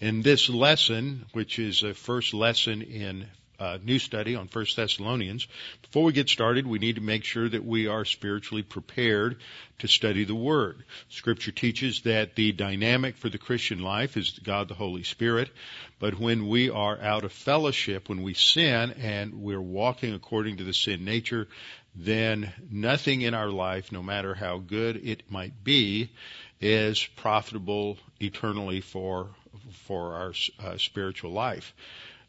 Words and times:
in 0.00 0.22
this 0.22 0.48
lesson, 0.48 1.26
which 1.32 1.58
is 1.58 1.82
a 1.82 1.94
first 1.94 2.32
lesson 2.34 2.82
in 2.82 3.26
a 3.58 3.78
new 3.78 3.98
study 3.98 4.34
on 4.34 4.48
First 4.48 4.76
Thessalonians, 4.76 5.46
before 5.82 6.04
we 6.04 6.14
get 6.14 6.30
started, 6.30 6.66
we 6.66 6.78
need 6.78 6.94
to 6.94 7.02
make 7.02 7.24
sure 7.24 7.46
that 7.46 7.62
we 7.62 7.88
are 7.88 8.06
spiritually 8.06 8.62
prepared 8.62 9.36
to 9.80 9.86
study 9.86 10.24
the 10.24 10.34
Word. 10.34 10.82
Scripture 11.10 11.52
teaches 11.52 12.00
that 12.02 12.34
the 12.34 12.52
dynamic 12.52 13.18
for 13.18 13.28
the 13.28 13.36
Christian 13.36 13.80
life 13.80 14.16
is 14.16 14.38
God 14.42 14.68
the 14.68 14.74
Holy 14.74 15.02
Spirit, 15.02 15.50
but 15.98 16.18
when 16.18 16.48
we 16.48 16.70
are 16.70 16.98
out 16.98 17.24
of 17.24 17.32
fellowship, 17.32 18.08
when 18.08 18.22
we 18.22 18.32
sin 18.32 18.92
and 18.92 19.42
we're 19.42 19.60
walking 19.60 20.14
according 20.14 20.56
to 20.56 20.64
the 20.64 20.72
sin 20.72 21.04
nature, 21.04 21.46
then 21.94 22.50
nothing 22.70 23.20
in 23.20 23.34
our 23.34 23.50
life, 23.50 23.92
no 23.92 24.02
matter 24.02 24.34
how 24.34 24.56
good 24.56 24.96
it 25.04 25.30
might 25.30 25.62
be, 25.62 26.10
is 26.62 27.06
profitable 27.16 27.98
eternally 28.20 28.80
for 28.80 29.28
for 29.70 30.14
our 30.14 30.32
uh, 30.58 30.76
spiritual 30.78 31.32
life. 31.32 31.74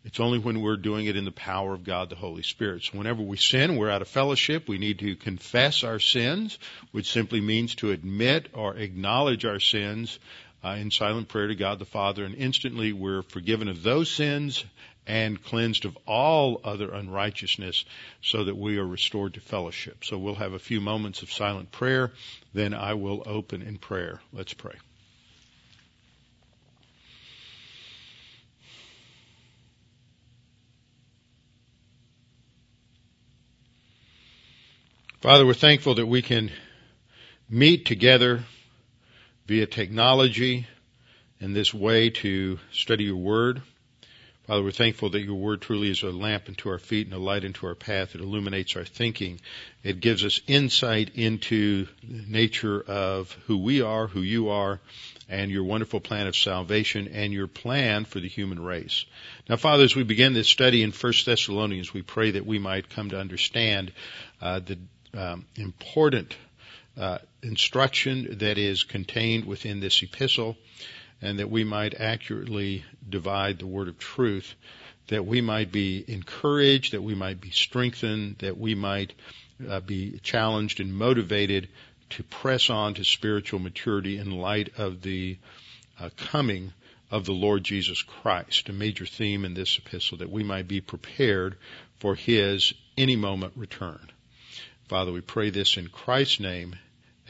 It's 0.04 0.20
only 0.20 0.40
when 0.40 0.62
we're 0.62 0.78
doing 0.78 1.06
it 1.06 1.16
in 1.16 1.26
the 1.26 1.32
power 1.32 1.74
of 1.74 1.84
God 1.84 2.10
the 2.10 2.16
Holy 2.16 2.42
Spirit. 2.42 2.84
So 2.84 2.98
whenever 2.98 3.22
we 3.22 3.38
sin, 3.38 3.78
we're 3.78 3.92
out 3.92 4.02
of 4.02 4.08
fellowship. 4.08 4.68
We 4.68 4.80
need 4.80 5.00
to 5.00 5.16
confess 5.16 5.84
our 5.84 6.00
sins, 6.00 6.58
which 6.92 7.12
simply 7.12 7.40
means 7.40 7.76
to 7.76 7.92
admit 7.92 8.50
or 8.54 8.76
acknowledge 8.76 9.46
our 9.46 9.60
sins 9.60 10.18
uh, 10.64 10.70
in 10.80 10.92
silent 10.92 11.28
prayer 11.28 11.48
to 11.48 11.56
God 11.56 11.80
the 11.80 11.86
Father, 11.86 12.24
and 12.24 12.36
instantly 12.36 12.94
we're 12.94 13.24
forgiven 13.24 13.68
of 13.68 13.84
those 13.84 14.10
sins 14.10 14.64
and 15.08 15.44
cleansed 15.44 15.86
of 15.86 15.98
all 16.06 16.62
other 16.64 16.92
unrighteousness 16.92 17.86
so 18.22 18.44
that 18.44 18.56
we 18.56 18.78
are 18.78 18.86
restored 18.86 19.34
to 19.34 19.40
fellowship. 19.40 20.06
So 20.06 20.18
we'll 20.18 20.36
have 20.36 20.54
a 20.54 20.60
few 20.60 20.80
moments 20.80 21.24
of 21.24 21.32
silent 21.32 21.72
prayer, 21.72 22.12
then 22.54 22.74
I 22.74 22.94
will 22.94 23.24
open 23.26 23.62
in 23.62 23.78
prayer. 23.78 24.22
Let's 24.32 24.54
pray. 24.54 24.76
Father, 35.22 35.46
we're 35.46 35.54
thankful 35.54 35.94
that 35.94 36.08
we 36.08 36.24
can 36.24 36.50
meet 37.48 37.86
together 37.86 38.44
via 39.46 39.68
technology 39.68 40.66
in 41.40 41.54
this 41.54 41.72
way 41.72 42.10
to 42.10 42.58
study 42.72 43.04
your 43.04 43.18
word. 43.18 43.62
Father, 44.48 44.64
we're 44.64 44.72
thankful 44.72 45.12
that 45.12 45.22
your 45.22 45.36
word 45.36 45.62
truly 45.62 45.92
is 45.92 46.02
a 46.02 46.10
lamp 46.10 46.46
unto 46.48 46.70
our 46.70 46.80
feet 46.80 47.06
and 47.06 47.14
a 47.14 47.20
light 47.20 47.46
unto 47.46 47.68
our 47.68 47.76
path. 47.76 48.16
It 48.16 48.22
illuminates 48.22 48.76
our 48.76 48.84
thinking. 48.84 49.40
It 49.84 50.00
gives 50.00 50.26
us 50.26 50.42
insight 50.48 51.12
into 51.14 51.86
the 52.02 52.24
nature 52.28 52.82
of 52.82 53.32
who 53.46 53.60
we 53.60 53.84
are, 53.84 54.08
who 54.08 54.22
you 54.22 54.50
are, 54.50 54.80
and 55.30 55.52
your 55.52 55.66
wonderful 55.66 56.00
plan 56.00 56.26
of 56.26 56.36
salvation 56.36 57.08
and 57.10 57.32
your 57.32 57.46
plan 57.46 58.06
for 58.06 58.20
the 58.20 58.28
human 58.28 58.60
race. 58.60 59.06
Now, 59.48 59.58
Father, 59.58 59.84
as 59.84 59.96
we 59.96 60.02
begin 60.02 60.34
this 60.34 60.50
study 60.50 60.82
in 60.82 60.92
1 60.92 61.14
Thessalonians, 61.24 61.94
we 61.94 62.02
pray 62.02 62.32
that 62.32 62.48
we 62.48 62.58
might 62.58 62.90
come 62.90 63.12
to 63.12 63.20
understand 63.20 63.92
uh, 64.42 64.62
the 64.62 64.80
um, 65.14 65.46
important 65.56 66.36
uh, 66.98 67.20
instruction 67.42 68.38
that 68.40 68.58
is 68.58 68.84
contained 68.84 69.46
within 69.46 69.80
this 69.80 70.02
epistle, 70.04 70.58
and 71.22 71.40
that 71.40 71.50
we 71.50 71.64
might 71.64 72.00
accurately 72.00 72.84
divide 73.08 73.60
the 73.60 73.68
word 73.68 73.88
of 73.88 73.98
truth, 73.98 74.56
that 75.08 75.26
we 75.26 75.42
might 75.42 75.72
be 75.72 76.04
encouraged, 76.08 76.94
that 76.94 77.04
we 77.04 77.16
might 77.16 77.40
be 77.40 77.52
strengthened, 77.52 78.38
that 78.40 78.58
we 78.58 78.76
might 78.76 79.14
uh, 79.70 79.80
be 79.80 80.20
challenged 80.24 80.80
and 80.80 80.94
motivated 80.94 81.68
to 82.10 82.24
press 82.24 82.70
on 82.70 82.94
to 82.94 83.04
spiritual 83.04 83.60
maturity 83.60 84.18
in 84.18 84.32
light 84.32 84.70
of 84.78 85.02
the 85.02 85.38
uh, 86.00 86.10
coming 86.18 86.74
of 87.10 87.26
the 87.26 87.34
Lord 87.34 87.64
Jesus 87.64 88.02
Christ, 88.02 88.70
a 88.70 88.74
major 88.74 89.06
theme 89.06 89.46
in 89.46 89.54
this 89.54 89.78
epistle, 89.78 90.18
that 90.20 90.32
we 90.32 90.44
might 90.44 90.68
be 90.68 90.82
prepared 90.82 91.58
for 92.00 92.16
His 92.16 92.74
any 92.98 93.16
moment 93.16 93.54
return. 93.56 94.12
Father, 94.92 95.14
we 95.14 95.22
pray 95.22 95.52
this 95.52 95.78
in 95.78 95.88
Christ's 95.88 96.42
name. 96.42 96.76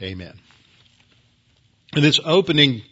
Amen. 0.02 0.36
In 1.94 2.02
this 2.02 2.18
opening 2.24 2.82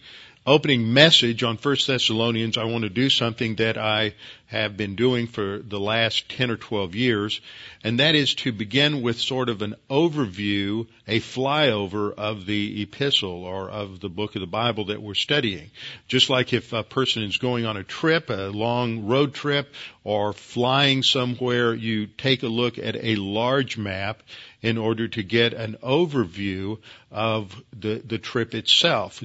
opening 0.46 0.94
message 0.94 1.42
on 1.42 1.56
1 1.56 1.76
Thessalonians, 1.86 2.56
I 2.56 2.64
want 2.64 2.84
to 2.84 2.88
do 2.88 3.10
something 3.10 3.56
that 3.56 3.76
I 3.76 4.14
have 4.46 4.76
been 4.76 4.96
doing 4.96 5.26
for 5.26 5.58
the 5.58 5.78
last 5.78 6.28
10 6.30 6.50
or 6.50 6.56
12 6.56 6.94
years, 6.94 7.40
and 7.84 8.00
that 8.00 8.14
is 8.14 8.34
to 8.36 8.52
begin 8.52 9.02
with 9.02 9.20
sort 9.20 9.48
of 9.48 9.62
an 9.62 9.74
overview, 9.90 10.86
a 11.06 11.20
flyover 11.20 12.14
of 12.14 12.46
the 12.46 12.82
epistle 12.82 13.44
or 13.44 13.68
of 13.68 14.00
the 14.00 14.08
book 14.08 14.34
of 14.34 14.40
the 14.40 14.46
Bible 14.46 14.86
that 14.86 15.02
we're 15.02 15.14
studying. 15.14 15.70
Just 16.08 16.30
like 16.30 16.52
if 16.52 16.72
a 16.72 16.82
person 16.82 17.22
is 17.22 17.36
going 17.36 17.66
on 17.66 17.76
a 17.76 17.84
trip, 17.84 18.30
a 18.30 18.50
long 18.50 19.06
road 19.06 19.34
trip, 19.34 19.72
or 20.02 20.32
flying 20.32 21.02
somewhere, 21.02 21.74
you 21.74 22.06
take 22.06 22.42
a 22.42 22.48
look 22.48 22.78
at 22.78 22.96
a 22.96 23.16
large 23.16 23.76
map 23.76 24.22
in 24.62 24.78
order 24.78 25.08
to 25.08 25.22
get 25.22 25.52
an 25.52 25.76
overview 25.82 26.78
of 27.10 27.54
the, 27.78 28.02
the 28.04 28.18
trip 28.18 28.54
itself, 28.54 29.22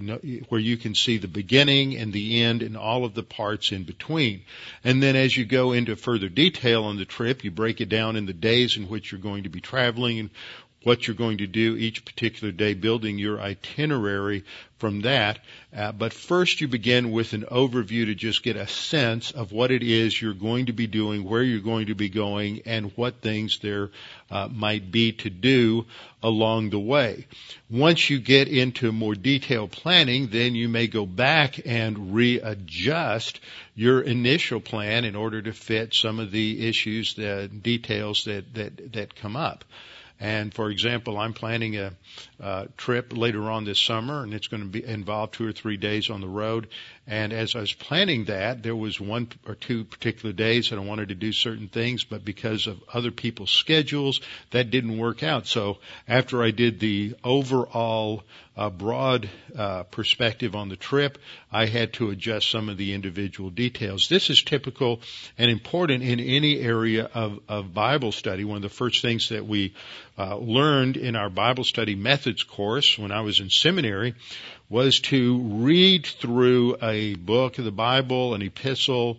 where 0.50 0.60
you 0.60 0.76
can 0.76 0.94
see 0.94 1.18
the 1.18 1.28
beginning 1.28 1.96
and 1.96 2.12
the 2.12 2.42
end 2.44 2.62
and 2.62 2.76
all 2.76 3.06
of 3.06 3.14
the 3.14 3.24
parts 3.24 3.72
in 3.72 3.84
between. 3.84 4.42
And 4.84 5.02
then 5.02 5.16
as 5.16 5.36
you 5.36 5.46
go 5.46 5.72
into 5.72 5.96
further 5.96 6.30
detail 6.30 6.84
on 6.84 6.98
the 6.98 7.06
trip, 7.06 7.44
you 7.44 7.52
break 7.52 7.80
it 7.80 7.90
down 7.90 8.16
in 8.16 8.26
the 8.26 8.34
days 8.34 8.76
in 8.76 8.90
which 8.90 9.12
you're 9.12 9.22
going 9.22 9.44
to 9.44 9.50
be 9.50 9.62
traveling 9.62 10.20
and 10.20 10.30
what 10.84 11.08
you're 11.08 11.16
going 11.16 11.40
to 11.40 11.48
do 11.48 11.76
each 11.76 12.06
particular 12.06 12.52
day, 12.52 12.76
building 12.76 13.18
your 13.18 13.42
itinerary 13.42 14.44
from 14.78 15.02
that. 15.02 15.40
Uh, 15.76 15.92
but 15.92 16.14
first 16.14 16.60
you 16.62 16.68
begin 16.68 17.12
with 17.12 17.34
an 17.34 17.46
overview 17.52 18.06
to 18.06 18.16
just 18.16 18.44
get 18.44 18.56
a 18.56 18.68
sense 18.68 19.32
of 19.32 19.52
what 19.52 19.72
it 19.72 19.84
is 19.84 20.22
you're 20.22 20.34
going 20.34 20.66
to 20.66 20.74
be 20.74 20.88
doing, 20.88 21.24
where 21.24 21.44
you're 21.44 21.60
going 21.60 21.88
to 21.88 21.96
be 21.96 22.10
going, 22.10 22.62
and 22.66 22.92
what 22.96 23.22
things 23.22 23.60
there 23.60 23.90
uh, 24.30 24.48
might 24.52 24.92
be 24.92 25.14
to 25.14 25.30
do 25.30 25.86
along 26.22 26.70
the 26.70 26.80
way. 26.80 27.28
Once 27.70 28.10
you 28.10 28.20
get 28.20 28.48
into 28.48 28.92
more 28.92 29.16
detailed 29.16 29.72
planning, 29.72 30.28
then 30.28 30.56
you 30.56 30.68
may 30.68 30.88
go 30.88 31.06
back 31.06 31.60
and 31.66 32.14
readjust 32.14 33.40
your 33.76 34.02
initial 34.02 34.60
plan 34.60 35.06
in 35.06 35.16
order 35.16 35.42
to 35.42 35.54
fit 35.54 35.94
some 35.94 36.20
of 36.20 36.32
the 36.32 36.68
issues, 36.68 37.14
the 37.16 37.48
details 37.48 38.26
that, 38.26 38.54
that, 38.54 38.94
that 38.94 39.16
come 39.16 39.36
up. 39.36 39.64
And 40.20 40.54
for 40.54 40.70
example, 40.70 41.18
I'm 41.18 41.34
planning 41.34 41.78
a, 41.78 41.92
a 42.40 42.68
trip 42.78 43.16
later 43.16 43.50
on 43.52 43.66
this 43.66 43.80
summer, 43.80 44.24
and 44.24 44.34
it's 44.34 44.48
going 44.48 44.64
to 44.64 44.70
be 44.70 44.84
involve 44.84 45.32
two 45.32 45.48
or 45.48 45.52
three 45.52 45.78
days 45.78 46.10
on 46.10 46.22
the 46.22 46.28
road. 46.28 46.68
And 47.08 47.34
as 47.34 47.56
I 47.56 47.60
was 47.60 47.74
planning 47.74 48.26
that, 48.26 48.64
there 48.64 48.76
was 48.76 49.00
one 49.00 49.28
or 49.46 49.56
two 49.56 49.84
particular 49.84 50.34
days 50.34 50.70
that 50.70 50.80
I 50.80 50.82
wanted 50.82 51.10
to 51.10 51.16
do 51.16 51.32
certain 51.32 51.68
things, 51.68 52.04
but 52.04 52.26
because 52.26 52.66
of 52.66 52.82
other 52.94 53.12
people's 53.12 53.52
schedules, 53.52 54.22
that 54.52 54.72
didn't 54.72 54.98
work 54.98 55.22
out. 55.22 55.46
So 55.48 55.78
after 56.08 56.42
I 56.42 56.52
did 56.52 56.80
the 56.80 57.16
overall 57.24 58.24
uh, 58.58 58.70
broad 58.70 59.30
uh, 59.56 59.84
perspective 59.84 60.56
on 60.56 60.70
the 60.70 60.76
trip, 60.78 61.18
I 61.52 61.66
had 61.66 61.94
to 61.94 62.10
adjust 62.10 62.50
some 62.50 62.70
of 62.70 62.78
the 62.78 62.94
individual 62.94 63.50
details. 63.50 64.08
This 64.08 64.30
is 64.30 64.42
typical 64.42 65.02
and 65.38 65.52
important 65.52 66.04
in 66.04 66.20
any 66.20 66.60
area 66.60 67.10
of, 67.14 67.40
of 67.50 67.74
Bible 67.74 68.12
study. 68.12 68.46
One 68.46 68.58
of 68.58 68.64
the 68.64 68.70
first 68.70 69.02
things 69.02 69.30
that 69.30 69.46
we 69.46 69.74
uh, 70.18 70.38
learned 70.38 70.98
in 70.98 71.16
our 71.16 71.30
Bible 71.30 71.64
study 71.64 71.96
methods 71.96 72.44
course 72.44 72.98
when 72.98 73.12
I 73.12 73.22
was 73.22 73.40
in 73.40 73.50
seminary 73.50 74.16
was 74.70 75.00
to 75.00 75.40
read 75.40 76.06
through 76.06 76.78
a 76.82 77.16
book 77.16 77.60
of 77.60 77.66
the 77.66 77.72
Bible, 77.72 78.34
an 78.34 78.42
epistle, 78.42 79.18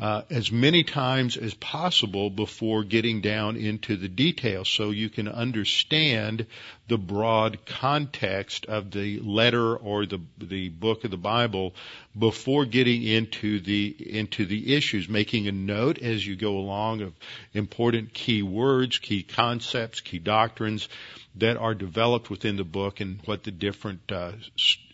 uh, 0.00 0.22
as 0.30 0.52
many 0.52 0.84
times 0.84 1.36
as 1.36 1.54
possible 1.54 2.30
before 2.30 2.84
getting 2.84 3.20
down 3.20 3.56
into 3.56 3.96
the 3.96 4.08
details 4.08 4.68
so 4.68 4.90
you 4.90 5.08
can 5.08 5.26
understand 5.26 6.46
the 6.86 6.96
broad 6.98 7.58
context 7.66 8.66
of 8.66 8.92
the 8.92 9.18
letter 9.20 9.76
or 9.76 10.06
the 10.06 10.20
the 10.38 10.68
book 10.68 11.04
of 11.04 11.10
the 11.10 11.16
Bible 11.16 11.74
before 12.16 12.64
getting 12.64 13.02
into 13.02 13.58
the 13.60 13.96
into 13.98 14.46
the 14.46 14.74
issues 14.74 15.08
making 15.08 15.48
a 15.48 15.52
note 15.52 15.98
as 15.98 16.24
you 16.24 16.36
go 16.36 16.58
along 16.58 17.02
of 17.02 17.12
important 17.52 18.14
key 18.14 18.42
words 18.42 18.98
key 18.98 19.22
concepts 19.22 20.00
key 20.00 20.18
doctrines 20.18 20.88
that 21.34 21.56
are 21.56 21.74
developed 21.74 22.30
within 22.30 22.56
the 22.56 22.64
book 22.64 23.00
and 23.00 23.20
what 23.24 23.42
the 23.42 23.50
different 23.50 24.00
uh, 24.12 24.32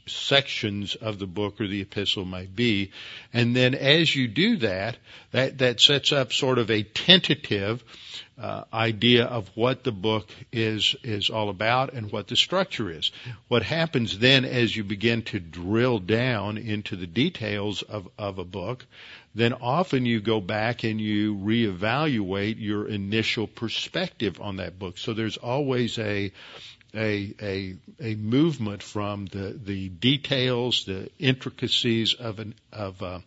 sections 0.06 0.94
of 0.94 1.18
the 1.18 1.26
book 1.26 1.60
or 1.60 1.66
the 1.66 1.80
epistle 1.80 2.24
might 2.24 2.54
be. 2.54 2.90
And 3.32 3.54
then 3.54 3.74
as 3.74 4.14
you 4.14 4.28
do 4.28 4.56
that, 4.58 4.96
that, 5.32 5.58
that 5.58 5.80
sets 5.80 6.12
up 6.12 6.32
sort 6.32 6.58
of 6.58 6.70
a 6.70 6.82
tentative 6.82 7.82
uh, 8.36 8.64
idea 8.72 9.24
of 9.24 9.48
what 9.54 9.84
the 9.84 9.92
book 9.92 10.28
is 10.52 10.96
is 11.04 11.30
all 11.30 11.48
about 11.48 11.92
and 11.92 12.10
what 12.10 12.26
the 12.26 12.36
structure 12.36 12.90
is. 12.90 13.12
What 13.48 13.62
happens 13.62 14.18
then 14.18 14.44
as 14.44 14.76
you 14.76 14.82
begin 14.82 15.22
to 15.22 15.38
drill 15.38 16.00
down 16.00 16.58
into 16.58 16.96
the 16.96 17.06
details 17.06 17.82
of, 17.82 18.08
of 18.18 18.38
a 18.38 18.44
book, 18.44 18.86
then 19.36 19.52
often 19.52 20.04
you 20.04 20.20
go 20.20 20.40
back 20.40 20.84
and 20.84 21.00
you 21.00 21.36
reevaluate 21.36 22.56
your 22.58 22.88
initial 22.88 23.46
perspective 23.46 24.40
on 24.40 24.56
that 24.56 24.78
book. 24.78 24.98
So 24.98 25.14
there's 25.14 25.36
always 25.36 25.98
a 25.98 26.32
a 26.94 27.34
a 27.40 27.76
a 28.00 28.14
movement 28.14 28.82
from 28.82 29.26
the 29.26 29.58
the 29.64 29.88
details, 29.88 30.84
the 30.84 31.10
intricacies 31.18 32.14
of 32.14 32.38
an 32.38 32.54
of 32.72 33.02
a, 33.02 33.22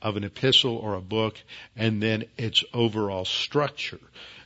of 0.00 0.16
an 0.16 0.24
epistle 0.24 0.76
or 0.76 0.94
a 0.94 1.00
book, 1.00 1.40
and 1.76 2.02
then 2.02 2.24
its 2.36 2.64
overall 2.72 3.24
structure. 3.24 4.00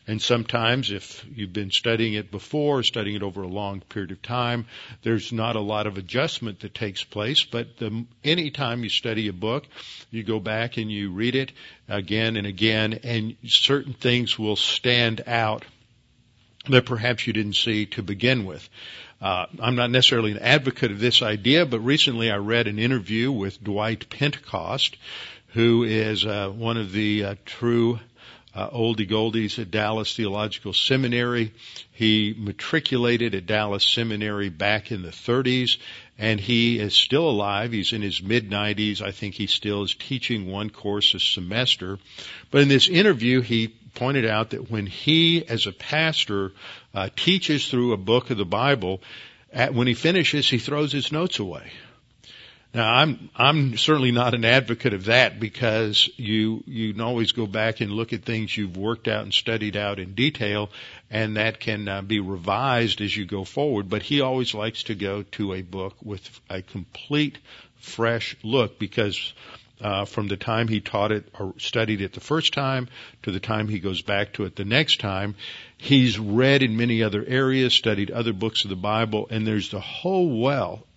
And 0.09 0.23
sometimes 0.23 0.93
if 0.93 1.25
you've 1.35 1.53
been 1.53 1.73
studying 1.73 2.15
it 2.15 2.31
before, 2.31 2.85
studying 2.85 3.17
it 3.17 3.23
over 3.25 3.43
a 3.43 3.49
long 3.49 3.81
period 3.81 4.13
of 4.13 4.23
time, 4.23 4.67
there's 5.03 5.33
not 5.33 5.57
a 5.57 5.61
lot 5.61 5.89
of 5.89 5.99
adjustment 5.99 6.61
that 6.61 6.75
takes 6.75 7.03
place. 7.03 7.45
But 7.45 7.79
the, 7.79 8.05
anytime 8.23 8.85
you 8.85 8.89
study 8.89 9.27
a 9.27 9.33
book, 9.33 9.67
you 10.13 10.23
go 10.23 10.39
back 10.39 10.77
and 10.77 10.93
you 10.93 11.11
read 11.11 11.35
it 11.35 11.51
again 11.89 12.37
and 12.37 12.47
again, 12.47 13.01
and 13.03 13.37
certain 13.47 13.95
things 13.95 14.39
will 14.39 14.55
stand 14.55 15.25
out 15.27 15.65
that 16.69 16.87
perhaps 16.87 17.27
you 17.27 17.33
didn't 17.33 17.55
see 17.55 17.87
to 17.87 18.03
begin 18.03 18.45
with. 18.45 18.69
Uh, 19.21 19.47
I'm 19.61 19.77
not 19.77 19.91
necessarily 19.91 20.33
an 20.33 20.39
advocate 20.39 20.91
of 20.91 21.01
this 21.01 21.23
idea, 21.23 21.65
but 21.65 21.81
recently 21.81 22.31
I 22.31 22.37
read 22.37 22.67
an 22.67 22.79
interview 22.79 23.33
with 23.33 23.63
Dwight 23.63 24.11
Pentecost, 24.11 24.97
who 25.49 25.85
is 25.85 26.27
uh, 26.27 26.51
one 26.51 26.77
of 26.77 26.93
the 26.93 27.25
uh, 27.25 27.35
true 27.47 27.99
uh, 28.55 28.71
oldie 28.71 29.09
goldies 29.09 29.59
at 29.59 29.71
Dallas 29.71 30.17
Theological 30.17 30.73
Seminary. 30.73 31.53
He 31.93 32.35
matriculated 32.37 33.35
at 33.35 33.47
Dallas 33.47 33.85
Seminary 33.85 34.49
back 34.49 34.91
in 34.91 35.03
the 35.03 35.11
30s, 35.11 35.79
and 36.19 36.41
he 36.41 36.79
is 36.79 36.95
still 36.95 37.29
alive. 37.29 37.73
He's 37.73 37.93
in 37.93 38.03
his 38.03 38.23
mid 38.23 38.51
90s. 38.51 39.03
I 39.03 39.13
think 39.13 39.35
he 39.35 39.47
still 39.47 39.83
is 39.83 39.95
teaching 39.95 40.51
one 40.51 40.71
course 40.71 41.15
a 41.15 41.21
semester. 41.21 41.99
But 42.51 42.63
in 42.63 42.69
this 42.69 42.89
interview, 42.89 43.43
he 43.43 43.75
pointed 43.97 44.27
out 44.27 44.51
that 44.51 44.71
when 44.71 44.87
he, 44.87 45.45
as 45.47 45.67
a 45.67 45.73
pastor, 45.73 46.53
uh, 46.95 47.09
teaches 47.17 47.69
through 47.69 47.93
a 47.93 47.97
book 47.97 48.31
of 48.31 48.37
the 48.37 48.45
Bible, 48.45 49.01
at, 49.53 49.75
when 49.75 49.89
he 49.89 49.95
finishes, 49.95 50.49
he 50.49 50.59
throws 50.59 50.93
his 50.93 51.11
notes 51.11 51.41
away. 51.41 51.73
Now 52.75 52.93
I'm 52.93 53.31
I'm 53.35 53.79
certainly 53.79 54.13
not 54.13 54.35
an 54.35 54.45
advocate 54.45 54.93
of 54.93 55.07
that 55.07 55.41
because 55.41 56.11
you 56.17 56.63
you 56.67 56.93
can 56.93 57.01
always 57.01 57.33
go 57.33 57.47
back 57.47 57.81
and 57.81 57.91
look 57.91 58.13
at 58.13 58.23
things 58.23 58.55
you've 58.55 58.77
worked 58.77 59.09
out 59.09 59.23
and 59.23 59.33
studied 59.33 59.79
out 59.79 59.99
in 59.99 60.15
detail, 60.15 60.69
and 61.11 61.39
that 61.39 61.59
can 61.59 61.89
uh, 61.89 62.03
be 62.03 62.21
revised 62.21 63.01
as 63.01 63.17
you 63.17 63.25
go 63.25 63.45
forward. 63.45 63.89
But 63.89 64.03
he 64.03 64.21
always 64.21 64.53
likes 64.53 64.83
to 64.85 64.95
go 64.95 65.23
to 65.23 65.55
a 65.55 65.63
book 65.63 65.95
with 66.03 66.29
a 66.51 66.61
complete 66.61 67.39
fresh 67.77 68.37
look 68.43 68.79
because 68.79 69.33
uh, 69.81 70.05
from 70.05 70.29
the 70.29 70.37
time 70.37 70.69
he 70.69 70.81
taught 70.81 71.13
it 71.13 71.29
or 71.39 71.55
studied 71.59 72.01
it 72.01 72.13
the 72.13 72.21
first 72.21 72.53
time 72.53 72.89
to 73.23 73.31
the 73.31 73.41
time 73.41 73.69
he 73.69 73.79
goes 73.79 74.03
back 74.03 74.33
to 74.35 74.45
it 74.45 74.57
the 74.57 74.65
next 74.65 75.01
time. 75.01 75.35
He's 75.77 76.19
read 76.19 76.63
in 76.63 76.77
many 76.77 77.03
other 77.03 77.25
areas, 77.27 77.75
studied 77.75 78.11
other 78.11 78.33
books 78.33 78.65
of 78.65 78.71
the 78.71 78.77
Bible, 78.77 79.27
and 79.31 79.47
there's 79.47 79.71
the 79.71 79.81
whole 79.81 80.41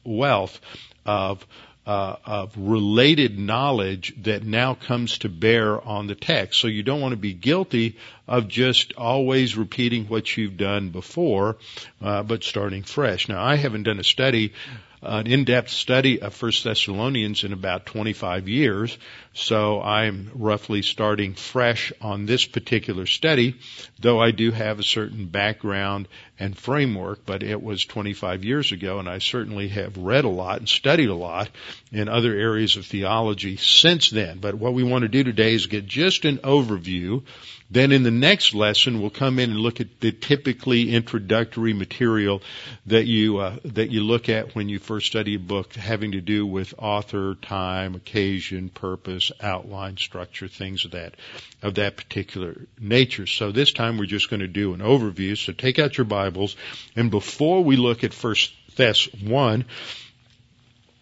wealth 0.06 0.60
of 1.06 1.46
uh, 1.90 2.18
of 2.24 2.54
related 2.56 3.40
knowledge 3.40 4.14
that 4.22 4.44
now 4.44 4.76
comes 4.76 5.18
to 5.18 5.28
bear 5.28 5.82
on 5.82 6.06
the 6.06 6.14
text. 6.14 6.60
So 6.60 6.68
you 6.68 6.84
don't 6.84 7.02
want 7.02 7.14
to 7.14 7.18
be 7.18 7.34
guilty 7.34 7.98
of 8.28 8.48
just 8.48 8.94
always 8.94 9.58
repeating 9.58 10.06
what 10.06 10.38
you've 10.38 10.56
done 10.56 10.90
before, 10.90 11.58
uh, 12.00 12.22
but 12.22 12.44
starting 12.44 12.84
fresh. 12.84 13.28
Now 13.28 13.44
I 13.44 13.56
haven't 13.56 13.84
done 13.84 14.00
a 14.00 14.04
study 14.04 14.54
an 15.02 15.28
in-depth 15.28 15.70
study 15.70 16.22
of 16.22 16.34
First 16.34 16.64
Thessalonians 16.64 17.44
in 17.44 17.54
about 17.54 17.86
25 17.86 18.50
years, 18.50 18.98
so 19.34 19.82
I'm 19.82 20.32
roughly 20.34 20.82
starting 20.82 21.34
fresh 21.34 21.94
on 22.02 22.26
this 22.26 22.46
particular 22.46 23.06
study, 23.06 23.56
though 24.00 24.20
I 24.20 24.32
do 24.32 24.52
have 24.52 24.80
a 24.80 24.84
certain 24.84 25.28
background 25.28 26.08
and 26.40 26.58
framework, 26.58 27.26
but 27.26 27.44
it 27.44 27.62
was 27.62 27.86
25 27.86 28.44
years 28.44 28.72
ago, 28.72 29.00
and 29.00 29.08
I 29.08 29.20
certainly 29.20 29.68
have 29.70 29.98
read 29.98 30.26
a 30.26 30.30
lot 30.30 30.60
and 30.60 30.70
studied 30.70 31.10
a 31.10 31.16
lot 31.16 31.50
in 31.92 32.10
other 32.10 32.34
areas 32.34 32.76
of 32.76 32.86
theology 32.86 33.58
since 33.58 34.10
then. 34.10 34.40
But 34.40 34.56
what 34.56 34.74
we 34.74 34.84
want 34.84 35.04
to 35.04 35.10
do 35.10 35.24
today 35.24 35.54
is 35.54 35.68
get 35.68 35.86
just 35.86 36.26
an 36.26 36.40
overview 36.40 37.24
then 37.72 37.92
in 37.92 38.02
the 38.02 38.12
next 38.12 38.56
lesson, 38.56 39.00
we'll 39.00 39.12
come 39.12 39.38
in 39.38 39.52
and 39.52 39.60
look 39.60 39.80
at 39.80 40.00
the 40.00 40.12
typically 40.12 40.92
introductory 40.92 41.74
material 41.74 42.42
that 42.88 43.06
you 43.06 43.38
uh, 43.38 43.58
that 43.64 43.92
you 43.92 44.02
look 44.02 44.28
at 44.28 44.56
when 44.56 44.70
you 44.70 44.80
first 44.80 45.06
study 45.06 45.36
a 45.36 45.40
book, 45.40 45.74
having 45.74 46.14
to 46.14 46.22
do 46.22 46.48
with 46.48 46.74
author, 46.80 47.36
time, 47.36 47.94
occasion, 47.94 48.70
purpose, 48.70 49.19
outline, 49.42 49.98
structure, 49.98 50.48
things 50.48 50.86
of 50.86 50.92
that 50.92 51.16
of 51.62 51.76
that 51.76 51.98
particular 51.98 52.56
nature. 52.80 53.28
So 53.28 53.52
this 53.52 53.72
time 53.72 53.98
we're 53.98 54.06
just 54.06 54.30
going 54.30 54.42
to 54.42 54.48
do 54.48 54.74
an 54.74 54.80
overview. 54.80 55.38
So 55.38 55.54
take 55.54 55.80
out 55.80 55.98
your 55.98 56.06
Bibles, 56.06 56.56
and 56.96 57.12
before 57.12 57.64
we 57.64 57.76
look 57.76 58.04
at 58.04 58.14
First 58.14 58.54
Thess 58.72 59.06
one, 59.14 59.66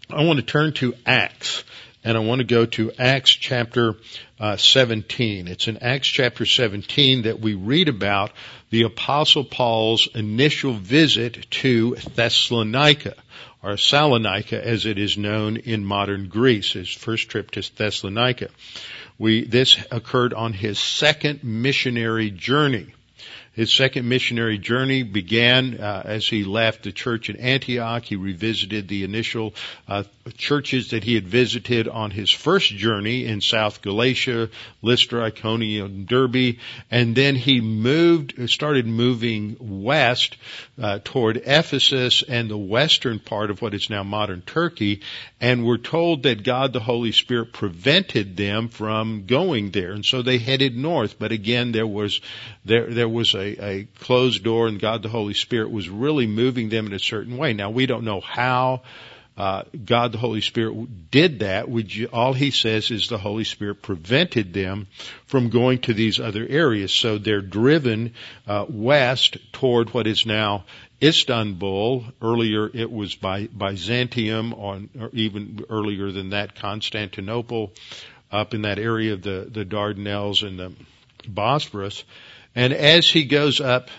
I 0.09 0.23
want 0.23 0.39
to 0.39 0.45
turn 0.45 0.73
to 0.73 0.93
Acts 1.05 1.63
and 2.07 2.15
I 2.15 2.21
want 2.21 2.39
to 2.39 2.45
go 2.45 2.65
to 2.65 2.91
Acts 2.97 3.31
chapter 3.31 3.95
uh, 4.39 4.55
17. 4.55 5.49
It's 5.49 5.67
in 5.67 5.77
Acts 5.77 6.07
chapter 6.07 6.45
17 6.45 7.23
that 7.23 7.41
we 7.41 7.53
read 7.53 7.89
about 7.89 8.31
the 8.69 8.83
Apostle 8.83 9.43
Paul's 9.43 10.07
initial 10.15 10.73
visit 10.73 11.51
to 11.51 11.95
Thessalonica, 12.15 13.15
or 13.63 13.71
Salonika 13.73 14.61
as 14.61 14.85
it 14.85 14.97
is 14.97 15.17
known 15.17 15.57
in 15.57 15.83
modern 15.83 16.27
Greece, 16.27 16.73
his 16.73 16.91
first 16.91 17.29
trip 17.29 17.51
to 17.51 17.61
Thessalonica. 17.75 18.49
We, 19.17 19.45
this 19.45 19.77
occurred 19.91 20.33
on 20.33 20.53
his 20.53 20.77
second 20.77 21.43
missionary 21.43 22.29
journey. 22.31 22.93
His 23.57 23.73
second 23.73 24.07
missionary 24.07 24.59
journey 24.59 25.01
began 25.01 25.79
uh, 25.79 26.03
as 26.05 26.27
he 26.27 26.43
left 26.43 26.83
the 26.83 26.91
church 26.91 27.31
in 27.31 27.37
Antioch. 27.37 28.05
He 28.05 28.15
revisited 28.15 28.87
the 28.87 29.03
initial 29.03 29.55
uh, 29.87 30.03
churches 30.35 30.91
that 30.91 31.03
he 31.03 31.15
had 31.15 31.27
visited 31.27 31.87
on 31.87 32.11
his 32.11 32.29
first 32.29 32.69
journey 32.75 33.25
in 33.25 33.41
South 33.41 33.81
Galatia, 33.81 34.51
Lystra, 34.83 35.23
Iconium, 35.23 35.87
and 35.87 36.07
Derbe, 36.07 36.57
and 36.91 37.15
then 37.15 37.35
he 37.35 37.59
moved, 37.59 38.47
started 38.47 38.85
moving 38.85 39.57
west 39.59 40.37
uh, 40.79 40.99
toward 41.03 41.37
Ephesus 41.37 42.21
and 42.21 42.51
the 42.51 42.57
western 42.57 43.17
part 43.17 43.49
of 43.49 43.63
what 43.63 43.73
is 43.73 43.89
now 43.89 44.03
modern 44.03 44.43
Turkey, 44.43 45.01
and 45.41 45.65
we're 45.65 45.77
told 45.77 46.23
that 46.23 46.43
God 46.43 46.73
the 46.73 46.79
Holy 46.79 47.11
Spirit 47.11 47.53
prevented 47.53 48.37
them 48.37 48.69
from 48.69 49.25
going 49.25 49.71
there, 49.71 49.93
and 49.93 50.05
so 50.05 50.21
they 50.21 50.37
headed 50.37 50.77
north. 50.77 51.17
But 51.17 51.31
again, 51.31 51.71
there 51.71 51.87
was 51.87 52.21
there 52.63 52.85
there 52.85 53.09
was 53.09 53.33
a 53.33 53.46
a, 53.55 53.87
closed 53.99 54.43
door 54.43 54.67
and 54.67 54.79
God 54.79 55.03
the 55.03 55.09
Holy 55.09 55.33
Spirit 55.33 55.71
was 55.71 55.89
really 55.89 56.27
moving 56.27 56.69
them 56.69 56.87
in 56.87 56.93
a 56.93 56.99
certain 56.99 57.37
way. 57.37 57.53
Now 57.53 57.69
we 57.69 57.85
don't 57.85 58.03
know 58.03 58.21
how 58.21 58.81
uh, 59.37 59.63
God 59.85 60.11
the 60.11 60.17
Holy 60.17 60.41
Spirit 60.41 61.11
did 61.11 61.39
that. 61.39 61.69
We, 61.69 62.07
all 62.11 62.33
He 62.33 62.49
says 62.49 62.89
is 62.89 63.07
the 63.07 63.19
Holy 63.19 63.43
Spirit 63.43 63.83
prevented 63.83 64.51
them 64.51 64.87
from 65.27 65.49
going 65.49 65.79
to 65.81 65.93
these 65.93 66.19
other 66.19 66.45
areas. 66.47 66.91
So 66.91 67.19
they're 67.19 67.41
driven 67.41 68.13
uh, 68.47 68.65
west 68.67 69.37
toward 69.53 69.93
what 69.93 70.07
is 70.07 70.25
now 70.25 70.65
Istanbul. 71.01 72.05
Earlier 72.19 72.69
it 72.73 72.91
was 72.91 73.13
by 73.13 73.45
Byzantium, 73.45 74.53
or, 74.53 74.81
or 74.99 75.09
even 75.13 75.63
earlier 75.69 76.11
than 76.11 76.31
that, 76.31 76.55
Constantinople, 76.55 77.73
up 78.31 78.55
in 78.55 78.63
that 78.63 78.79
area 78.79 79.13
of 79.13 79.21
the 79.21 79.47
the 79.51 79.65
Dardanelles 79.65 80.45
and 80.45 80.57
the 80.57 80.73
Bosphorus. 81.27 82.03
And 82.57 82.73
as 82.73 83.07
he 83.07 83.25
goes 83.25 83.61
up 83.61 83.91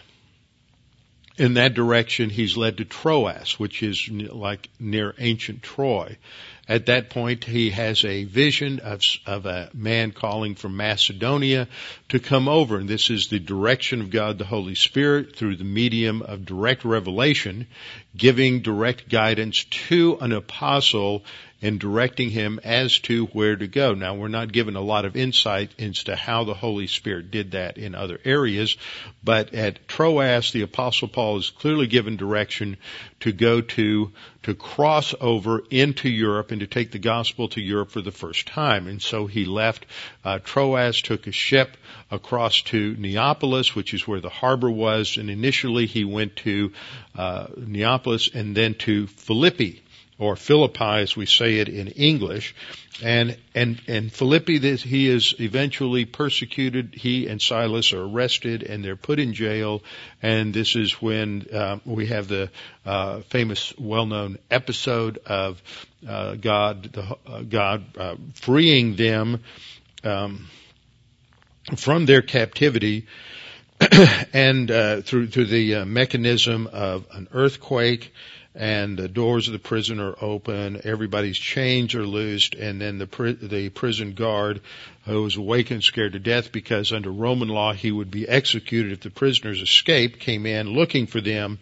in 1.36 1.54
that 1.54 1.74
direction, 1.74 2.28
he's 2.28 2.56
led 2.56 2.78
to 2.78 2.84
Troas, 2.84 3.56
which 3.56 3.84
is 3.84 4.08
like 4.10 4.68
near 4.80 5.14
ancient 5.16 5.62
Troy. 5.62 6.18
At 6.66 6.86
that 6.86 7.08
point, 7.08 7.44
he 7.44 7.70
has 7.70 8.04
a 8.04 8.24
vision 8.24 8.80
of, 8.80 9.02
of 9.26 9.46
a 9.46 9.70
man 9.72 10.10
calling 10.10 10.56
from 10.56 10.76
Macedonia 10.76 11.68
to 12.08 12.18
come 12.18 12.48
over. 12.48 12.78
And 12.78 12.88
this 12.88 13.10
is 13.10 13.28
the 13.28 13.38
direction 13.38 14.00
of 14.00 14.10
God 14.10 14.38
the 14.38 14.44
Holy 14.44 14.74
Spirit 14.74 15.36
through 15.36 15.54
the 15.54 15.62
medium 15.62 16.20
of 16.20 16.44
direct 16.44 16.84
revelation, 16.84 17.68
giving 18.16 18.62
direct 18.62 19.08
guidance 19.08 19.62
to 19.86 20.18
an 20.20 20.32
apostle 20.32 21.22
and 21.60 21.80
directing 21.80 22.30
him 22.30 22.60
as 22.62 22.98
to 23.00 23.26
where 23.26 23.56
to 23.56 23.66
go. 23.66 23.94
Now 23.94 24.14
we're 24.14 24.28
not 24.28 24.52
given 24.52 24.76
a 24.76 24.80
lot 24.80 25.04
of 25.04 25.16
insight 25.16 25.72
into 25.76 26.14
how 26.14 26.44
the 26.44 26.54
Holy 26.54 26.86
Spirit 26.86 27.32
did 27.32 27.52
that 27.52 27.78
in 27.78 27.94
other 27.94 28.20
areas, 28.24 28.76
but 29.24 29.54
at 29.54 29.88
Troas 29.88 30.52
the 30.52 30.62
apostle 30.62 31.08
Paul 31.08 31.38
is 31.38 31.50
clearly 31.50 31.88
given 31.88 32.16
direction 32.16 32.76
to 33.20 33.32
go 33.32 33.60
to 33.60 34.12
to 34.44 34.54
cross 34.54 35.14
over 35.20 35.64
into 35.68 36.08
Europe 36.08 36.52
and 36.52 36.60
to 36.60 36.66
take 36.66 36.92
the 36.92 36.98
gospel 36.98 37.48
to 37.48 37.60
Europe 37.60 37.90
for 37.90 38.00
the 38.00 38.12
first 38.12 38.46
time. 38.46 38.86
And 38.86 39.02
so 39.02 39.26
he 39.26 39.44
left 39.44 39.84
uh, 40.24 40.38
Troas, 40.38 41.02
took 41.02 41.26
a 41.26 41.32
ship 41.32 41.76
across 42.10 42.62
to 42.62 42.94
Neapolis, 42.96 43.74
which 43.74 43.92
is 43.92 44.06
where 44.06 44.20
the 44.20 44.30
harbor 44.30 44.70
was, 44.70 45.16
and 45.16 45.28
initially 45.28 45.86
he 45.86 46.04
went 46.04 46.36
to 46.36 46.72
uh, 47.16 47.48
Neapolis 47.56 48.30
and 48.32 48.56
then 48.56 48.74
to 48.74 49.08
Philippi 49.08 49.82
or 50.18 50.36
Philippi 50.36 51.02
as 51.02 51.16
we 51.16 51.26
say 51.26 51.58
it 51.58 51.68
in 51.68 51.88
English. 51.88 52.54
And, 53.00 53.36
and, 53.54 53.80
and 53.86 54.12
Philippi, 54.12 54.58
he 54.58 55.08
is 55.08 55.34
eventually 55.38 56.04
persecuted. 56.04 56.94
He 56.94 57.28
and 57.28 57.40
Silas 57.40 57.92
are 57.92 58.02
arrested 58.02 58.64
and 58.64 58.84
they're 58.84 58.96
put 58.96 59.20
in 59.20 59.34
jail. 59.34 59.82
And 60.20 60.52
this 60.52 60.74
is 60.74 61.00
when, 61.00 61.46
uh, 61.52 61.78
we 61.84 62.06
have 62.06 62.26
the, 62.26 62.50
uh, 62.84 63.20
famous, 63.30 63.72
well-known 63.78 64.38
episode 64.50 65.18
of, 65.26 65.62
uh, 66.06 66.34
God, 66.34 66.92
the, 66.92 67.16
uh, 67.24 67.42
God, 67.42 67.84
uh, 67.96 68.16
freeing 68.34 68.96
them, 68.96 69.44
um, 70.02 70.48
from 71.76 72.06
their 72.06 72.22
captivity 72.22 73.06
and 74.32 74.70
uh, 74.70 75.02
through 75.02 75.28
through 75.28 75.46
the 75.46 75.84
mechanism 75.84 76.66
of 76.66 77.06
an 77.12 77.28
earthquake 77.30 78.12
and 78.58 78.98
the 78.98 79.06
doors 79.06 79.46
of 79.46 79.52
the 79.52 79.58
prison 79.60 80.00
are 80.00 80.16
open, 80.20 80.80
everybody's 80.82 81.38
chains 81.38 81.94
are 81.94 82.04
loosed, 82.04 82.56
and 82.56 82.80
then 82.80 82.98
the 82.98 83.06
pri- 83.06 83.36
the 83.40 83.68
prison 83.68 84.14
guard, 84.14 84.60
who 85.04 85.22
was 85.22 85.36
awakened, 85.36 85.84
scared 85.84 86.14
to 86.14 86.18
death 86.18 86.50
because 86.50 86.92
under 86.92 87.10
Roman 87.10 87.48
law 87.48 87.72
he 87.72 87.92
would 87.92 88.10
be 88.10 88.28
executed 88.28 88.90
if 88.90 89.00
the 89.00 89.10
prisoners 89.10 89.62
escaped, 89.62 90.18
came 90.18 90.44
in 90.44 90.72
looking 90.72 91.06
for 91.06 91.20
them, 91.20 91.60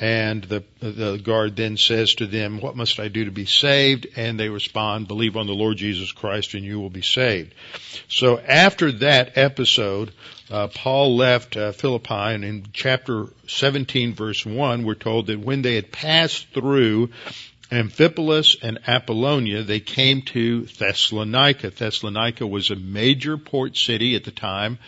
and 0.00 0.42
the 0.44 0.64
the 0.80 1.18
guard 1.18 1.54
then 1.54 1.76
says 1.76 2.14
to 2.14 2.26
them, 2.26 2.60
"What 2.60 2.76
must 2.76 2.98
I 2.98 3.08
do 3.08 3.26
to 3.26 3.30
be 3.30 3.44
saved?" 3.44 4.06
And 4.16 4.40
they 4.40 4.48
respond, 4.48 5.08
"Believe 5.08 5.36
on 5.36 5.46
the 5.46 5.52
Lord 5.52 5.76
Jesus 5.76 6.12
Christ, 6.12 6.54
and 6.54 6.64
you 6.64 6.80
will 6.80 6.90
be 6.90 7.02
saved." 7.02 7.52
So 8.08 8.38
after 8.38 8.90
that 8.92 9.36
episode, 9.36 10.12
uh, 10.52 10.68
Paul 10.68 11.16
left 11.16 11.56
uh, 11.56 11.72
Philippi, 11.72 12.12
and 12.12 12.44
in 12.44 12.66
chapter 12.74 13.26
17, 13.48 14.14
verse 14.14 14.44
1, 14.44 14.84
we're 14.84 14.94
told 14.94 15.28
that 15.28 15.40
when 15.40 15.62
they 15.62 15.76
had 15.76 15.90
passed 15.90 16.46
through 16.52 17.08
Amphipolis 17.70 18.58
and 18.62 18.78
Apollonia, 18.86 19.62
they 19.62 19.80
came 19.80 20.20
to 20.20 20.66
Thessalonica. 20.66 21.70
Thessalonica 21.70 22.46
was 22.46 22.70
a 22.70 22.76
major 22.76 23.38
port 23.38 23.78
city 23.78 24.14
at 24.14 24.24
the 24.24 24.30
time, 24.30 24.78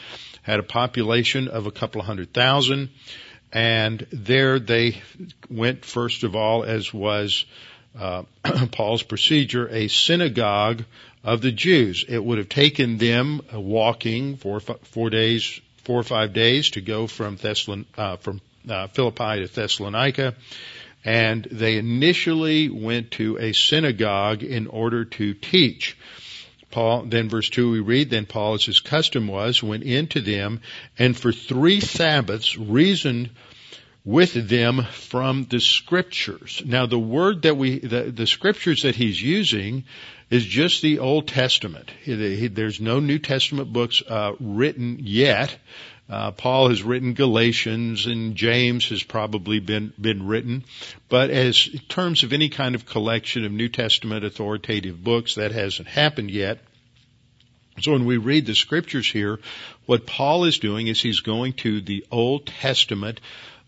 had 0.42 0.61
a 0.61 0.64
population 0.64 1.49
of 1.49 1.66
a 1.66 1.71
couple 1.73 2.02
of 2.02 2.06
hundred 2.06 2.35
thousand, 2.35 2.90
and 3.50 4.06
there 4.12 4.59
they 4.59 5.00
went 5.49 5.87
first 5.87 6.25
of 6.25 6.37
all, 6.37 6.62
as 6.62 6.92
was 6.92 7.47
uh, 7.99 8.25
Paul's 8.71 9.02
procedure, 9.02 9.66
a 9.71 9.88
synagogue 9.88 10.85
of 11.24 11.40
the 11.40 11.50
Jews. 11.50 12.04
It 12.06 12.22
would 12.22 12.38
have 12.38 12.50
taken 12.50 12.98
them 12.98 13.40
walking 13.52 14.36
for 14.36 14.60
four 14.60 15.10
days, 15.10 15.60
four 15.84 15.98
or 15.98 16.04
five 16.04 16.34
days 16.34 16.70
to 16.70 16.82
go 16.82 17.06
from 17.06 17.36
Thessalon, 17.36 17.86
uh, 17.96 18.18
from 18.18 18.40
uh, 18.68 18.88
Philippi 18.88 19.46
to 19.46 19.52
Thessalonica. 19.52 20.34
And 21.04 21.46
they 21.50 21.76
initially 21.76 22.68
went 22.68 23.12
to 23.12 23.38
a 23.38 23.52
synagogue 23.52 24.42
in 24.42 24.66
order 24.66 25.04
to 25.04 25.34
teach. 25.34 25.96
Paul, 26.70 27.04
then 27.04 27.28
verse 27.28 27.48
2 27.50 27.70
we 27.70 27.80
read, 27.80 28.10
then 28.10 28.26
Paul, 28.26 28.54
as 28.54 28.64
his 28.64 28.80
custom 28.80 29.28
was, 29.28 29.62
went 29.62 29.84
into 29.84 30.20
them 30.20 30.60
and 30.98 31.16
for 31.16 31.30
three 31.30 31.80
Sabbaths 31.80 32.58
reasoned 32.58 33.30
with 34.04 34.48
them 34.48 34.84
from 34.90 35.44
the 35.44 35.60
scriptures. 35.60 36.62
Now 36.64 36.86
the 36.86 36.98
word 36.98 37.42
that 37.42 37.56
we, 37.56 37.78
the, 37.78 38.10
the 38.10 38.26
scriptures 38.26 38.82
that 38.82 38.96
he's 38.96 39.20
using 39.22 39.84
is 40.30 40.44
just 40.44 40.82
the 40.82 40.98
Old 40.98 41.28
Testament. 41.28 41.90
There's 42.06 42.80
no 42.80 43.00
New 43.00 43.18
Testament 43.18 43.72
books 43.72 44.02
uh, 44.06 44.32
written 44.40 44.98
yet. 45.00 45.56
Uh, 46.08 46.32
Paul 46.32 46.68
has 46.68 46.82
written 46.82 47.14
Galatians 47.14 48.04
and 48.06 48.36
James 48.36 48.88
has 48.90 49.02
probably 49.02 49.58
been 49.58 49.94
been 49.98 50.26
written, 50.26 50.64
but 51.08 51.30
as 51.30 51.70
in 51.72 51.78
terms 51.80 52.24
of 52.24 52.34
any 52.34 52.50
kind 52.50 52.74
of 52.74 52.84
collection 52.84 53.46
of 53.46 53.52
New 53.52 53.70
Testament 53.70 54.22
authoritative 54.22 55.02
books, 55.02 55.36
that 55.36 55.52
hasn't 55.52 55.88
happened 55.88 56.30
yet. 56.30 56.58
So 57.80 57.92
when 57.92 58.04
we 58.04 58.18
read 58.18 58.44
the 58.44 58.54
scriptures 58.54 59.10
here, 59.10 59.40
what 59.86 60.06
Paul 60.06 60.44
is 60.44 60.58
doing 60.58 60.86
is 60.88 61.00
he's 61.00 61.20
going 61.20 61.54
to 61.54 61.80
the 61.80 62.06
Old 62.10 62.46
Testament 62.46 63.20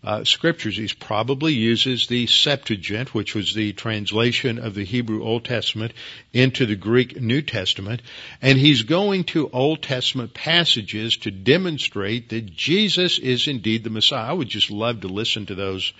uh, 0.03 0.23
scriptures. 0.23 0.77
He 0.77 0.89
probably 0.99 1.53
uses 1.53 2.07
the 2.07 2.27
Septuagint, 2.27 3.13
which 3.13 3.35
was 3.35 3.53
the 3.53 3.73
translation 3.73 4.59
of 4.59 4.73
the 4.73 4.85
Hebrew 4.85 5.23
Old 5.23 5.45
Testament 5.45 5.93
into 6.33 6.65
the 6.65 6.75
Greek 6.75 7.19
New 7.19 7.41
Testament, 7.41 8.01
and 8.41 8.57
he's 8.57 8.83
going 8.83 9.25
to 9.25 9.49
Old 9.49 9.81
Testament 9.81 10.33
passages 10.33 11.17
to 11.17 11.31
demonstrate 11.31 12.29
that 12.29 12.45
Jesus 12.55 13.19
is 13.19 13.47
indeed 13.47 13.83
the 13.83 13.89
Messiah. 13.89 14.29
I 14.29 14.33
would 14.33 14.49
just 14.49 14.71
love 14.71 15.01
to 15.01 15.07
listen 15.07 15.45
to 15.47 15.55
those 15.55 15.93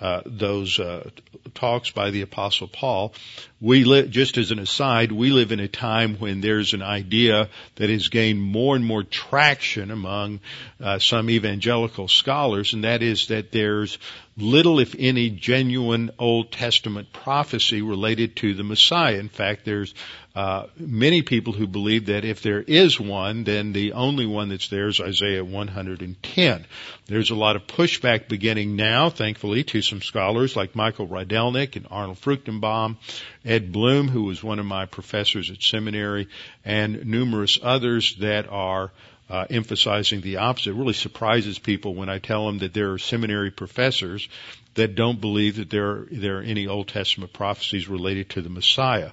uh, 0.00 0.22
those 0.24 0.80
uh, 0.80 1.10
talks 1.52 1.90
by 1.90 2.10
the 2.10 2.22
Apostle 2.22 2.68
Paul. 2.68 3.12
We 3.62 3.84
live, 3.84 4.10
just 4.10 4.38
as 4.38 4.52
an 4.52 4.58
aside, 4.58 5.12
we 5.12 5.30
live 5.30 5.52
in 5.52 5.60
a 5.60 5.68
time 5.68 6.16
when 6.16 6.40
there's 6.40 6.72
an 6.72 6.82
idea 6.82 7.50
that 7.76 7.90
has 7.90 8.08
gained 8.08 8.40
more 8.40 8.74
and 8.74 8.84
more 8.84 9.02
traction 9.02 9.90
among 9.90 10.40
uh, 10.80 10.98
some 10.98 11.28
evangelical 11.28 12.08
scholars, 12.08 12.72
and 12.72 12.84
that 12.84 13.02
is 13.02 13.26
that 13.28 13.52
there's 13.52 13.98
little, 14.40 14.80
if 14.80 14.94
any, 14.98 15.30
genuine 15.30 16.10
Old 16.18 16.52
Testament 16.52 17.12
prophecy 17.12 17.82
related 17.82 18.36
to 18.36 18.54
the 18.54 18.64
Messiah. 18.64 19.16
In 19.16 19.28
fact, 19.28 19.64
there's 19.64 19.94
uh, 20.34 20.66
many 20.76 21.22
people 21.22 21.52
who 21.52 21.66
believe 21.66 22.06
that 22.06 22.24
if 22.24 22.40
there 22.42 22.62
is 22.62 23.00
one, 23.00 23.42
then 23.44 23.72
the 23.72 23.92
only 23.94 24.26
one 24.26 24.48
that's 24.48 24.68
there 24.68 24.86
is 24.86 25.00
Isaiah 25.00 25.44
110. 25.44 26.66
There's 27.06 27.30
a 27.30 27.34
lot 27.34 27.56
of 27.56 27.66
pushback 27.66 28.28
beginning 28.28 28.76
now, 28.76 29.10
thankfully, 29.10 29.64
to 29.64 29.82
some 29.82 30.00
scholars 30.00 30.54
like 30.54 30.76
Michael 30.76 31.08
Rydelnik 31.08 31.74
and 31.74 31.86
Arnold 31.90 32.20
Fruchtenbaum, 32.20 32.96
Ed 33.44 33.72
Blum, 33.72 34.08
who 34.08 34.24
was 34.24 34.42
one 34.42 34.58
of 34.58 34.66
my 34.66 34.86
professors 34.86 35.50
at 35.50 35.62
seminary, 35.62 36.28
and 36.64 37.06
numerous 37.06 37.58
others 37.62 38.16
that 38.16 38.48
are 38.48 38.90
uh, 39.30 39.46
emphasizing 39.48 40.20
the 40.20 40.38
opposite. 40.38 40.70
It 40.70 40.74
really 40.74 40.92
surprises 40.92 41.58
people 41.58 41.94
when 41.94 42.08
I 42.08 42.18
tell 42.18 42.46
them 42.46 42.58
that 42.58 42.74
there 42.74 42.92
are 42.92 42.98
seminary 42.98 43.50
professors 43.50 44.28
that 44.74 44.94
don't 44.94 45.20
believe 45.20 45.56
that 45.56 45.70
there 45.70 45.90
are, 45.90 46.08
there 46.10 46.38
are 46.38 46.42
any 46.42 46.66
Old 46.66 46.88
Testament 46.88 47.32
prophecies 47.32 47.88
related 47.88 48.30
to 48.30 48.42
the 48.42 48.50
Messiah. 48.50 49.12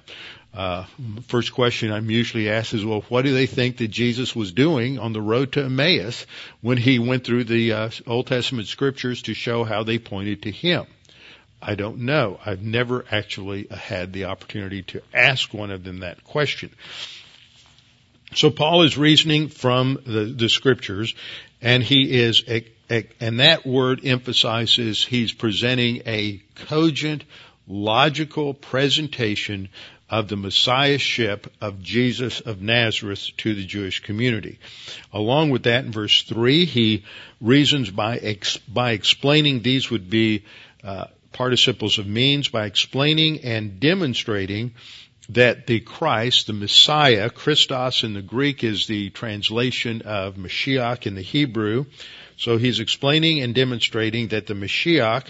Uh, 0.52 0.84
first 1.28 1.52
question 1.52 1.92
I'm 1.92 2.10
usually 2.10 2.50
asked 2.50 2.74
is, 2.74 2.84
well, 2.84 3.02
what 3.08 3.22
do 3.22 3.32
they 3.32 3.46
think 3.46 3.76
that 3.76 3.88
Jesus 3.88 4.34
was 4.34 4.52
doing 4.52 4.98
on 4.98 5.12
the 5.12 5.20
road 5.20 5.52
to 5.52 5.64
Emmaus 5.64 6.26
when 6.60 6.78
he 6.78 6.98
went 6.98 7.24
through 7.24 7.44
the 7.44 7.72
uh, 7.72 7.90
Old 8.06 8.26
Testament 8.26 8.66
scriptures 8.66 9.22
to 9.22 9.34
show 9.34 9.64
how 9.64 9.84
they 9.84 9.98
pointed 9.98 10.42
to 10.42 10.50
him? 10.50 10.86
I 11.60 11.74
don't 11.74 11.98
know. 12.00 12.38
I've 12.44 12.62
never 12.62 13.04
actually 13.10 13.66
had 13.70 14.12
the 14.12 14.26
opportunity 14.26 14.82
to 14.84 15.02
ask 15.12 15.52
one 15.52 15.70
of 15.70 15.84
them 15.84 16.00
that 16.00 16.24
question. 16.24 16.70
So 18.34 18.50
Paul 18.50 18.82
is 18.82 18.98
reasoning 18.98 19.48
from 19.48 19.98
the, 20.06 20.24
the 20.24 20.48
scriptures, 20.48 21.14
and 21.60 21.82
he 21.82 22.20
is, 22.20 22.44
a, 22.46 22.64
a, 22.90 23.08
and 23.20 23.40
that 23.40 23.66
word 23.66 24.04
emphasizes 24.04 25.04
he's 25.04 25.32
presenting 25.32 26.02
a 26.06 26.42
cogent, 26.54 27.24
logical 27.66 28.54
presentation 28.54 29.68
of 30.10 30.28
the 30.28 30.36
messiahship 30.36 31.52
of 31.60 31.82
Jesus 31.82 32.40
of 32.40 32.62
Nazareth 32.62 33.28
to 33.38 33.54
the 33.54 33.64
Jewish 33.64 34.00
community. 34.00 34.58
Along 35.12 35.50
with 35.50 35.64
that, 35.64 35.84
in 35.84 35.92
verse 35.92 36.22
three, 36.22 36.64
he 36.64 37.04
reasons 37.40 37.90
by 37.90 38.16
ex, 38.16 38.56
by 38.58 38.92
explaining 38.92 39.60
these 39.60 39.90
would 39.90 40.08
be 40.08 40.44
uh, 40.82 41.06
participles 41.32 41.98
of 41.98 42.06
means 42.06 42.48
by 42.48 42.66
explaining 42.66 43.44
and 43.44 43.80
demonstrating 43.80 44.72
that 45.30 45.66
the 45.66 45.80
Christ, 45.80 46.46
the 46.46 46.52
Messiah, 46.54 47.28
Christos 47.28 48.02
in 48.02 48.14
the 48.14 48.22
Greek 48.22 48.64
is 48.64 48.86
the 48.86 49.10
translation 49.10 50.02
of 50.02 50.36
Mashiach 50.36 51.06
in 51.06 51.14
the 51.14 51.22
Hebrew. 51.22 51.84
So 52.38 52.56
he's 52.56 52.80
explaining 52.80 53.40
and 53.40 53.54
demonstrating 53.54 54.28
that 54.28 54.46
the 54.46 54.54
Mashiach 54.54 55.26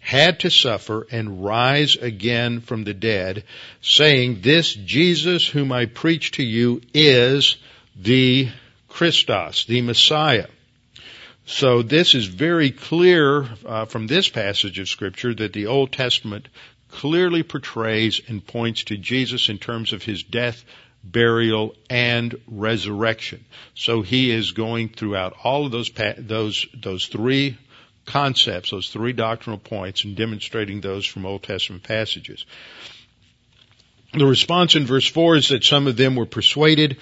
had 0.00 0.40
to 0.40 0.50
suffer 0.50 1.06
and 1.10 1.44
rise 1.44 1.96
again 1.96 2.60
from 2.60 2.84
the 2.84 2.94
dead, 2.94 3.44
saying, 3.80 4.40
this 4.42 4.74
Jesus 4.74 5.46
whom 5.46 5.72
I 5.72 5.86
preach 5.86 6.32
to 6.32 6.42
you 6.42 6.80
is 6.92 7.56
the 7.96 8.48
Christos, 8.88 9.64
the 9.64 9.82
Messiah. 9.82 10.46
So 11.48 11.80
this 11.80 12.14
is 12.14 12.26
very 12.26 12.70
clear 12.70 13.48
uh, 13.64 13.86
from 13.86 14.06
this 14.06 14.28
passage 14.28 14.78
of 14.78 14.86
Scripture 14.86 15.34
that 15.34 15.54
the 15.54 15.68
Old 15.68 15.92
Testament 15.92 16.46
clearly 16.90 17.42
portrays 17.42 18.20
and 18.28 18.46
points 18.46 18.84
to 18.84 18.98
Jesus 18.98 19.48
in 19.48 19.56
terms 19.56 19.94
of 19.94 20.02
his 20.02 20.22
death, 20.22 20.62
burial, 21.02 21.74
and 21.88 22.38
resurrection. 22.46 23.46
So 23.74 24.02
he 24.02 24.30
is 24.30 24.52
going 24.52 24.90
throughout 24.90 25.36
all 25.42 25.64
of 25.64 25.72
those, 25.72 25.90
those, 26.18 26.66
those 26.74 27.06
three 27.06 27.56
concepts, 28.04 28.70
those 28.70 28.90
three 28.90 29.14
doctrinal 29.14 29.58
points, 29.58 30.04
and 30.04 30.14
demonstrating 30.14 30.82
those 30.82 31.06
from 31.06 31.24
Old 31.24 31.44
Testament 31.44 31.82
passages. 31.82 32.44
The 34.12 34.26
response 34.26 34.74
in 34.74 34.84
verse 34.84 35.06
4 35.06 35.36
is 35.36 35.48
that 35.48 35.64
some 35.64 35.86
of 35.86 35.96
them 35.96 36.14
were 36.14 36.26
persuaded, 36.26 36.98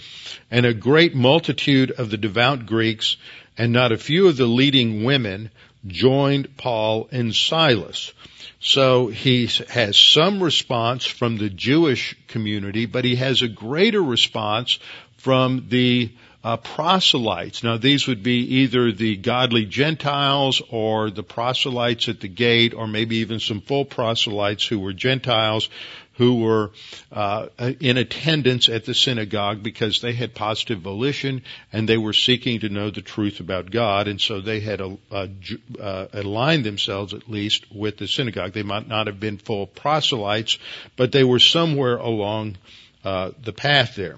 and 0.53 0.67
a 0.67 0.75
great 0.75 1.17
multitude 1.17 1.91
of 1.91 2.11
the 2.11 2.17
devout 2.17 2.67
Greeks 2.67 3.17
and 3.59 3.73
not 3.73 3.93
a 3.93 3.99
few 3.99 4.29
of 4.29 4.37
the 4.37 4.47
leading 4.47 5.05
women 5.05 5.51
joined 5.87 6.57
Paul 6.57 7.09
and 7.13 7.35
Silas. 7.35 8.13
So 8.61 9.09
he 9.09 9.49
has 9.69 9.97
some 9.97 10.43
response 10.43 11.05
from 11.07 11.37
the 11.37 11.51
Jewish 11.51 12.17
community, 12.29 12.87
but 12.87 13.05
he 13.05 13.17
has 13.17 13.43
a 13.43 13.49
greater 13.49 14.03
response 14.03 14.79
from 15.19 15.67
the 15.69 16.11
uh, 16.43 16.57
proselytes. 16.57 17.65
Now 17.65 17.77
these 17.77 18.07
would 18.07 18.23
be 18.23 18.61
either 18.61 18.93
the 18.93 19.17
godly 19.17 19.65
Gentiles 19.65 20.63
or 20.71 21.11
the 21.11 21.25
proselytes 21.25 22.09
at 22.09 22.21
the 22.21 22.29
gate 22.29 22.73
or 22.73 22.87
maybe 22.87 23.17
even 23.17 23.41
some 23.41 23.61
full 23.61 23.85
proselytes 23.85 24.65
who 24.65 24.79
were 24.79 24.93
Gentiles 24.93 25.69
who 26.17 26.41
were 26.41 26.71
uh, 27.13 27.49
in 27.81 27.99
attendance 27.99 28.69
at 28.69 28.85
the 28.85 28.95
synagogue 28.95 29.63
because 29.63 30.01
they 30.01 30.13
had 30.13 30.35
positive 30.35 30.81
volition 30.81 31.43
and 31.73 31.89
they 31.89 31.99
were 31.99 32.15
seeking 32.15 32.61
to 32.61 32.69
know 32.69 32.91
the 32.91 33.03
truth 33.03 33.41
about 33.41 33.71
God, 33.71 34.09
and 34.09 34.21
so 34.21 34.41
they 34.41 34.61
had 34.61 34.81
uh, 34.81 34.97
uh, 35.11 36.07
aligned 36.13 36.65
themselves 36.65 37.13
at 37.13 37.29
least 37.29 37.67
with 37.71 37.99
the 37.99 38.09
synagogue. 38.09 38.53
They 38.53 38.63
might 38.63 38.89
not 38.89 39.07
have 39.07 39.21
been 39.21 39.39
full 39.39 39.67
proselytes, 39.67 40.59
but 40.97 41.13
they 41.13 41.25
were 41.25 41.39
somewhere 41.39 41.97
along 41.97 42.57
uh, 43.05 43.33
the 43.43 43.53
path 43.53 43.95
there, 43.95 44.17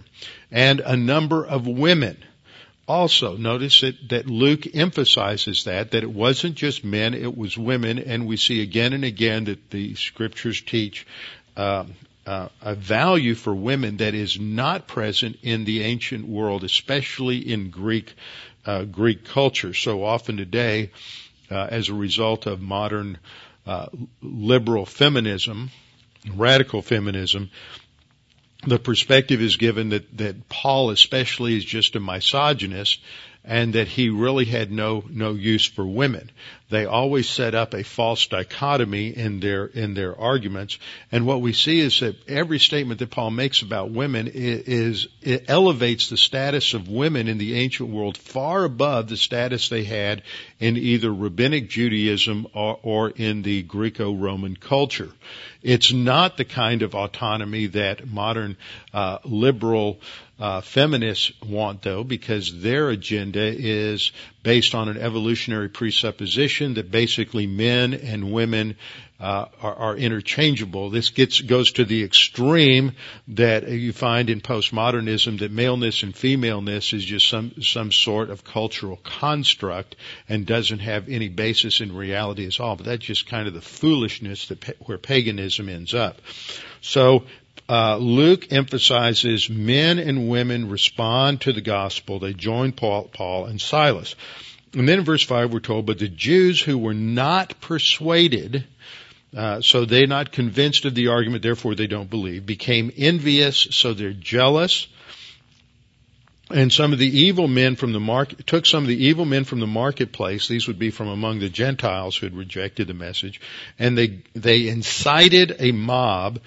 and 0.51 0.81
a 0.81 0.97
number 0.97 1.45
of 1.45 1.67
women. 1.67 2.17
Also, 2.87 3.37
notice 3.37 3.83
that, 3.83 4.09
that 4.09 4.27
Luke 4.27 4.75
emphasizes 4.75 5.65
that, 5.65 5.91
that 5.91 6.03
it 6.03 6.11
wasn't 6.11 6.55
just 6.55 6.83
men, 6.83 7.13
it 7.13 7.37
was 7.37 7.59
women, 7.59 7.99
and 7.99 8.27
we 8.27 8.39
see 8.39 8.63
again 8.63 8.95
and 8.95 9.05
again 9.05 9.45
that 9.45 9.71
the 9.71 9.95
scriptures 9.95 10.63
teach 10.63 11.07
uh, 11.59 11.85
uh, 12.25 12.49
a 12.63 12.75
value 12.75 13.35
for 13.35 13.55
women 13.55 13.99
that 13.99 14.15
is 14.15 14.39
not 14.39 14.87
present 14.87 15.39
in 15.43 15.65
the 15.65 15.83
ancient 15.83 16.27
world, 16.27 16.63
especially 16.63 17.39
in 17.39 17.71
Greek 17.71 18.15
uh, 18.65 18.85
Greek 18.85 19.25
culture. 19.25 19.73
So 19.73 20.05
often 20.05 20.37
today, 20.37 20.91
uh, 21.51 21.69
as 21.71 21.89
a 21.89 21.95
result 21.95 22.47
of 22.47 22.61
modern 22.61 23.19
uh, 23.67 23.87
liberal 24.21 24.85
feminism, 24.85 25.71
radical 26.35 26.83
feminism, 26.83 27.51
the 28.67 28.79
perspective 28.79 29.41
is 29.41 29.57
given 29.57 29.91
that, 29.91 30.19
that 30.19 30.49
Paul 30.49 30.91
especially 30.91 31.57
is 31.57 31.65
just 31.65 31.97
a 31.97 32.01
misogynist 32.01 33.01
and 33.45 33.73
that 33.73 33.89
he 33.89 34.11
really 34.11 34.45
had 34.45 34.71
no 34.71 35.05
no 35.09 35.33
use 35.33 35.65
for 35.65 35.87
women. 35.87 36.31
They 36.71 36.85
always 36.85 37.29
set 37.29 37.55
up 37.55 37.73
a 37.73 37.83
false 37.83 38.27
dichotomy 38.27 39.09
in 39.09 39.41
their 39.41 39.65
in 39.65 39.95
their 39.95 40.19
arguments, 40.19 40.79
and 41.11 41.27
what 41.27 41.41
we 41.41 41.55
see 41.55 41.81
is 41.81 42.01
that 42.01 42.17
every 42.29 42.59
statement 42.59 43.01
that 43.01 43.11
Paul 43.11 43.31
makes 43.31 43.63
about 43.63 43.91
women 43.91 44.31
is, 44.33 45.09
elevates 45.23 46.11
the 46.11 46.19
status 46.19 46.75
of 46.75 46.89
women 46.89 47.27
in 47.27 47.39
the 47.39 47.55
ancient 47.55 47.89
world 47.89 48.19
far 48.19 48.65
above 48.65 49.09
the 49.09 49.17
status 49.17 49.69
they 49.71 49.85
had 49.85 50.23
in 50.61 50.77
either 50.77 51.13
rabbinic 51.13 51.71
Judaism 51.71 52.47
or, 52.53 52.79
or 52.83 53.11
in 53.11 53.43
the 53.43 53.63
Greco-Roman 53.63 54.57
culture. 54.57 55.11
It's 55.63 55.93
not 55.93 56.37
the 56.37 56.45
kind 56.45 56.83
of 56.83 56.95
autonomy 56.95 57.67
that 57.69 58.07
modern 58.07 58.57
uh, 58.93 59.19
liberal 59.25 60.01
uh, 60.39 60.61
feminists 60.61 61.33
want, 61.43 61.83
though, 61.83 62.05
because 62.05 62.61
their 62.61 62.91
agenda 62.91 63.43
is 63.43 64.13
based 64.43 64.75
on 64.75 64.89
an 64.89 64.97
evolutionary 64.99 65.69
presupposition 65.69 66.75
that 66.75 66.91
basically 66.91 67.47
men 67.47 67.95
and 67.95 68.33
women 68.33 68.77
uh, 69.21 69.47
are, 69.61 69.75
are, 69.75 69.97
interchangeable. 69.97 70.91
This 70.91 71.11
gets 71.11 71.41
goes 71.41 71.73
to 71.73 71.85
the 71.85 72.05
extreme 72.05 72.93
that 73.29 73.69
you 73.69 73.93
find 73.93 74.31
in 74.31 74.41
postmodernism 74.41 75.41
that 75.41 75.51
maleness 75.51 76.05
and 76.05 76.15
femaleness 76.15 76.93
is 76.93 77.05
just 77.05 77.29
some 77.29 77.61
some 77.61 77.91
sort 77.91 78.31
of 78.31 78.45
cultural 78.45 78.97
construct 79.03 79.97
and 80.29 80.47
doesn't 80.47 80.79
have 80.79 81.09
any 81.09 81.29
basis 81.29 81.81
in 81.81 81.97
reality 81.97 82.47
at 82.47 82.61
all. 82.61 82.77
But 82.77 82.87
that's 82.87 83.05
just 83.05 83.27
kind 83.27 83.49
of 83.49 83.55
the 83.55 83.61
foolishness 83.61 84.47
that 84.49 84.65
where 84.87 84.99
paganism 84.99 85.69
ends 85.69 85.95
up. 85.95 86.21
So 86.81 87.25
uh, 87.69 87.99
Luke 87.99 88.51
emphasizes 88.51 89.51
men 89.51 89.99
and 89.99 90.29
women 90.29 90.71
respond 90.71 91.43
to 91.43 91.53
the 91.53 91.61
gospel. 91.61 92.19
They 92.19 92.33
join 92.33 92.73
Paul, 92.73 93.11
Paul 93.13 93.45
and 93.45 93.61
Silas. 93.61 94.15
And 94.73 94.89
then 94.89 95.01
in 95.01 95.05
verse 95.05 95.23
5 95.23 95.53
we're 95.53 95.61
told, 95.61 95.87
but 95.87 95.99
the 95.99 96.09
Jews 96.09 96.61
who 96.61 96.79
were 96.79 96.95
not 96.95 97.61
persuaded, 97.61 98.65
uh, 99.37 99.61
so 99.61 99.85
they're 99.85 100.07
not 100.07 100.33
convinced 100.33 100.87
of 100.87 100.95
the 100.95 101.09
argument, 101.09 101.43
therefore 101.43 101.75
they 101.75 101.87
don't 101.87 102.09
believe, 102.09 102.47
became 102.47 102.91
envious, 102.97 103.69
so 103.71 103.93
they're 103.93 104.13
jealous. 104.13 104.87
And 106.51 106.73
some 106.73 106.95
of 106.95 106.99
the 106.99 107.19
evil 107.21 107.49
men 107.49 107.77
from 107.77 107.93
the 107.93 108.01
market, 108.01 108.47
took 108.47 108.65
some 108.65 108.85
of 108.85 108.89
the 108.89 109.05
evil 109.05 109.27
men 109.27 109.45
from 109.45 109.61
the 109.61 109.67
marketplace, 109.67 110.49
these 110.49 110.67
would 110.67 110.79
be 110.79 110.91
from 110.91 111.09
among 111.09 111.41
the 111.41 111.51
Gentiles 111.51 112.17
who 112.17 112.25
had 112.25 112.35
rejected 112.35 112.87
the 112.87 112.95
message, 112.95 113.43
and 113.79 113.99
they, 113.99 114.23
they 114.35 114.69
incited 114.69 115.57
a 115.59 115.73
mob 115.73 116.41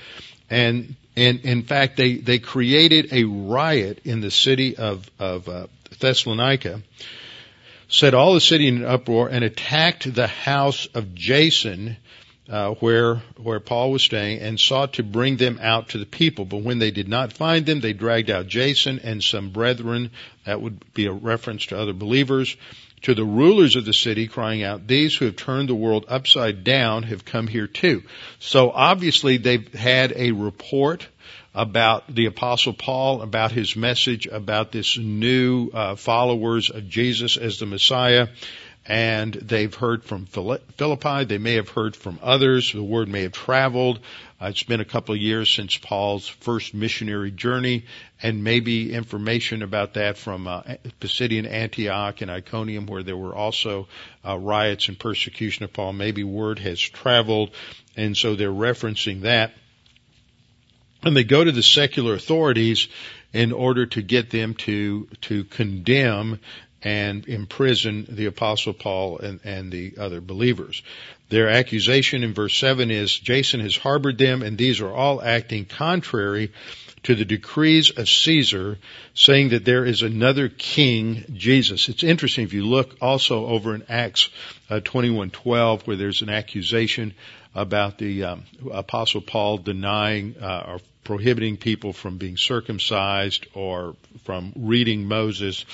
and 0.49 0.95
and 1.15 1.41
in 1.41 1.63
fact 1.63 1.97
they 1.97 2.15
they 2.15 2.39
created 2.39 3.12
a 3.12 3.24
riot 3.24 4.02
in 4.06 4.21
the 4.21 4.32
city 4.32 4.78
of 4.78 5.10
of 5.19 5.47
uh, 5.50 5.67
Thessalonica, 6.00 6.82
set 7.88 8.13
all 8.13 8.34
the 8.34 8.41
city 8.41 8.67
in 8.67 8.78
an 8.78 8.86
uproar, 8.86 9.30
and 9.30 9.43
attacked 9.43 10.13
the 10.13 10.28
house 10.28 10.88
of 10.93 11.13
Jason. 11.13 11.97
Uh, 12.50 12.74
where 12.76 13.21
where 13.38 13.62
Paul 13.62 13.91
was 13.91 14.04
staying, 14.04 14.39
and 14.39 14.60
sought 14.60 14.93
to 14.93 15.04
bring 15.04 15.38
them 15.38 15.58
out 15.62 15.89
to 15.89 15.97
the 15.97 16.06
people. 16.06 16.43
But 16.43 16.63
when 16.63 16.80
they 16.80 16.91
did 16.91 17.08
not 17.08 17.32
find 17.32 17.65
them, 17.65 17.80
they 17.80 17.93
dragged 17.93 18.30
out 18.30 18.47
Jason 18.47 19.00
and 19.00 19.24
some 19.24 19.52
brethren. 19.52 20.12
That 20.45 20.60
would 20.62 20.84
be 20.93 21.06
a 21.06 21.13
reference 21.13 21.67
to 21.67 21.80
other 21.80 21.93
believers 21.93 22.58
to 23.03 23.15
the 23.15 23.25
rulers 23.25 23.75
of 23.75 23.85
the 23.85 23.93
city 23.93 24.27
crying 24.27 24.63
out, 24.63 24.87
these 24.87 25.15
who 25.15 25.25
have 25.25 25.35
turned 25.35 25.69
the 25.69 25.75
world 25.75 26.05
upside 26.07 26.63
down 26.63 27.03
have 27.03 27.25
come 27.25 27.47
here 27.47 27.67
too. 27.67 28.03
So 28.39 28.71
obviously 28.71 29.37
they've 29.37 29.73
had 29.73 30.13
a 30.15 30.31
report 30.31 31.07
about 31.53 32.13
the 32.13 32.27
apostle 32.27 32.73
Paul, 32.73 33.21
about 33.21 33.51
his 33.51 33.75
message, 33.75 34.25
about 34.27 34.71
this 34.71 34.97
new 34.97 35.69
uh, 35.73 35.95
followers 35.95 36.69
of 36.69 36.87
Jesus 36.87 37.37
as 37.37 37.59
the 37.59 37.65
Messiah. 37.65 38.27
And 38.85 39.33
they've 39.33 39.73
heard 39.73 40.03
from 40.03 40.25
Philippi. 40.25 41.25
They 41.25 41.37
may 41.37 41.55
have 41.55 41.69
heard 41.69 41.95
from 41.95 42.19
others. 42.21 42.73
The 42.73 42.81
word 42.83 43.09
may 43.09 43.23
have 43.23 43.31
traveled. 43.31 43.99
Uh, 44.41 44.47
it's 44.47 44.63
been 44.63 44.80
a 44.80 44.86
couple 44.86 45.13
of 45.13 45.21
years 45.21 45.49
since 45.49 45.77
Paul's 45.77 46.27
first 46.27 46.73
missionary 46.73 47.30
journey, 47.30 47.86
and 48.23 48.43
maybe 48.43 48.91
information 48.91 49.62
about 49.62 49.93
that 49.93 50.17
from 50.17 50.47
uh, 50.47 50.63
Pisidian 50.99 51.45
Antioch 51.45 52.21
and 52.21 52.32
Iconium, 52.32 52.88
where 52.88 53.04
there 53.04 53.17
were 53.17 53.36
also 53.36 53.88
uh, 54.25 54.36
riots 54.38 54.88
and 54.88 54.97
persecution 54.97 55.63
of 55.63 55.73
Paul. 55.73 55.93
Maybe 55.93 56.23
word 56.23 56.58
has 56.58 56.80
traveled, 56.80 57.51
and 57.95 58.17
so 58.17 58.36
they're 58.36 58.49
referencing 58.49 59.21
that. 59.21 59.51
And 61.04 61.15
they 61.15 61.23
go 61.23 61.43
to 61.43 61.51
the 61.51 61.63
secular 61.63 62.15
authorities 62.15 62.88
in 63.34 63.51
order 63.51 63.86
to 63.88 64.01
get 64.01 64.32
them 64.32 64.56
to 64.56 65.08
to 65.21 65.43
condemn 65.43 66.39
and 66.84 67.27
imprison 67.27 68.08
the 68.10 68.25
apostle 68.25 68.73
Paul 68.73 69.19
and, 69.19 69.39
and 69.43 69.71
the 69.71 69.93
other 69.99 70.19
believers. 70.19 70.82
Their 71.31 71.47
accusation 71.47 72.25
in 72.25 72.33
verse 72.33 72.57
7 72.57 72.91
is 72.91 73.17
Jason 73.17 73.61
has 73.61 73.77
harbored 73.77 74.17
them 74.17 74.41
and 74.41 74.57
these 74.57 74.81
are 74.81 74.91
all 74.91 75.21
acting 75.21 75.63
contrary 75.63 76.51
to 77.03 77.15
the 77.15 77.23
decrees 77.23 77.89
of 77.89 78.09
Caesar, 78.09 78.77
saying 79.13 79.49
that 79.49 79.63
there 79.63 79.85
is 79.85 80.01
another 80.01 80.49
king, 80.49 81.23
Jesus. 81.33 81.87
It's 81.87 82.03
interesting 82.03 82.43
if 82.43 82.53
you 82.53 82.65
look 82.65 82.97
also 83.01 83.45
over 83.45 83.73
in 83.73 83.83
Acts 83.87 84.29
uh, 84.69 84.81
21:12, 84.81 85.87
where 85.87 85.95
there's 85.95 86.21
an 86.21 86.29
accusation 86.29 87.13
about 87.55 87.97
the 87.97 88.25
um, 88.25 88.43
Apostle 88.69 89.21
Paul 89.21 89.57
denying 89.57 90.35
uh, 90.39 90.65
or 90.67 90.79
prohibiting 91.05 91.55
people 91.55 91.93
from 91.93 92.17
being 92.17 92.35
circumcised 92.35 93.47
or 93.53 93.95
from 94.25 94.51
reading 94.57 95.07
Moses 95.07 95.65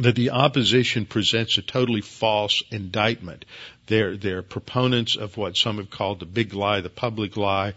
that 0.00 0.14
the 0.14 0.30
opposition 0.30 1.06
presents 1.06 1.58
a 1.58 1.62
totally 1.62 2.00
false 2.00 2.62
indictment. 2.70 3.44
They're, 3.86 4.16
they're 4.16 4.42
proponents 4.42 5.16
of 5.16 5.36
what 5.36 5.56
some 5.56 5.78
have 5.78 5.90
called 5.90 6.20
the 6.20 6.26
big 6.26 6.54
lie, 6.54 6.80
the 6.80 6.90
public 6.90 7.36
lie, 7.36 7.74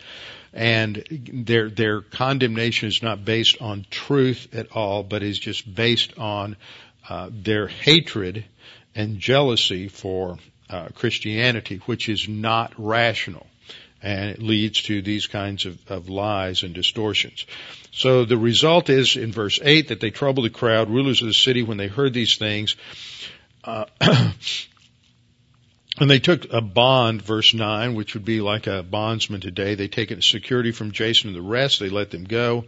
and 0.54 1.04
their, 1.46 1.70
their 1.70 2.02
condemnation 2.02 2.90
is 2.90 3.02
not 3.02 3.24
based 3.24 3.62
on 3.62 3.86
truth 3.90 4.50
at 4.54 4.72
all, 4.74 5.04
but 5.04 5.24
is 5.24 5.40
just 5.40 5.74
based 5.74 6.18
on 6.18 6.58
uh, 7.10 7.30
their 7.32 7.68
hatred 7.68 8.46
and 8.94 9.20
jealousy 9.20 9.88
for 9.88 10.38
uh, 10.70 10.90
Christianity, 10.94 11.78
which 11.86 12.10
is 12.10 12.28
not 12.28 12.74
rational. 12.78 13.48
And 14.02 14.32
it 14.32 14.42
leads 14.42 14.82
to 14.84 15.02
these 15.02 15.28
kinds 15.28 15.66
of, 15.66 15.80
of 15.90 16.10
lies 16.10 16.64
and 16.64 16.74
distortions. 16.74 17.46
So 17.92 18.26
the 18.26 18.38
result 18.38 18.90
is 18.90 19.16
in 19.16 19.32
verse 19.32 19.60
8 19.62 19.90
that 19.90 20.00
they 20.00 20.10
troubled 20.10 20.46
the 20.46 20.50
crowd, 20.50 20.90
rulers 20.90 21.22
of 21.22 21.28
the 21.28 21.34
city, 21.34 21.62
when 21.62 21.78
they 21.78 21.88
heard 21.88 22.14
these 22.14 22.38
things. 22.38 22.76
Uh, 23.64 23.86
and 26.00 26.10
they 26.10 26.20
took 26.20 26.52
a 26.52 26.62
bond, 26.62 27.22
verse 27.22 27.54
9, 27.54 27.94
which 27.94 28.14
would 28.14 28.26
be 28.26 28.42
like 28.42 28.68
a 28.68 28.82
bondsman 28.82 29.42
today. 29.42 29.76
They 29.76 29.88
take 29.88 30.12
security 30.24 30.72
from 30.72 30.92
Jason 30.92 31.30
and 31.30 31.38
the 31.38 31.42
rest. 31.42 31.80
They 31.80 31.90
let 31.90 32.12
them 32.12 32.24
go. 32.24 32.66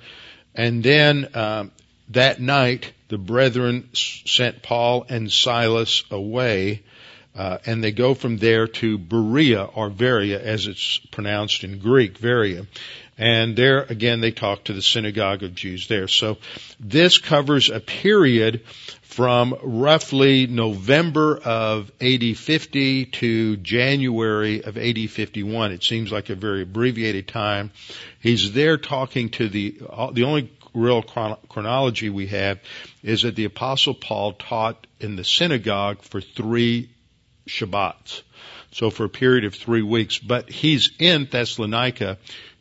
And 0.54 0.84
then 0.84 1.30
um, 1.34 1.72
that 2.10 2.40
night, 2.40 2.94
the 3.08 3.18
brethren 3.18 3.90
sent 3.94 4.62
Paul 4.62 5.06
and 5.10 5.32
Silas 5.32 6.04
away 6.12 6.84
uh, 7.36 7.58
and 7.66 7.84
they 7.84 7.92
go 7.92 8.14
from 8.14 8.38
there 8.38 8.68
to 8.68 8.98
Berea 8.98 9.64
or 9.64 9.90
Veria 9.90 10.40
as 10.40 10.68
it's 10.68 10.98
pronounced 11.12 11.64
in 11.64 11.80
Greek, 11.80 12.20
Veria. 12.20 12.68
And 13.18 13.56
there 13.56 13.84
again 13.84 14.22
they 14.22 14.32
talk 14.32 14.66
to 14.66 14.74
the 14.74 14.82
synagogue 14.82 15.44
of 15.44 15.54
Jews 15.54 15.88
there. 15.88 16.08
So 16.08 16.38
this 16.80 17.20
covers 17.20 17.70
a 17.70 17.80
period 17.80 18.66
from 19.02 19.56
roughly 19.62 20.48
November 20.48 21.38
of 21.38 21.92
AD 22.02 22.36
50 22.36 23.06
to 23.06 23.58
January 23.58 24.64
of 24.64 24.78
AD 24.78 25.10
51. 25.10 25.72
It 25.72 25.84
seems 25.84 26.12
like 26.12 26.32
a 26.32 26.36
very 26.36 26.64
abbreviated 26.64 27.28
time. 27.28 27.72
He's 28.20 28.54
there 28.54 28.78
talking 28.78 29.30
to 29.32 29.48
the, 29.48 29.78
the 30.14 30.24
only 30.24 30.52
real 30.74 31.04
chronology 31.04 32.10
we 32.10 32.28
have 32.28 32.60
is 33.04 33.22
that 33.22 33.36
the 33.36 33.46
apostle 33.46 33.94
Paul 33.94 34.34
taught 34.34 34.88
in 35.00 35.16
the 35.16 35.24
synagogue 35.24 36.02
for 36.02 36.20
three 36.20 36.90
Shabbats. 37.48 38.22
So 38.72 38.90
for 38.90 39.06
a 39.06 39.10
period 39.10 39.46
of 39.46 39.54
three 39.54 39.82
weeks, 39.82 40.18
but 40.18 40.50
he's 40.50 40.92
in 41.00 41.26
Thessalonica 41.26 42.18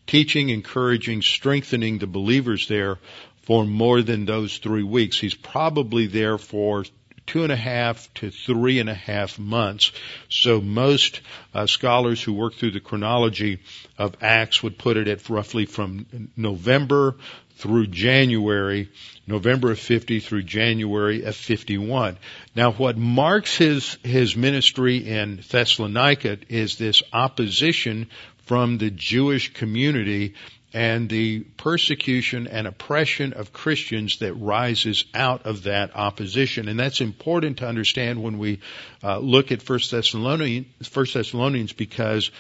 teaching, 0.06 0.50
encouraging, 0.50 1.22
strengthening 1.22 1.98
the 1.98 2.06
believers 2.06 2.68
there 2.68 2.98
for 3.42 3.64
more 3.64 4.02
than 4.02 4.24
those 4.24 4.58
three 4.58 4.82
weeks. 4.82 5.18
He's 5.18 5.34
probably 5.34 6.06
there 6.06 6.38
for 6.38 6.84
two 7.26 7.42
and 7.44 7.52
a 7.52 7.56
half 7.56 8.12
to 8.14 8.30
three 8.30 8.78
and 8.78 8.90
a 8.90 8.94
half 8.94 9.38
months. 9.38 9.92
So 10.28 10.60
most 10.60 11.20
uh, 11.54 11.66
scholars 11.66 12.22
who 12.22 12.32
work 12.32 12.54
through 12.54 12.72
the 12.72 12.80
chronology 12.80 13.60
of 13.98 14.16
Acts 14.20 14.62
would 14.62 14.78
put 14.78 14.96
it 14.96 15.08
at 15.08 15.28
roughly 15.28 15.66
from 15.66 16.30
November 16.36 17.16
through 17.56 17.86
January, 17.86 18.88
November 19.26 19.70
of 19.70 19.78
50 19.78 20.20
through 20.20 20.42
January 20.42 21.22
of 21.22 21.36
51. 21.36 22.18
Now 22.56 22.72
what 22.72 22.96
marks 22.96 23.56
his, 23.56 23.98
his 24.02 24.36
ministry 24.36 24.96
in 24.96 25.42
Thessalonica 25.48 26.38
is 26.48 26.76
this 26.76 27.02
opposition 27.12 28.08
from 28.46 28.78
the 28.78 28.90
Jewish 28.90 29.52
community 29.52 30.34
and 30.74 31.08
the 31.08 31.40
persecution 31.40 32.46
and 32.46 32.66
oppression 32.66 33.34
of 33.34 33.52
Christians 33.52 34.18
that 34.18 34.34
rises 34.34 35.04
out 35.14 35.46
of 35.46 35.64
that 35.64 35.94
opposition. 35.94 36.68
And 36.68 36.78
that's 36.78 37.00
important 37.00 37.58
to 37.58 37.68
understand 37.68 38.22
when 38.22 38.38
we 38.38 38.60
uh, 39.02 39.18
look 39.18 39.52
at 39.52 39.62
First 39.62 39.90
Thessalonians, 39.90 40.66
First 40.88 41.14
Thessalonians 41.14 41.72
because 41.72 42.30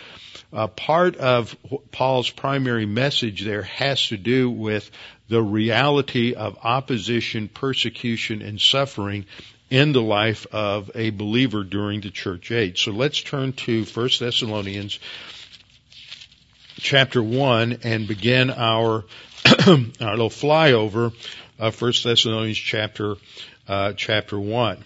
uh, 0.52 0.66
part 0.66 1.16
of 1.16 1.56
Paul's 1.90 2.30
primary 2.30 2.86
message 2.86 3.42
there 3.42 3.62
has 3.62 4.08
to 4.08 4.16
do 4.16 4.50
with 4.50 4.90
the 5.28 5.42
reality 5.42 6.34
of 6.34 6.58
opposition, 6.62 7.48
persecution, 7.48 8.42
and 8.42 8.60
suffering 8.60 9.26
in 9.70 9.92
the 9.92 10.02
life 10.02 10.46
of 10.52 10.90
a 10.94 11.08
believer 11.08 11.64
during 11.64 12.02
the 12.02 12.10
church 12.10 12.52
age. 12.52 12.84
So 12.84 12.92
let's 12.92 13.22
turn 13.22 13.54
to 13.54 13.84
1 13.84 14.10
Thessalonians 14.20 14.98
chapter 16.82 17.22
1 17.22 17.78
and 17.84 18.08
begin 18.08 18.50
our, 18.50 19.04
our 19.66 20.10
little 20.10 20.30
flyover 20.30 21.14
of 21.58 21.80
1 21.80 21.92
Thessalonians 22.02 22.58
chapter, 22.58 23.14
uh, 23.68 23.92
chapter 23.92 24.38
1. 24.38 24.84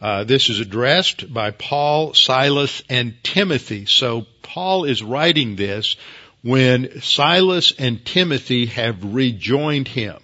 Uh, 0.00 0.24
this 0.24 0.48
is 0.48 0.60
addressed 0.60 1.32
by 1.32 1.52
Paul, 1.52 2.14
Silas, 2.14 2.82
and 2.88 3.14
Timothy. 3.22 3.86
So 3.86 4.26
Paul 4.42 4.84
is 4.84 5.02
writing 5.02 5.56
this 5.56 5.96
when 6.42 7.00
Silas 7.00 7.72
and 7.78 8.04
Timothy 8.04 8.66
have 8.66 9.14
rejoined 9.14 9.88
him. 9.88 10.16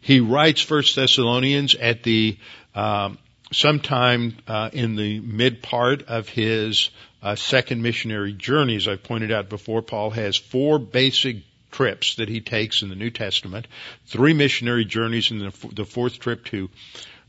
He 0.00 0.20
writes 0.20 0.60
First 0.60 0.94
Thessalonians 0.94 1.74
at 1.74 2.04
the 2.04 2.38
um, 2.74 3.18
sometime 3.52 4.36
uh, 4.46 4.70
in 4.72 4.96
the 4.96 5.20
mid 5.20 5.62
part 5.62 6.02
of 6.08 6.28
his 6.28 6.90
uh, 7.22 7.34
second 7.34 7.82
missionary 7.82 8.32
journey. 8.32 8.76
As 8.76 8.88
I 8.88 8.96
pointed 8.96 9.32
out 9.32 9.48
before, 9.48 9.82
Paul 9.82 10.10
has 10.10 10.36
four 10.36 10.78
basic 10.78 11.38
trips 11.70 12.16
that 12.16 12.28
he 12.28 12.40
takes 12.40 12.82
in 12.82 12.88
the 12.88 12.94
New 12.94 13.10
Testament, 13.10 13.66
three 14.06 14.32
missionary 14.32 14.84
journeys, 14.84 15.30
and 15.30 15.40
the, 15.40 15.68
the 15.74 15.84
fourth 15.84 16.18
trip 16.18 16.44
to 16.46 16.70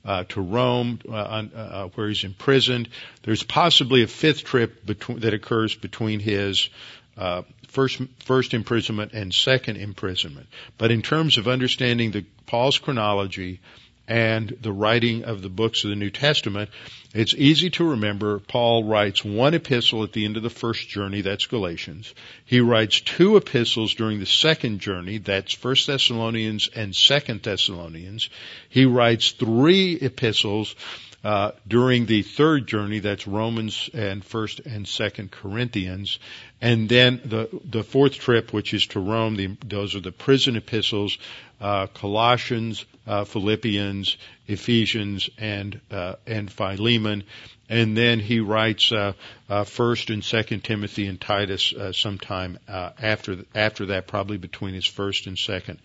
uh, 0.05 0.23
to 0.29 0.41
Rome, 0.41 0.99
uh, 1.09 1.11
uh, 1.11 1.87
where 1.89 2.07
he's 2.07 2.23
imprisoned. 2.23 2.87
There's 3.23 3.43
possibly 3.43 4.03
a 4.03 4.07
fifth 4.07 4.45
trip 4.45 4.85
between, 4.85 5.19
that 5.19 5.33
occurs 5.33 5.75
between 5.75 6.21
his 6.21 6.69
uh, 7.17 7.41
first 7.67 8.01
first 8.19 8.53
imprisonment 8.53 9.11
and 9.13 9.33
second 9.33 9.77
imprisonment. 9.77 10.47
But 10.77 10.91
in 10.91 11.01
terms 11.01 11.37
of 11.37 11.47
understanding 11.47 12.11
the 12.11 12.25
Paul's 12.45 12.77
chronology 12.77 13.59
and 14.07 14.55
the 14.61 14.71
writing 14.71 15.25
of 15.25 15.41
the 15.41 15.49
books 15.49 15.83
of 15.83 15.89
the 15.89 15.95
New 15.95 16.09
Testament, 16.09 16.69
it's 17.13 17.33
easy 17.33 17.69
to 17.71 17.89
remember 17.89 18.39
Paul 18.39 18.83
writes 18.83 19.25
one 19.25 19.53
epistle 19.53 20.03
at 20.03 20.13
the 20.13 20.23
end 20.23 20.37
of 20.37 20.43
the 20.43 20.49
first 20.49 20.87
journey, 20.87 21.21
that's 21.21 21.47
Galatians. 21.47 22.13
He 22.45 22.61
writes 22.61 23.01
two 23.01 23.37
epistles 23.37 23.95
during 23.95 24.19
the 24.19 24.25
second 24.25 24.79
journey, 24.79 25.17
that's 25.17 25.53
First 25.53 25.87
Thessalonians 25.87 26.69
and 26.75 26.95
Second 26.95 27.41
Thessalonians. 27.41 28.29
He 28.69 28.85
writes 28.85 29.31
three 29.31 29.93
epistles 29.95 30.75
uh, 31.27 31.51
during 31.67 32.05
the 32.05 32.21
third 32.21 32.65
journey, 32.67 32.99
that's 32.99 33.27
Romans 33.27 33.89
and 33.93 34.23
First 34.23 34.61
and 34.61 34.87
Second 34.87 35.29
Corinthians, 35.29 36.19
and 36.61 36.87
then 36.87 37.19
the 37.25 37.49
the 37.69 37.83
fourth 37.83 38.13
trip, 38.13 38.53
which 38.53 38.73
is 38.73 38.87
to 38.87 39.01
Rome, 39.01 39.35
the, 39.35 39.57
those 39.65 39.93
are 39.93 39.99
the 39.99 40.13
prison 40.13 40.55
epistles, 40.55 41.17
uh, 41.59 41.87
Colossians, 41.87 42.85
uh, 43.05 43.25
Philippians, 43.25 44.15
Ephesians, 44.47 45.29
and 45.37 45.81
uh, 45.91 46.13
and 46.25 46.49
Philemon, 46.49 47.25
and 47.67 47.97
then 47.97 48.21
he 48.21 48.39
writes 48.39 48.93
uh, 48.93 49.11
uh, 49.49 49.65
First 49.65 50.09
and 50.09 50.23
Second 50.23 50.63
Timothy 50.63 51.07
and 51.07 51.19
Titus 51.19 51.73
sometime 51.91 52.57
uh, 52.69 52.91
after 53.01 53.39
after 53.53 53.87
that, 53.87 54.07
probably 54.07 54.37
between 54.37 54.73
his 54.73 54.85
first 54.85 55.27
and 55.27 55.37
second 55.37 55.79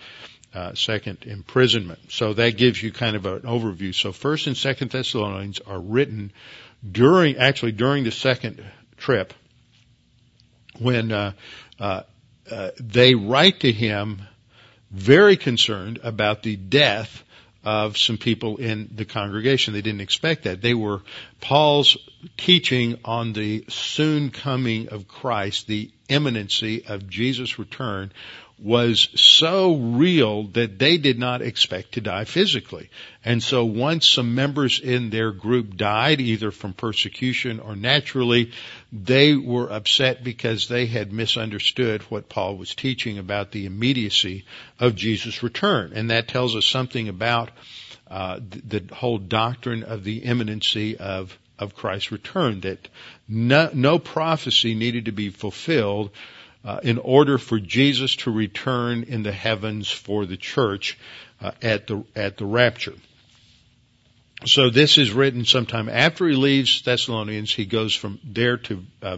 uh, 0.55 0.75
second 0.75 1.25
imprisonment. 1.25 1.99
So 2.09 2.35
that 2.35 2.57
gives 2.57 2.83
you 2.83 2.93
kind 2.93 3.17
of 3.17 3.27
an 3.27 3.41
overview. 3.41 3.95
So 3.95 4.12
First 4.12 4.47
and 4.47 4.57
Second 4.57 4.91
Thessalonians 4.91 5.61
are 5.61 5.81
written 5.81 6.33
during 6.91 7.37
actually 7.37 7.73
during 7.73 8.05
the 8.05 8.11
second 8.11 8.62
trip 8.97 9.33
when 10.79 11.12
uh, 11.12 11.33
uh, 11.79 12.03
uh, 12.51 12.71
they 12.79 13.15
write 13.15 13.61
to 13.61 13.73
him 13.73 14.23
very 14.91 15.37
concerned 15.37 16.01
about 16.03 16.43
the 16.43 16.57
death 16.57 17.23
of 17.65 17.97
some 17.97 18.19
people 18.19 18.57
in 18.57 18.91
the 18.95 19.05
congregation. 19.05 19.73
They 19.73 19.83
didn't 19.83 20.01
expect 20.01 20.45
that. 20.45 20.61
They 20.61 20.75
were 20.75 21.03
Paul's 21.41 21.97
teaching 22.37 22.99
on 23.05 23.33
the 23.33 23.65
soon 23.69 24.31
coming 24.31 24.88
of 24.88 25.07
Christ, 25.07 25.69
the 25.69 25.91
imminency 26.09 26.85
of 26.87 27.09
Jesus' 27.09 27.59
return 27.59 28.12
was 28.62 29.09
so 29.16 29.75
real 29.75 30.44
that 30.48 30.79
they 30.79 30.96
did 30.96 31.18
not 31.18 31.42
expect 31.42 31.92
to 31.92 32.01
die 32.01 32.25
physically. 32.25 32.88
And 33.25 33.42
so 33.42 33.64
once 33.64 34.07
some 34.07 34.37
members 34.37 34.79
in 34.79 35.11
their 35.11 35.33
group 35.33 35.77
died, 35.77 36.20
either 36.20 36.53
from 36.53 36.72
persecution 36.72 37.59
or 37.59 37.75
naturally, 37.75 38.53
they 38.92 39.35
were 39.35 39.70
upset 39.70 40.22
because 40.22 40.68
they 40.68 40.87
had 40.87 41.12
misunderstood 41.12 42.03
what 42.03 42.29
Paul 42.29 42.57
was 42.57 42.75
teaching 42.75 43.18
about 43.18 43.51
the 43.51 43.66
immediacy 43.66 44.44
of 44.79 44.94
Jesus' 44.94 45.42
return. 45.42 45.92
And 45.94 46.11
that 46.11 46.29
tells 46.29 46.55
us 46.55 46.64
something 46.64 47.09
about 47.09 47.51
uh, 48.09 48.38
the, 48.40 48.85
whole 48.92 49.18
doctrine 49.18 49.83
of 49.83 50.05
the 50.05 50.18
imminency 50.18 50.96
of 50.98 51.37
of 51.59 51.77
Christ's 51.77 52.11
return, 52.11 52.61
that 52.61 52.88
no, 53.29 53.70
no 53.72 53.98
prophecy 53.98 54.75
needed 54.75 55.05
to 55.05 55.12
be 55.12 55.31
fulfilled 55.31 56.11
uh, 56.64 56.81
in 56.83 56.98
order 56.98 57.38
for 57.38 57.59
Jesus 57.59 58.16
to 58.16 58.31
return 58.31 59.05
in 59.05 59.22
the 59.22 59.33
heavens 59.33 59.90
for 59.90 60.27
the 60.27 60.37
church 60.37 60.98
uh, 61.40 61.53
at 61.61 61.87
the 61.87 62.05
at 62.14 62.37
the 62.37 62.46
rapture. 62.46 62.94
So 64.44 64.70
this 64.70 64.98
is 64.98 65.12
written 65.12 65.44
sometime 65.44 65.88
after 65.88 66.27
he 66.27 66.35
leaves 66.35 66.83
Thessalonians. 66.83 67.53
He 67.53 67.64
goes 67.64 67.94
from 67.94 68.18
there 68.25 68.57
to 68.57 68.85
uh, 69.01 69.16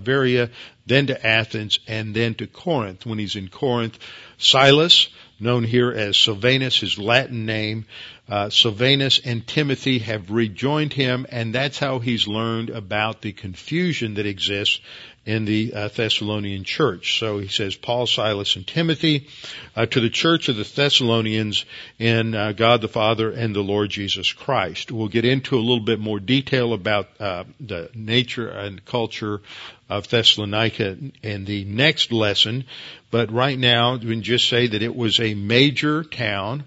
then 0.86 1.06
to 1.06 1.26
Athens, 1.26 1.78
and 1.86 2.14
then 2.14 2.34
to 2.34 2.46
Corinth. 2.46 3.06
When 3.06 3.18
he's 3.18 3.36
in 3.36 3.48
Corinth, 3.48 3.98
Silas, 4.36 5.08
known 5.40 5.64
here 5.64 5.90
as 5.90 6.18
Silvanus, 6.18 6.80
his 6.80 6.98
Latin 6.98 7.46
name, 7.46 7.86
uh, 8.28 8.48
Silvanus 8.48 9.20
and 9.24 9.46
Timothy 9.46 9.98
have 9.98 10.30
rejoined 10.30 10.92
him, 10.92 11.26
and 11.28 11.54
that's 11.54 11.78
how 11.78 11.98
he's 11.98 12.26
learned 12.26 12.70
about 12.70 13.20
the 13.20 13.32
confusion 13.32 14.14
that 14.14 14.26
exists 14.26 14.80
in 15.26 15.44
the 15.44 15.72
uh, 15.74 15.88
Thessalonian 15.88 16.64
church. 16.64 17.18
So 17.18 17.38
he 17.38 17.48
says, 17.48 17.76
Paul, 17.76 18.06
Silas, 18.06 18.56
and 18.56 18.66
Timothy 18.66 19.28
uh, 19.74 19.86
to 19.86 20.00
the 20.00 20.10
church 20.10 20.48
of 20.48 20.56
the 20.56 20.64
Thessalonians 20.64 21.64
in 21.98 22.34
uh, 22.34 22.52
God 22.52 22.80
the 22.80 22.88
Father 22.88 23.30
and 23.30 23.54
the 23.54 23.62
Lord 23.62 23.90
Jesus 23.90 24.32
Christ. 24.32 24.92
We'll 24.92 25.08
get 25.08 25.24
into 25.24 25.56
a 25.56 25.60
little 25.60 25.84
bit 25.84 25.98
more 25.98 26.20
detail 26.20 26.72
about 26.72 27.08
uh, 27.20 27.44
the 27.58 27.90
nature 27.94 28.48
and 28.48 28.84
culture 28.84 29.40
of 29.88 30.08
Thessalonica 30.08 30.96
in 31.22 31.44
the 31.44 31.64
next 31.64 32.12
lesson, 32.12 32.64
but 33.10 33.30
right 33.32 33.58
now 33.58 33.94
we 33.96 34.10
can 34.10 34.22
just 34.22 34.48
say 34.48 34.66
that 34.66 34.82
it 34.82 34.94
was 34.94 35.20
a 35.20 35.34
major 35.34 36.04
town. 36.04 36.64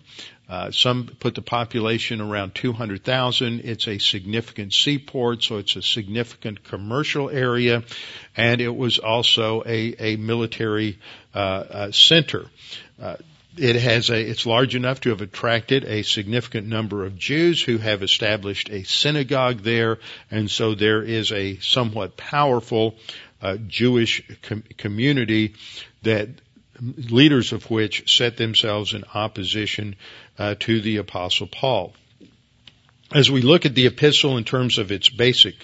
Uh, 0.49 0.71
some 0.71 1.07
put 1.19 1.35
the 1.35 1.41
population 1.41 2.21
around 2.21 2.55
200,000. 2.55 3.61
It's 3.65 3.87
a 3.87 3.97
significant 3.97 4.73
seaport, 4.73 5.43
so 5.43 5.57
it's 5.57 5.75
a 5.75 5.81
significant 5.81 6.63
commercial 6.63 7.29
area, 7.29 7.83
and 8.35 8.61
it 8.61 8.73
was 8.73 8.97
also 8.97 9.61
a, 9.65 9.95
a 9.99 10.15
military 10.15 10.99
uh, 11.35 11.37
uh, 11.37 11.91
center. 11.91 12.45
Uh, 13.01 13.17
it 13.57 13.75
has 13.75 14.09
a, 14.09 14.19
it's 14.19 14.45
large 14.45 14.75
enough 14.75 15.01
to 15.01 15.09
have 15.09 15.21
attracted 15.21 15.83
a 15.83 16.03
significant 16.03 16.67
number 16.67 17.05
of 17.05 17.17
Jews 17.17 17.61
who 17.61 17.77
have 17.79 18.03
established 18.03 18.69
a 18.69 18.83
synagogue 18.83 19.61
there, 19.61 19.99
and 20.31 20.49
so 20.49 20.75
there 20.75 21.03
is 21.03 21.31
a 21.31 21.57
somewhat 21.57 22.15
powerful 22.15 22.95
uh, 23.41 23.57
Jewish 23.67 24.23
com- 24.43 24.63
community 24.77 25.55
that 26.03 26.29
leaders 26.81 27.53
of 27.53 27.69
which 27.69 28.15
set 28.15 28.37
themselves 28.37 28.93
in 28.93 29.03
opposition 29.13 29.95
uh, 30.37 30.55
to 30.59 30.81
the 30.81 30.97
apostle 30.97 31.47
Paul. 31.47 31.93
As 33.13 33.31
we 33.31 33.41
look 33.41 33.65
at 33.65 33.73
the 33.73 33.87
epistle 33.87 34.37
in 34.37 34.43
terms 34.43 34.77
of 34.77 34.91
its 34.91 35.09
basic 35.09 35.55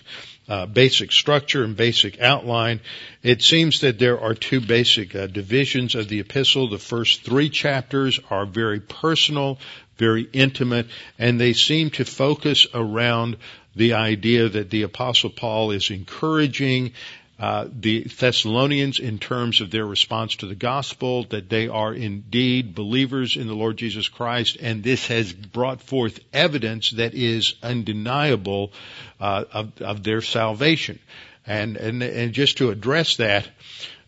uh, 0.48 0.66
basic 0.66 1.12
structure 1.12 1.64
and 1.64 1.78
basic 1.78 2.20
outline, 2.20 2.82
it 3.22 3.42
seems 3.42 3.80
that 3.80 3.98
there 3.98 4.20
are 4.20 4.34
two 4.34 4.60
basic 4.60 5.16
uh, 5.16 5.28
divisions 5.28 5.96
of 5.96 6.10
the 6.10 6.20
epistle. 6.20 6.70
The 6.70 6.78
first 6.78 7.24
three 7.24 7.50
chapters 7.50 8.20
are 8.30 8.46
very 8.46 8.82
personal, 8.82 9.58
very 9.98 10.28
intimate, 10.34 10.88
and 11.18 11.40
they 11.40 11.54
seem 11.54 11.92
to 11.92 12.04
focus 12.04 12.68
around 12.74 13.38
the 13.76 13.94
idea 13.94 14.50
that 14.50 14.70
the 14.70 14.84
apostle 14.84 15.30
Paul 15.30 15.72
is 15.72 15.90
encouraging 15.90 16.92
uh, 17.40 17.68
the 17.72 18.04
Thessalonians 18.04 19.00
in 19.00 19.18
terms 19.18 19.60
of 19.60 19.72
their 19.72 19.86
response 19.86 20.36
to 20.38 20.46
the 20.46 20.56
gospel, 20.56 21.24
that 21.26 21.50
they 21.50 21.68
are 21.68 21.94
indeed 21.94 22.76
believers 22.76 23.36
in 23.36 23.48
the 23.48 23.56
Lord 23.56 23.78
Jesus 23.78 24.08
Christ, 24.08 24.58
and 24.62 24.84
this 24.84 25.08
has 25.08 25.34
brought 25.34 25.82
forth 25.82 26.20
evidence 26.32 26.92
that 26.92 27.16
is 27.16 27.56
undeniable 27.64 28.72
uh, 29.20 29.46
of, 29.52 29.82
of, 29.82 30.04
their 30.04 30.22
salvation. 30.22 31.00
And, 31.46 31.76
and, 31.76 32.04
and 32.04 32.34
just 32.34 32.60
to 32.60 32.70
address 32.70 33.18
that, 33.18 33.50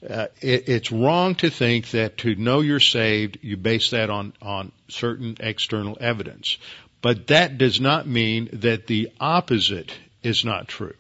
uh, 0.07 0.27
it, 0.39 0.69
it's 0.69 0.91
wrong 0.91 1.35
to 1.35 1.49
think 1.49 1.89
that 1.91 2.17
to 2.19 2.35
know 2.35 2.61
you're 2.61 2.79
saved, 2.79 3.39
you 3.41 3.57
base 3.57 3.89
that 3.89 4.09
on, 4.09 4.33
on 4.41 4.71
certain 4.87 5.37
external 5.39 5.97
evidence. 5.99 6.57
But 7.01 7.27
that 7.27 7.57
does 7.57 7.81
not 7.81 8.07
mean 8.07 8.49
that 8.53 8.87
the 8.87 9.09
opposite 9.19 9.91
is 10.23 10.45
not 10.45 10.67
true. 10.67 10.95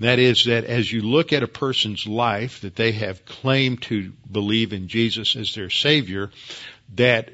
That 0.00 0.20
is 0.20 0.44
that 0.44 0.64
as 0.64 0.90
you 0.92 1.02
look 1.02 1.32
at 1.32 1.42
a 1.42 1.48
person's 1.48 2.06
life 2.06 2.60
that 2.60 2.76
they 2.76 2.92
have 2.92 3.24
claimed 3.24 3.82
to 3.82 4.12
believe 4.30 4.72
in 4.72 4.86
Jesus 4.86 5.34
as 5.34 5.54
their 5.54 5.70
Savior, 5.70 6.30
that 6.94 7.30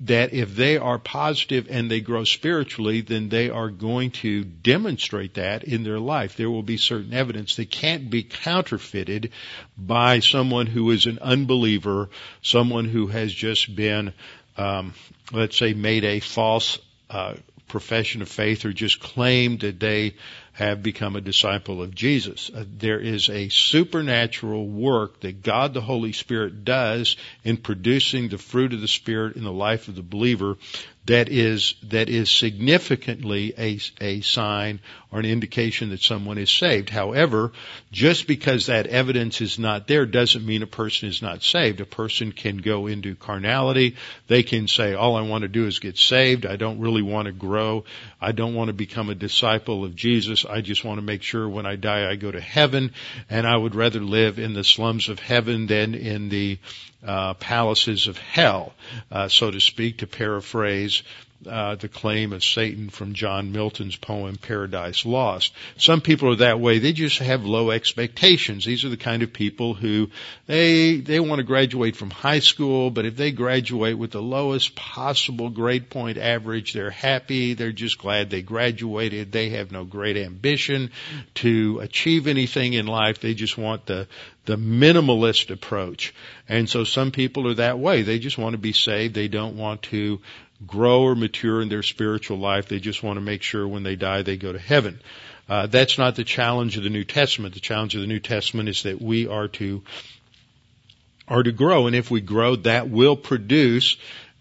that 0.00 0.32
if 0.32 0.54
they 0.54 0.78
are 0.78 0.98
positive 0.98 1.66
and 1.68 1.90
they 1.90 2.00
grow 2.00 2.24
spiritually, 2.24 3.02
then 3.02 3.28
they 3.28 3.50
are 3.50 3.70
going 3.70 4.10
to 4.10 4.44
demonstrate 4.44 5.34
that 5.34 5.64
in 5.64 5.82
their 5.82 5.98
life. 5.98 6.36
There 6.36 6.50
will 6.50 6.62
be 6.62 6.76
certain 6.76 7.12
evidence 7.12 7.56
that 7.56 7.70
can't 7.70 8.08
be 8.08 8.22
counterfeited 8.22 9.32
by 9.76 10.20
someone 10.20 10.66
who 10.66 10.90
is 10.92 11.06
an 11.06 11.18
unbeliever, 11.20 12.08
someone 12.40 12.86
who 12.86 13.08
has 13.08 13.32
just 13.32 13.74
been, 13.74 14.14
um, 14.56 14.94
let's 15.32 15.58
say, 15.58 15.74
made 15.74 16.04
a 16.04 16.20
false 16.20 16.78
uh, 17.10 17.34
profession 17.68 18.22
of 18.22 18.28
faith 18.28 18.64
or 18.64 18.72
just 18.72 19.00
claimed 19.00 19.60
that 19.60 19.80
they 19.80 20.14
have 20.56 20.82
become 20.82 21.16
a 21.16 21.20
disciple 21.20 21.82
of 21.82 21.94
Jesus. 21.94 22.50
Uh, 22.54 22.64
there 22.66 22.98
is 22.98 23.28
a 23.28 23.50
supernatural 23.50 24.66
work 24.66 25.20
that 25.20 25.42
God 25.42 25.74
the 25.74 25.82
Holy 25.82 26.12
Spirit 26.12 26.64
does 26.64 27.16
in 27.44 27.58
producing 27.58 28.30
the 28.30 28.38
fruit 28.38 28.72
of 28.72 28.80
the 28.80 28.88
Spirit 28.88 29.36
in 29.36 29.44
the 29.44 29.52
life 29.52 29.88
of 29.88 29.96
the 29.96 30.02
believer 30.02 30.56
that 31.06 31.28
is 31.28 31.74
that 31.84 32.08
is 32.08 32.30
significantly 32.30 33.54
a, 33.56 33.78
a 34.00 34.20
sign 34.22 34.80
or 35.12 35.20
an 35.20 35.24
indication 35.24 35.90
that 35.90 36.00
someone 36.00 36.36
is 36.36 36.50
saved. 36.50 36.90
However, 36.90 37.52
just 37.92 38.26
because 38.26 38.66
that 38.66 38.86
evidence 38.86 39.40
is 39.40 39.58
not 39.58 39.86
there 39.86 40.04
doesn't 40.04 40.44
mean 40.44 40.62
a 40.62 40.66
person 40.66 41.08
is 41.08 41.22
not 41.22 41.42
saved. 41.42 41.80
A 41.80 41.86
person 41.86 42.32
can 42.32 42.58
go 42.58 42.86
into 42.88 43.14
carnality. 43.14 43.96
They 44.26 44.42
can 44.42 44.66
say, 44.66 44.94
all 44.94 45.16
I 45.16 45.22
want 45.22 45.42
to 45.42 45.48
do 45.48 45.66
is 45.66 45.78
get 45.78 45.96
saved. 45.96 46.44
I 46.44 46.56
don't 46.56 46.80
really 46.80 47.02
want 47.02 47.26
to 47.26 47.32
grow. 47.32 47.84
I 48.20 48.32
don't 48.32 48.54
want 48.54 48.68
to 48.68 48.74
become 48.74 49.08
a 49.08 49.14
disciple 49.14 49.84
of 49.84 49.94
Jesus. 49.94 50.44
I 50.44 50.60
just 50.60 50.84
want 50.84 50.98
to 50.98 51.06
make 51.06 51.22
sure 51.22 51.48
when 51.48 51.66
I 51.66 51.76
die 51.76 52.10
I 52.10 52.16
go 52.16 52.32
to 52.32 52.40
heaven 52.40 52.92
and 53.30 53.46
I 53.46 53.56
would 53.56 53.74
rather 53.74 54.00
live 54.00 54.38
in 54.38 54.54
the 54.54 54.64
slums 54.64 55.08
of 55.08 55.20
heaven 55.20 55.66
than 55.66 55.94
in 55.94 56.28
the 56.28 56.58
uh, 57.06 57.34
palaces 57.34 58.08
of 58.08 58.18
hell, 58.18 58.74
uh, 59.12 59.28
so 59.28 59.50
to 59.50 59.60
speak, 59.60 59.98
to 59.98 60.06
paraphrase 60.06 60.95
uh, 61.46 61.74
the 61.74 61.88
claim 61.88 62.32
of 62.32 62.42
Satan 62.42 62.88
from 62.88 63.12
John 63.12 63.52
Milton's 63.52 63.96
poem 63.96 64.36
Paradise 64.36 65.04
Lost. 65.04 65.52
Some 65.76 66.00
people 66.00 66.30
are 66.30 66.36
that 66.36 66.60
way. 66.60 66.78
They 66.78 66.92
just 66.92 67.18
have 67.18 67.44
low 67.44 67.70
expectations. 67.70 68.64
These 68.64 68.84
are 68.84 68.88
the 68.88 68.96
kind 68.96 69.22
of 69.22 69.32
people 69.32 69.74
who 69.74 70.10
they 70.46 70.96
they 70.96 71.20
want 71.20 71.38
to 71.38 71.44
graduate 71.44 71.96
from 71.96 72.10
high 72.10 72.38
school, 72.38 72.90
but 72.90 73.04
if 73.04 73.16
they 73.16 73.32
graduate 73.32 73.98
with 73.98 74.12
the 74.12 74.22
lowest 74.22 74.74
possible 74.74 75.50
grade 75.50 75.90
point 75.90 76.18
average, 76.18 76.72
they're 76.72 76.90
happy. 76.90 77.54
They're 77.54 77.72
just 77.72 77.98
glad 77.98 78.30
they 78.30 78.42
graduated. 78.42 79.30
They 79.30 79.50
have 79.50 79.70
no 79.70 79.84
great 79.84 80.16
ambition 80.16 80.90
to 81.34 81.80
achieve 81.80 82.26
anything 82.26 82.72
in 82.72 82.86
life. 82.86 83.20
They 83.20 83.34
just 83.34 83.58
want 83.58 83.86
the 83.86 84.08
the 84.46 84.56
minimalist 84.56 85.50
approach. 85.50 86.14
And 86.48 86.68
so 86.68 86.84
some 86.84 87.10
people 87.10 87.48
are 87.48 87.54
that 87.54 87.78
way. 87.80 88.02
They 88.02 88.20
just 88.20 88.38
want 88.38 88.54
to 88.54 88.58
be 88.58 88.72
saved. 88.72 89.14
They 89.14 89.28
don't 89.28 89.56
want 89.56 89.82
to 89.82 90.20
grow 90.64 91.02
or 91.02 91.14
mature 91.14 91.60
in 91.60 91.68
their 91.68 91.82
spiritual 91.82 92.38
life. 92.38 92.68
They 92.68 92.80
just 92.80 93.02
want 93.02 93.16
to 93.16 93.20
make 93.20 93.42
sure 93.42 93.66
when 93.66 93.82
they 93.82 93.96
die 93.96 94.22
they 94.22 94.36
go 94.36 94.52
to 94.52 94.58
heaven. 94.58 95.00
Uh, 95.48 95.66
that's 95.66 95.98
not 95.98 96.16
the 96.16 96.24
challenge 96.24 96.76
of 96.76 96.82
the 96.82 96.90
New 96.90 97.04
Testament. 97.04 97.54
The 97.54 97.60
challenge 97.60 97.94
of 97.94 98.00
the 98.00 98.06
New 98.06 98.20
Testament 98.20 98.68
is 98.68 98.82
that 98.84 99.00
we 99.00 99.26
are 99.28 99.48
to 99.48 99.82
are 101.28 101.42
to 101.42 101.52
grow, 101.52 101.88
and 101.88 101.96
if 101.96 102.08
we 102.08 102.20
grow, 102.20 102.54
that 102.54 102.88
will 102.88 103.16
produce 103.16 103.96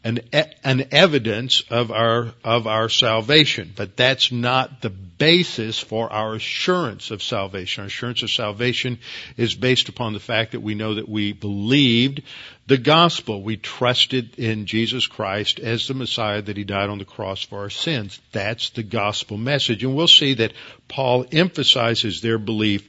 an, 0.06 0.20
an 0.64 0.88
evidence 0.92 1.64
of 1.72 1.90
our, 1.90 2.32
of 2.44 2.68
our 2.68 2.90
salvation. 2.90 3.74
But 3.76 3.98
that's 3.98 4.32
not 4.32 4.82
the 4.82 4.92
basis 4.92 5.80
for 5.80 6.14
our 6.14 6.36
assurance 6.36 7.10
of 7.10 7.24
salvation. 7.24 7.82
Our 7.82 7.88
assurance 7.88 8.22
of 8.22 8.30
salvation 8.30 9.00
is 9.36 9.56
based 9.56 9.90
upon 9.90 10.14
the 10.14 10.20
fact 10.20 10.52
that 10.52 10.60
we 10.60 10.76
know 10.76 10.94
that 10.96 11.10
we 11.10 11.34
believed 11.34 12.22
the 12.68 12.78
gospel. 12.78 13.42
We 13.42 13.58
trusted 13.58 14.38
in 14.38 14.68
Jesus 14.68 15.08
Christ 15.08 15.60
as 15.60 15.88
the 15.88 15.96
Messiah 15.96 16.44
that 16.44 16.58
He 16.58 16.64
died 16.64 16.90
on 16.90 17.00
the 17.00 17.06
cross 17.06 17.42
for 17.42 17.62
our 17.62 17.72
sins. 17.72 18.20
That's 18.32 18.70
the 18.70 18.84
gospel 18.84 19.38
message. 19.38 19.84
And 19.84 19.96
we'll 19.96 20.08
see 20.08 20.36
that 20.36 20.54
Paul 20.88 21.26
emphasizes 21.32 22.22
their 22.22 22.38
belief 22.38 22.88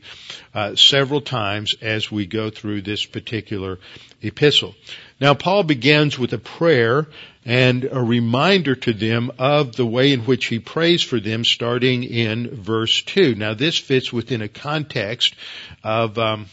uh, 0.54 0.76
several 0.76 1.22
times 1.22 1.76
as 1.80 2.12
we 2.12 2.26
go 2.26 2.50
through 2.50 2.82
this 2.82 3.06
particular 3.06 3.78
epistle. 4.20 4.74
Now 5.20 5.34
Paul 5.34 5.62
begins 5.62 6.18
with 6.18 6.32
a 6.32 6.38
prayer 6.38 7.06
and 7.44 7.88
a 7.90 8.02
reminder 8.02 8.74
to 8.74 8.92
them 8.92 9.32
of 9.38 9.76
the 9.76 9.86
way 9.86 10.12
in 10.12 10.20
which 10.20 10.46
he 10.46 10.58
prays 10.58 11.02
for 11.02 11.20
them 11.20 11.44
starting 11.44 12.04
in 12.04 12.54
verse 12.54 13.02
2. 13.02 13.34
Now 13.34 13.54
this 13.54 13.78
fits 13.78 14.12
within 14.12 14.42
a 14.42 14.48
context 14.48 15.34
of 15.82 16.18
um, 16.18 16.46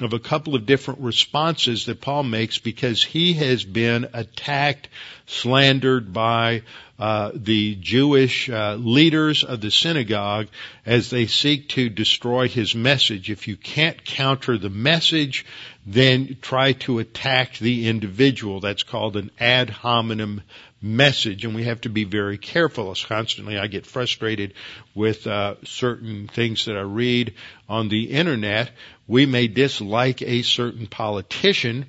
of 0.00 0.12
a 0.12 0.18
couple 0.18 0.54
of 0.54 0.66
different 0.66 1.00
responses 1.00 1.86
that 1.86 2.00
Paul 2.00 2.22
makes 2.22 2.58
because 2.58 3.02
he 3.02 3.32
has 3.34 3.64
been 3.64 4.08
attacked, 4.12 4.88
slandered 5.26 6.12
by 6.12 6.62
uh, 6.98 7.30
the 7.34 7.74
Jewish 7.76 8.48
uh, 8.48 8.74
leaders 8.74 9.44
of 9.44 9.60
the 9.60 9.70
synagogue 9.70 10.48
as 10.84 11.10
they 11.10 11.26
seek 11.26 11.68
to 11.70 11.88
destroy 11.88 12.48
his 12.48 12.74
message. 12.74 13.30
If 13.30 13.48
you 13.48 13.56
can't 13.56 14.04
counter 14.04 14.58
the 14.58 14.70
message, 14.70 15.46
then 15.86 16.36
try 16.40 16.72
to 16.72 16.98
attack 16.98 17.58
the 17.58 17.88
individual. 17.88 18.60
That's 18.60 18.82
called 18.82 19.16
an 19.16 19.30
ad 19.38 19.70
hominem 19.70 20.42
message, 20.82 21.44
and 21.44 21.54
we 21.54 21.64
have 21.64 21.80
to 21.82 21.88
be 21.88 22.04
very 22.04 22.38
careful. 22.38 22.90
As 22.90 23.04
constantly, 23.04 23.58
I 23.58 23.66
get 23.66 23.86
frustrated 23.86 24.54
with 24.94 25.26
uh, 25.26 25.56
certain 25.64 26.28
things 26.28 26.66
that 26.66 26.76
I 26.76 26.82
read 26.82 27.34
on 27.68 27.88
the 27.88 28.10
internet. 28.10 28.70
We 29.08 29.26
may 29.26 29.46
dislike 29.46 30.20
a 30.22 30.42
certain 30.42 30.86
politician, 30.86 31.86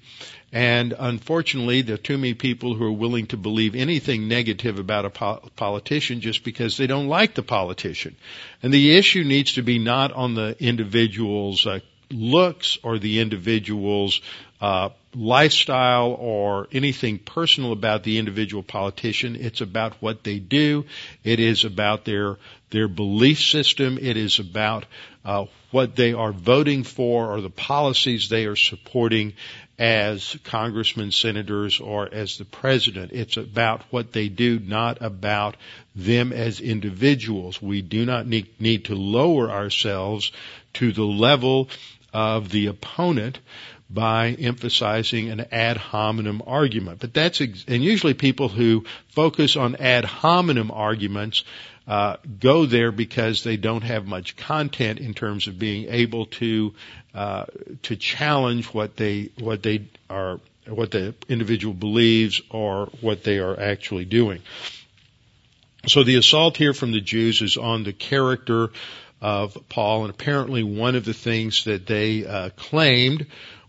and 0.52 0.94
unfortunately, 0.98 1.82
there 1.82 1.96
are 1.96 1.98
too 1.98 2.18
many 2.18 2.34
people 2.34 2.76
who 2.76 2.86
are 2.86 2.92
willing 2.92 3.28
to 3.28 3.38
believe 3.38 3.76
anything 3.76 4.28
negative 4.28 4.80
about 4.80 5.06
a 5.06 5.10
po- 5.10 5.50
politician 5.56 6.22
just 6.22 6.44
because 6.44 6.78
they 6.78 6.88
don't 6.88 7.08
like 7.08 7.34
the 7.34 7.44
politician. 7.44 8.16
And 8.62 8.74
the 8.74 8.98
issue 8.98 9.24
needs 9.24 9.54
to 9.54 9.64
be 9.64 9.80
not 9.80 10.12
on 10.14 10.36
the 10.36 10.56
individual's 10.60 11.66
uh, 11.66 11.80
looks 12.12 12.78
or 12.84 13.00
the 13.00 13.20
individual's 13.20 14.22
uh, 14.62 14.90
lifestyle 15.18 16.16
or 16.20 16.68
anything 16.72 17.18
personal 17.18 17.72
about 17.72 18.04
the 18.04 18.20
individual 18.20 18.64
politician. 18.64 19.36
It's 19.36 19.62
about 19.62 19.96
what 20.00 20.24
they 20.24 20.40
do. 20.40 20.86
It 21.24 21.40
is 21.40 21.66
about 21.66 22.06
their 22.06 22.38
their 22.70 22.88
belief 22.88 23.40
system. 23.40 23.98
It 24.00 24.18
is 24.18 24.40
about 24.40 24.86
uh, 25.26 25.46
what 25.72 25.96
they 25.96 26.14
are 26.14 26.32
voting 26.32 26.84
for 26.84 27.32
or 27.32 27.42
the 27.42 27.50
policies 27.50 28.30
they 28.30 28.46
are 28.46 28.56
supporting 28.56 29.34
as 29.80 30.38
congressmen, 30.44 31.12
senators, 31.12 31.80
or 31.80 32.12
as 32.12 32.38
the 32.38 32.46
president. 32.46 33.12
It's 33.12 33.38
about 33.38 33.84
what 33.92 34.12
they 34.12 34.28
do, 34.28 34.60
not 34.60 35.02
about 35.02 35.56
them 35.96 36.34
as 36.34 36.60
individuals. 36.60 37.62
We 37.62 37.82
do 37.82 38.06
not 38.06 38.26
need, 38.28 38.60
need 38.60 38.86
to 38.86 38.96
lower 38.96 39.52
ourselves 39.52 40.32
to 40.74 40.92
the 40.92 41.06
level 41.06 41.70
of 42.14 42.50
the 42.50 42.68
opponent 42.68 43.40
by 43.90 44.30
emphasizing 44.32 45.30
an 45.30 45.46
ad 45.52 45.78
hominem 45.78 46.42
argument. 46.46 47.00
But 47.00 47.14
that's, 47.14 47.40
ex- 47.42 47.66
and 47.68 47.84
usually 47.84 48.14
people 48.14 48.50
who 48.50 48.86
focus 49.10 49.56
on 49.56 49.78
ad 49.78 50.06
hominem 50.06 50.72
arguments 50.72 51.44
uh, 51.88 52.18
go 52.40 52.66
there 52.66 52.92
because 52.92 53.44
they 53.44 53.56
don't 53.56 53.84
have 53.84 54.06
much 54.06 54.36
content 54.36 55.00
in 55.00 55.14
terms 55.14 55.48
of 55.48 55.58
being 55.58 55.88
able 55.90 56.26
to 56.26 56.74
uh, 57.16 57.46
to 57.84 57.96
challenge 57.96 58.66
what 58.68 58.98
they 58.98 59.30
what 59.40 59.64
they 59.64 59.88
are 60.10 60.40
what 60.68 60.92
the 60.92 61.16
individual 61.30 61.74
believes 61.74 62.42
or 62.50 62.88
what 63.00 63.24
they 63.24 63.40
are 63.40 63.58
actually 63.58 64.04
doing. 64.04 64.42
So 65.88 66.04
the 66.04 66.16
assault 66.16 66.58
here 66.58 66.74
from 66.74 66.92
the 66.92 67.00
Jews 67.00 67.42
is 67.42 67.56
on 67.56 67.84
the 67.84 67.94
character 67.94 68.70
of 69.22 69.58
Paul, 69.70 70.02
and 70.04 70.14
apparently 70.14 70.64
one 70.64 70.96
of 70.96 71.06
the 71.06 71.14
things 71.14 71.64
that 71.64 71.88
they 71.88 72.26
uh, 72.26 72.50
claimed 72.50 73.26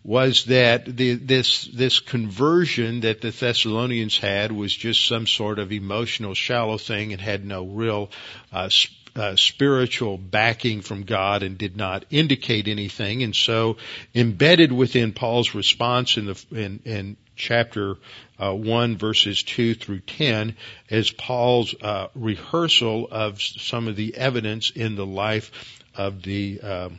was 0.08 0.46
that 0.46 0.86
the, 0.86 1.16
this 1.16 1.66
this 1.66 2.00
conversion 2.00 3.00
that 3.00 3.20
the 3.20 3.30
Thessalonians 3.30 4.16
had 4.16 4.50
was 4.50 4.74
just 4.74 5.06
some 5.06 5.26
sort 5.26 5.58
of 5.58 5.70
emotional, 5.70 6.32
shallow 6.32 6.78
thing 6.78 7.12
and 7.12 7.20
had 7.20 7.44
no 7.44 7.66
real 7.66 8.10
uh, 8.50 8.70
uh, 9.14 9.36
spiritual 9.36 10.16
backing 10.16 10.80
from 10.80 11.02
God 11.02 11.42
and 11.42 11.58
did 11.58 11.76
not 11.76 12.06
indicate 12.08 12.68
anything. 12.68 13.22
And 13.22 13.36
so, 13.36 13.76
embedded 14.14 14.72
within 14.72 15.12
Paul's 15.12 15.54
response 15.54 16.16
in 16.16 16.24
the 16.24 16.44
in, 16.52 16.80
in 16.86 17.16
chapter 17.36 17.96
uh, 18.38 18.54
one, 18.54 18.96
verses 18.96 19.42
two 19.42 19.74
through 19.74 20.00
ten, 20.00 20.56
is 20.88 21.10
Paul's 21.10 21.74
uh, 21.82 22.06
rehearsal 22.14 23.08
of 23.10 23.42
some 23.42 23.88
of 23.88 23.96
the 23.96 24.16
evidence 24.16 24.70
in 24.70 24.96
the 24.96 25.04
life 25.04 25.50
of 25.94 26.22
the 26.22 26.62
um, 26.62 26.98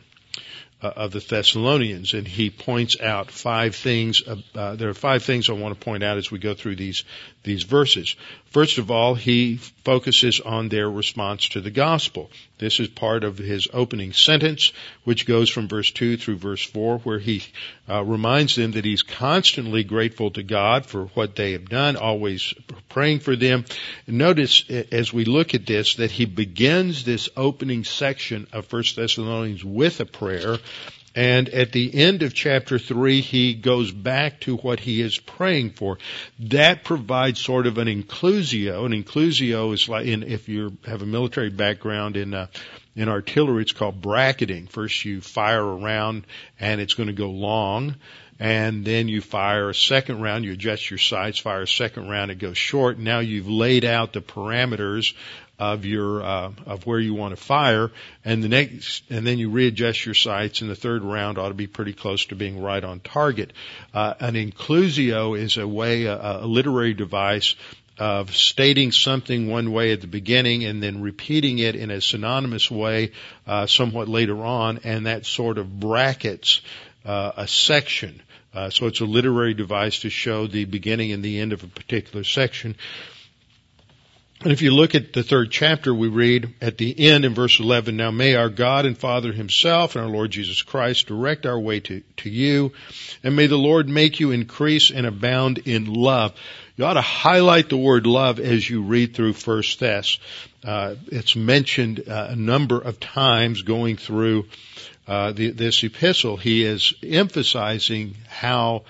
of 0.82 1.12
the 1.12 1.20
Thessalonians, 1.20 2.14
and 2.14 2.26
he 2.26 2.50
points 2.50 3.00
out 3.00 3.30
five 3.30 3.74
things. 3.74 4.22
Uh, 4.26 4.76
there 4.76 4.88
are 4.88 4.94
five 4.94 5.22
things 5.22 5.50
I 5.50 5.52
want 5.52 5.78
to 5.78 5.84
point 5.84 6.02
out 6.02 6.16
as 6.16 6.30
we 6.30 6.38
go 6.38 6.54
through 6.54 6.76
these 6.76 7.04
these 7.42 7.62
verses. 7.62 8.16
First 8.50 8.78
of 8.78 8.90
all, 8.90 9.14
he 9.14 9.58
focuses 9.58 10.40
on 10.40 10.68
their 10.68 10.90
response 10.90 11.50
to 11.50 11.60
the 11.60 11.70
gospel. 11.70 12.32
This 12.58 12.80
is 12.80 12.88
part 12.88 13.22
of 13.22 13.38
his 13.38 13.68
opening 13.72 14.12
sentence, 14.12 14.72
which 15.04 15.24
goes 15.24 15.48
from 15.48 15.68
verse 15.68 15.92
2 15.92 16.16
through 16.16 16.38
verse 16.38 16.64
4, 16.64 16.98
where 16.98 17.20
he 17.20 17.44
uh, 17.88 18.02
reminds 18.02 18.56
them 18.56 18.72
that 18.72 18.84
he's 18.84 19.02
constantly 19.02 19.84
grateful 19.84 20.32
to 20.32 20.42
God 20.42 20.84
for 20.84 21.06
what 21.14 21.36
they 21.36 21.52
have 21.52 21.68
done, 21.68 21.94
always 21.94 22.52
praying 22.88 23.20
for 23.20 23.36
them. 23.36 23.64
Notice 24.08 24.68
as 24.68 25.12
we 25.12 25.24
look 25.24 25.54
at 25.54 25.64
this 25.64 25.94
that 25.94 26.10
he 26.10 26.24
begins 26.24 27.04
this 27.04 27.28
opening 27.36 27.84
section 27.84 28.48
of 28.52 28.70
1 28.72 28.82
Thessalonians 28.96 29.64
with 29.64 30.00
a 30.00 30.06
prayer 30.06 30.58
and 31.14 31.48
at 31.48 31.72
the 31.72 31.92
end 31.92 32.22
of 32.22 32.34
chapter 32.34 32.78
3, 32.78 33.20
he 33.20 33.54
goes 33.54 33.90
back 33.90 34.40
to 34.40 34.56
what 34.56 34.78
he 34.78 35.00
is 35.00 35.18
praying 35.18 35.70
for. 35.70 35.98
That 36.38 36.84
provides 36.84 37.40
sort 37.40 37.66
of 37.66 37.78
an 37.78 37.88
inclusio. 37.88 38.86
An 38.86 38.92
inclusio 38.92 39.74
is 39.74 39.88
like, 39.88 40.06
in, 40.06 40.22
if 40.22 40.48
you 40.48 40.76
have 40.86 41.02
a 41.02 41.06
military 41.06 41.50
background 41.50 42.16
in, 42.16 42.32
uh, 42.32 42.46
in 42.94 43.08
artillery, 43.08 43.62
it's 43.62 43.72
called 43.72 44.00
bracketing. 44.00 44.68
First 44.68 45.04
you 45.04 45.20
fire 45.20 45.60
a 45.60 45.74
round 45.76 46.26
and 46.60 46.80
it's 46.80 46.94
going 46.94 47.08
to 47.08 47.12
go 47.12 47.30
long. 47.30 47.96
And 48.38 48.86
then 48.86 49.08
you 49.08 49.20
fire 49.20 49.68
a 49.68 49.74
second 49.74 50.22
round, 50.22 50.46
you 50.46 50.52
adjust 50.52 50.90
your 50.90 50.98
sights, 50.98 51.38
fire 51.38 51.62
a 51.62 51.68
second 51.68 52.08
round, 52.08 52.30
it 52.30 52.38
goes 52.38 52.56
short. 52.56 52.98
Now 52.98 53.18
you've 53.18 53.50
laid 53.50 53.84
out 53.84 54.14
the 54.14 54.22
parameters 54.22 55.12
of 55.60 55.84
your 55.84 56.22
uh, 56.22 56.50
of 56.66 56.86
where 56.86 56.98
you 56.98 57.12
want 57.12 57.36
to 57.36 57.40
fire, 57.40 57.92
and 58.24 58.42
the 58.42 58.48
next, 58.48 59.04
and 59.10 59.26
then 59.26 59.38
you 59.38 59.50
readjust 59.50 60.06
your 60.06 60.14
sights, 60.14 60.62
and 60.62 60.70
the 60.70 60.74
third 60.74 61.04
round 61.04 61.36
ought 61.36 61.48
to 61.48 61.54
be 61.54 61.66
pretty 61.66 61.92
close 61.92 62.24
to 62.26 62.34
being 62.34 62.62
right 62.62 62.82
on 62.82 62.98
target. 63.00 63.52
Uh, 63.92 64.14
an 64.20 64.34
inclusio 64.34 65.38
is 65.38 65.58
a 65.58 65.68
way, 65.68 66.06
a, 66.06 66.40
a 66.40 66.46
literary 66.46 66.94
device 66.94 67.54
of 67.98 68.34
stating 68.34 68.90
something 68.90 69.48
one 69.48 69.70
way 69.70 69.92
at 69.92 70.00
the 70.00 70.06
beginning 70.06 70.64
and 70.64 70.82
then 70.82 71.02
repeating 71.02 71.58
it 71.58 71.76
in 71.76 71.90
a 71.90 72.00
synonymous 72.00 72.70
way 72.70 73.12
uh, 73.46 73.66
somewhat 73.66 74.08
later 74.08 74.42
on, 74.42 74.80
and 74.84 75.06
that 75.06 75.26
sort 75.26 75.58
of 75.58 75.78
brackets 75.78 76.62
uh, 77.04 77.32
a 77.36 77.46
section. 77.46 78.22
Uh, 78.54 78.70
so 78.70 78.86
it's 78.86 79.00
a 79.00 79.04
literary 79.04 79.52
device 79.52 80.00
to 80.00 80.08
show 80.08 80.46
the 80.46 80.64
beginning 80.64 81.12
and 81.12 81.22
the 81.22 81.38
end 81.38 81.52
of 81.52 81.62
a 81.62 81.68
particular 81.68 82.24
section. 82.24 82.74
And 84.42 84.52
if 84.52 84.62
you 84.62 84.70
look 84.70 84.94
at 84.94 85.12
the 85.12 85.22
third 85.22 85.50
chapter, 85.50 85.94
we 85.94 86.08
read 86.08 86.54
at 86.62 86.78
the 86.78 87.08
end 87.10 87.26
in 87.26 87.34
verse 87.34 87.60
11, 87.60 87.94
Now 87.94 88.10
may 88.10 88.36
our 88.36 88.48
God 88.48 88.86
and 88.86 88.96
Father 88.96 89.32
himself 89.32 89.94
and 89.94 90.04
our 90.04 90.10
Lord 90.10 90.30
Jesus 90.30 90.62
Christ 90.62 91.08
direct 91.08 91.44
our 91.44 91.60
way 91.60 91.80
to, 91.80 92.02
to 92.18 92.30
you, 92.30 92.72
and 93.22 93.36
may 93.36 93.48
the 93.48 93.58
Lord 93.58 93.86
make 93.86 94.18
you 94.18 94.30
increase 94.30 94.90
and 94.90 95.06
abound 95.06 95.58
in 95.58 95.92
love. 95.92 96.32
You 96.76 96.86
ought 96.86 96.94
to 96.94 97.02
highlight 97.02 97.68
the 97.68 97.76
word 97.76 98.06
love 98.06 98.40
as 98.40 98.68
you 98.68 98.82
read 98.82 99.14
through 99.14 99.34
First 99.34 99.78
Thess. 99.78 100.18
Uh, 100.64 100.94
it's 101.08 101.36
mentioned 101.36 102.08
uh, 102.08 102.28
a 102.30 102.36
number 102.36 102.80
of 102.80 102.98
times 102.98 103.60
going 103.60 103.98
through 103.98 104.46
uh, 105.06 105.32
the, 105.32 105.50
this 105.50 105.84
epistle. 105.84 106.38
He 106.38 106.64
is 106.64 106.94
emphasizing 107.02 108.16
how 108.26 108.84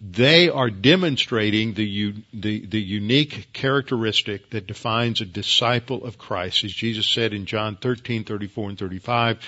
they 0.00 0.48
are 0.48 0.70
demonstrating 0.70 1.74
the, 1.74 2.14
the, 2.32 2.66
the 2.66 2.80
unique 2.80 3.48
characteristic 3.52 4.50
that 4.50 4.66
defines 4.66 5.20
a 5.20 5.26
disciple 5.26 6.04
of 6.04 6.18
Christ. 6.18 6.64
As 6.64 6.72
Jesus 6.72 7.06
said 7.06 7.32
in 7.32 7.46
John 7.46 7.76
13, 7.76 8.24
34 8.24 8.70
and 8.70 8.78
35, 8.78 9.38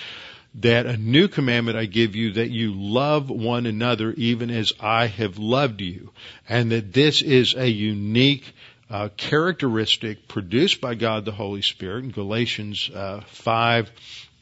that 0.56 0.86
a 0.86 0.96
new 0.96 1.28
commandment 1.28 1.76
I 1.76 1.84
give 1.84 2.16
you 2.16 2.34
that 2.34 2.50
you 2.50 2.72
love 2.74 3.28
one 3.28 3.66
another 3.66 4.12
even 4.12 4.50
as 4.50 4.72
I 4.80 5.06
have 5.06 5.38
loved 5.38 5.80
you. 5.80 6.12
And 6.48 6.72
that 6.72 6.92
this 6.92 7.22
is 7.22 7.54
a 7.54 7.68
unique 7.68 8.54
uh, 8.88 9.08
characteristic 9.16 10.28
produced 10.28 10.80
by 10.80 10.94
God 10.94 11.24
the 11.24 11.32
Holy 11.32 11.62
Spirit 11.62 12.04
in 12.04 12.10
Galatians 12.12 12.88
uh, 12.94 13.20
5, 13.26 13.90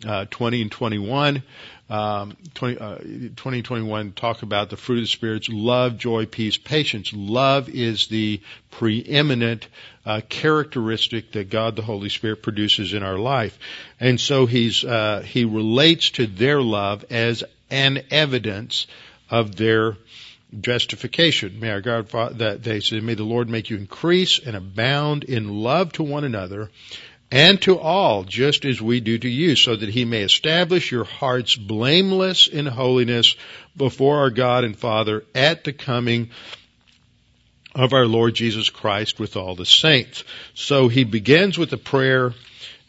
uh, 0.06 0.26
20 0.30 0.62
and 0.62 0.70
21 0.70 1.42
um, 1.90 2.36
20, 2.54 2.78
uh, 2.78 2.96
2021 2.96 4.12
talk 4.12 4.42
about 4.42 4.70
the 4.70 4.76
fruit 4.76 4.98
of 4.98 5.04
the 5.04 5.08
spirits 5.08 5.48
love 5.50 5.98
joy 5.98 6.24
peace 6.24 6.56
patience 6.56 7.12
love 7.12 7.68
is 7.68 8.06
the 8.06 8.40
preeminent 8.70 9.68
uh, 10.06 10.20
characteristic 10.28 11.32
that 11.32 11.50
god 11.50 11.76
the 11.76 11.82
holy 11.82 12.08
spirit 12.08 12.42
produces 12.42 12.94
in 12.94 13.02
our 13.02 13.18
life 13.18 13.58
and 14.00 14.18
so 14.18 14.46
he's 14.46 14.82
uh, 14.84 15.22
he 15.26 15.44
relates 15.44 16.10
to 16.10 16.26
their 16.26 16.62
love 16.62 17.04
as 17.10 17.44
an 17.70 18.02
evidence 18.10 18.86
of 19.30 19.56
their 19.56 19.96
justification. 20.60 21.58
May 21.60 21.70
our 21.70 21.80
God 21.80 22.08
that 22.38 22.62
they 22.62 22.80
say, 22.80 23.00
may 23.00 23.14
the 23.14 23.24
Lord 23.24 23.48
make 23.48 23.70
you 23.70 23.76
increase 23.76 24.38
and 24.38 24.56
abound 24.56 25.24
in 25.24 25.48
love 25.48 25.92
to 25.94 26.02
one 26.02 26.24
another 26.24 26.70
and 27.30 27.60
to 27.62 27.78
all, 27.78 28.24
just 28.24 28.64
as 28.64 28.80
we 28.80 29.00
do 29.00 29.18
to 29.18 29.28
you, 29.28 29.56
so 29.56 29.74
that 29.74 29.88
he 29.88 30.04
may 30.04 30.22
establish 30.22 30.92
your 30.92 31.04
hearts 31.04 31.56
blameless 31.56 32.46
in 32.46 32.66
holiness 32.66 33.34
before 33.76 34.18
our 34.18 34.30
God 34.30 34.64
and 34.64 34.76
Father 34.76 35.24
at 35.34 35.64
the 35.64 35.72
coming 35.72 36.30
of 37.74 37.92
our 37.92 38.06
Lord 38.06 38.34
Jesus 38.34 38.70
Christ 38.70 39.18
with 39.18 39.36
all 39.36 39.56
the 39.56 39.66
saints. 39.66 40.24
So 40.54 40.88
he 40.88 41.04
begins 41.04 41.58
with 41.58 41.72
a 41.72 41.78
prayer 41.78 42.32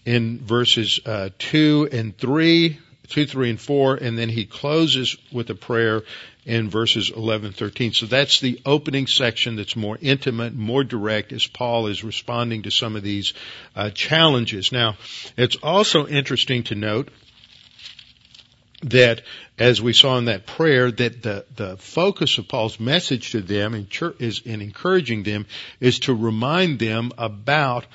in 0.06 0.39
verses 0.39 1.00
uh, 1.06 1.30
2 1.39 1.89
and 1.91 2.15
3, 2.15 2.80
2, 3.08 3.26
3, 3.26 3.50
and 3.50 3.60
4, 3.60 3.95
and 3.95 4.17
then 4.17 4.30
he 4.30 4.45
closes 4.45 5.17
with 5.32 5.50
a 5.50 5.56
prayer 5.56 6.04
in 6.46 6.69
verses 6.69 7.10
11 7.10 7.54
13. 7.54 7.93
So 7.93 8.06
that's 8.06 8.39
the 8.39 8.62
opening 8.65 9.08
section 9.08 9.56
that's 9.56 9.75
more 9.75 9.98
intimate, 10.02 10.54
more 10.54 10.83
direct 10.83 11.33
as 11.33 11.48
Paul 11.48 11.87
is 11.87 12.04
responding 12.04 12.63
to 12.63 12.71
some 12.71 12.96
of 12.96 13.04
these 13.04 13.33
uh, 13.75 13.89
challenges. 13.89 14.71
Now, 14.71 14.98
it's 15.35 15.56
also 15.58 16.08
interesting 16.08 16.63
to 16.65 16.75
note 16.75 17.10
that 18.83 19.21
as 19.58 19.81
we 19.81 19.93
saw 19.93 20.17
in 20.17 20.25
that 20.25 20.46
prayer 20.46 20.91
that 20.91 21.23
the, 21.23 21.46
the 21.56 21.77
focus 21.77 22.37
of 22.37 22.48
Paul's 22.48 22.79
message 22.79 23.31
to 23.31 23.41
them 23.41 23.73
in 23.73 23.87
church 23.87 24.17
is 24.19 24.41
in 24.46 24.62
encouraging 24.62 25.23
them 25.23 25.48
is 25.79 26.00
to 26.00 26.13
remind 26.13 26.77
them 26.77 27.12
about 27.17 27.85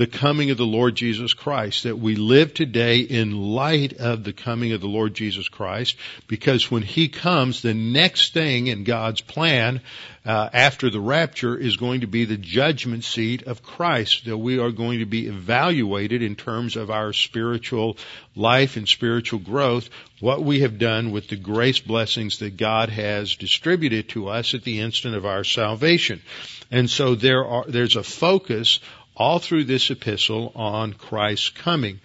the 0.00 0.06
coming 0.06 0.50
of 0.50 0.56
the 0.56 0.64
Lord 0.64 0.94
Jesus 0.94 1.34
Christ, 1.34 1.82
that 1.82 1.98
we 1.98 2.16
live 2.16 2.54
today 2.54 3.00
in 3.00 3.36
light 3.38 3.92
of 3.98 4.24
the 4.24 4.32
coming 4.32 4.72
of 4.72 4.80
the 4.80 4.86
Lord 4.86 5.12
Jesus 5.12 5.46
Christ, 5.50 5.94
because 6.26 6.70
when 6.70 6.80
He 6.80 7.08
comes, 7.08 7.60
the 7.60 7.74
next 7.74 8.32
thing 8.32 8.68
in 8.68 8.84
God's 8.84 9.20
plan 9.20 9.82
uh, 10.24 10.48
after 10.54 10.88
the 10.88 11.00
rapture 11.00 11.54
is 11.54 11.76
going 11.76 12.00
to 12.00 12.06
be 12.06 12.24
the 12.24 12.38
judgment 12.38 13.04
seat 13.04 13.42
of 13.42 13.62
Christ, 13.62 14.24
that 14.24 14.38
we 14.38 14.58
are 14.58 14.70
going 14.70 15.00
to 15.00 15.04
be 15.04 15.26
evaluated 15.26 16.22
in 16.22 16.34
terms 16.34 16.76
of 16.76 16.90
our 16.90 17.12
spiritual 17.12 17.98
life 18.34 18.78
and 18.78 18.88
spiritual 18.88 19.40
growth, 19.40 19.90
what 20.20 20.42
we 20.42 20.60
have 20.60 20.78
done 20.78 21.10
with 21.10 21.28
the 21.28 21.36
grace 21.36 21.80
blessings 21.80 22.38
that 22.38 22.56
God 22.56 22.88
has 22.88 23.36
distributed 23.36 24.08
to 24.10 24.28
us 24.28 24.54
at 24.54 24.64
the 24.64 24.80
instant 24.80 25.14
of 25.14 25.26
our 25.26 25.44
salvation. 25.44 26.22
And 26.70 26.88
so 26.88 27.16
there 27.16 27.44
are, 27.44 27.64
there's 27.66 27.96
a 27.96 28.02
focus 28.02 28.78
all 29.20 29.38
through 29.38 29.64
this 29.64 29.90
epistle 29.90 30.50
on 30.54 30.94
Christ's 30.94 31.50
coming. 31.50 32.00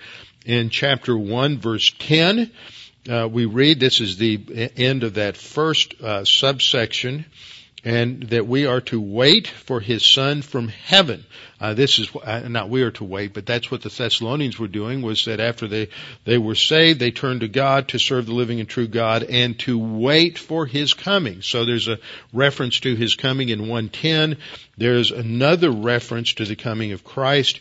In 0.45 0.69
chapter 0.69 1.17
1 1.17 1.59
verse 1.59 1.93
10, 1.97 2.51
uh, 3.09 3.29
we 3.31 3.45
read, 3.45 3.79
this 3.79 4.01
is 4.01 4.17
the 4.17 4.69
end 4.75 5.03
of 5.03 5.13
that 5.13 5.37
first 5.37 5.95
uh, 6.01 6.25
subsection, 6.25 7.23
and 7.85 8.23
that 8.23 8.47
we 8.47 8.65
are 8.65 8.81
to 8.81 8.99
wait 8.99 9.47
for 9.47 9.79
his 9.79 10.03
son 10.03 10.41
from 10.41 10.67
heaven. 10.67 11.23
Uh, 11.61 11.75
this 11.75 11.99
is 11.99 12.09
uh, 12.15 12.41
not 12.49 12.67
we 12.67 12.81
are 12.81 12.91
to 12.91 13.03
wait, 13.03 13.33
but 13.33 13.45
that's 13.45 13.69
what 13.69 13.83
the 13.83 13.89
Thessalonians 13.89 14.59
were 14.59 14.67
doing. 14.67 15.03
Was 15.03 15.25
that 15.25 15.39
after 15.39 15.67
they 15.67 15.89
they 16.25 16.37
were 16.37 16.55
saved, 16.55 16.99
they 16.99 17.11
turned 17.11 17.41
to 17.41 17.47
God 17.47 17.89
to 17.89 17.99
serve 17.99 18.25
the 18.25 18.33
living 18.33 18.59
and 18.59 18.67
true 18.67 18.87
God 18.87 19.23
and 19.23 19.57
to 19.59 19.77
wait 19.77 20.37
for 20.37 20.65
His 20.65 20.93
coming. 20.95 21.43
So 21.43 21.63
there's 21.63 21.87
a 21.87 21.99
reference 22.33 22.79
to 22.81 22.95
His 22.95 23.15
coming 23.15 23.49
in 23.49 23.61
110. 23.61 24.37
There's 24.77 25.11
another 25.11 25.69
reference 25.69 26.33
to 26.33 26.45
the 26.45 26.55
coming 26.55 26.91
of 26.91 27.03
Christ 27.03 27.59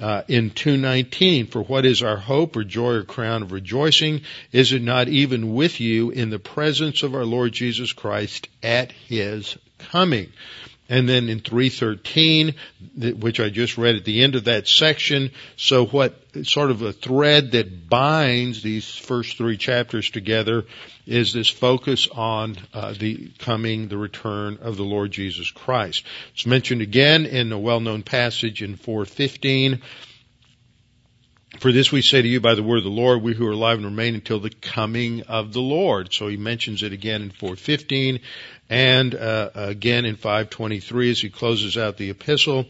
uh, 0.00 0.22
in 0.28 0.50
219, 0.50 1.46
for 1.46 1.62
what 1.62 1.86
is 1.86 2.02
our 2.02 2.16
hope 2.16 2.56
or 2.56 2.64
joy 2.64 2.92
or 2.92 3.02
crown 3.02 3.42
of 3.42 3.52
rejoicing? 3.52 4.22
Is 4.52 4.72
it 4.72 4.82
not 4.82 5.08
even 5.08 5.54
with 5.54 5.80
you 5.80 6.10
in 6.10 6.30
the 6.30 6.38
presence 6.38 7.02
of 7.02 7.14
our 7.14 7.24
Lord 7.24 7.52
Jesus 7.52 7.92
Christ 7.92 8.48
at 8.62 8.92
His 8.92 9.56
coming? 9.78 10.32
And 10.94 11.08
then 11.08 11.28
in 11.28 11.40
313, 11.40 12.54
which 13.18 13.40
I 13.40 13.48
just 13.48 13.76
read 13.76 13.96
at 13.96 14.04
the 14.04 14.22
end 14.22 14.36
of 14.36 14.44
that 14.44 14.68
section, 14.68 15.32
so 15.56 15.86
what 15.86 16.14
sort 16.44 16.70
of 16.70 16.82
a 16.82 16.92
thread 16.92 17.50
that 17.50 17.88
binds 17.90 18.62
these 18.62 18.88
first 18.94 19.36
three 19.36 19.56
chapters 19.56 20.08
together 20.08 20.66
is 21.04 21.32
this 21.32 21.48
focus 21.48 22.06
on 22.12 22.56
uh, 22.72 22.94
the 22.96 23.32
coming, 23.40 23.88
the 23.88 23.98
return 23.98 24.58
of 24.62 24.76
the 24.76 24.84
Lord 24.84 25.10
Jesus 25.10 25.50
Christ. 25.50 26.04
It's 26.32 26.46
mentioned 26.46 26.80
again 26.80 27.26
in 27.26 27.50
a 27.50 27.58
well-known 27.58 28.04
passage 28.04 28.62
in 28.62 28.76
415. 28.76 29.82
For 31.60 31.72
this 31.72 31.92
we 31.92 32.02
say 32.02 32.20
to 32.20 32.28
you 32.28 32.40
by 32.40 32.54
the 32.54 32.62
word 32.62 32.78
of 32.78 32.84
the 32.84 32.90
Lord, 32.90 33.22
we 33.22 33.32
who 33.32 33.46
are 33.46 33.52
alive 33.52 33.78
and 33.78 33.86
remain 33.86 34.14
until 34.14 34.40
the 34.40 34.50
coming 34.50 35.22
of 35.22 35.52
the 35.52 35.60
Lord. 35.60 36.12
So 36.12 36.28
he 36.28 36.36
mentions 36.36 36.82
it 36.82 36.92
again 36.92 37.22
in 37.22 37.30
415 37.30 38.20
and 38.68 39.14
uh, 39.14 39.50
again 39.54 40.04
in 40.04 40.16
523 40.16 41.10
as 41.10 41.20
he 41.20 41.30
closes 41.30 41.78
out 41.78 41.96
the 41.96 42.10
epistle. 42.10 42.66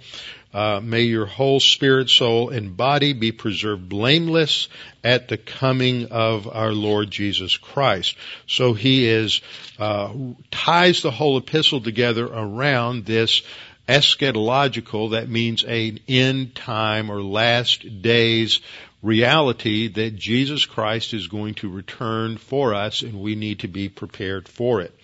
Uh, 0.52 0.80
may 0.80 1.02
your 1.02 1.26
whole 1.26 1.58
spirit, 1.58 2.08
soul, 2.08 2.50
and 2.50 2.76
body 2.76 3.12
be 3.12 3.32
preserved 3.32 3.88
blameless 3.88 4.68
at 5.02 5.26
the 5.26 5.36
coming 5.36 6.06
of 6.12 6.46
our 6.46 6.72
Lord 6.72 7.10
Jesus 7.10 7.56
Christ. 7.56 8.16
So 8.46 8.72
he 8.72 9.08
is 9.08 9.40
uh, 9.80 10.12
ties 10.52 11.02
the 11.02 11.10
whole 11.10 11.38
epistle 11.38 11.80
together 11.80 12.26
around 12.26 13.04
this 13.04 13.42
eschatological. 13.88 15.12
That 15.12 15.28
means 15.28 15.64
an 15.64 16.00
end 16.08 16.54
time 16.54 17.10
or 17.10 17.22
last 17.22 18.02
days 18.02 18.60
reality 19.02 19.88
that 19.88 20.16
Jesus 20.16 20.64
Christ 20.64 21.12
is 21.12 21.28
going 21.28 21.54
to 21.54 21.68
return 21.68 22.38
for 22.38 22.74
us, 22.74 23.02
and 23.02 23.20
we 23.20 23.34
need 23.34 23.60
to 23.60 23.68
be 23.68 23.88
prepared 23.88 24.48
for 24.48 24.80
it. 24.80 24.98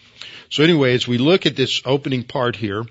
So 0.50 0.64
anyway, 0.64 0.94
as 0.94 1.06
we 1.06 1.18
look 1.18 1.46
at 1.46 1.54
this 1.54 1.80
opening 1.84 2.24
part 2.24 2.56
here, 2.56 2.84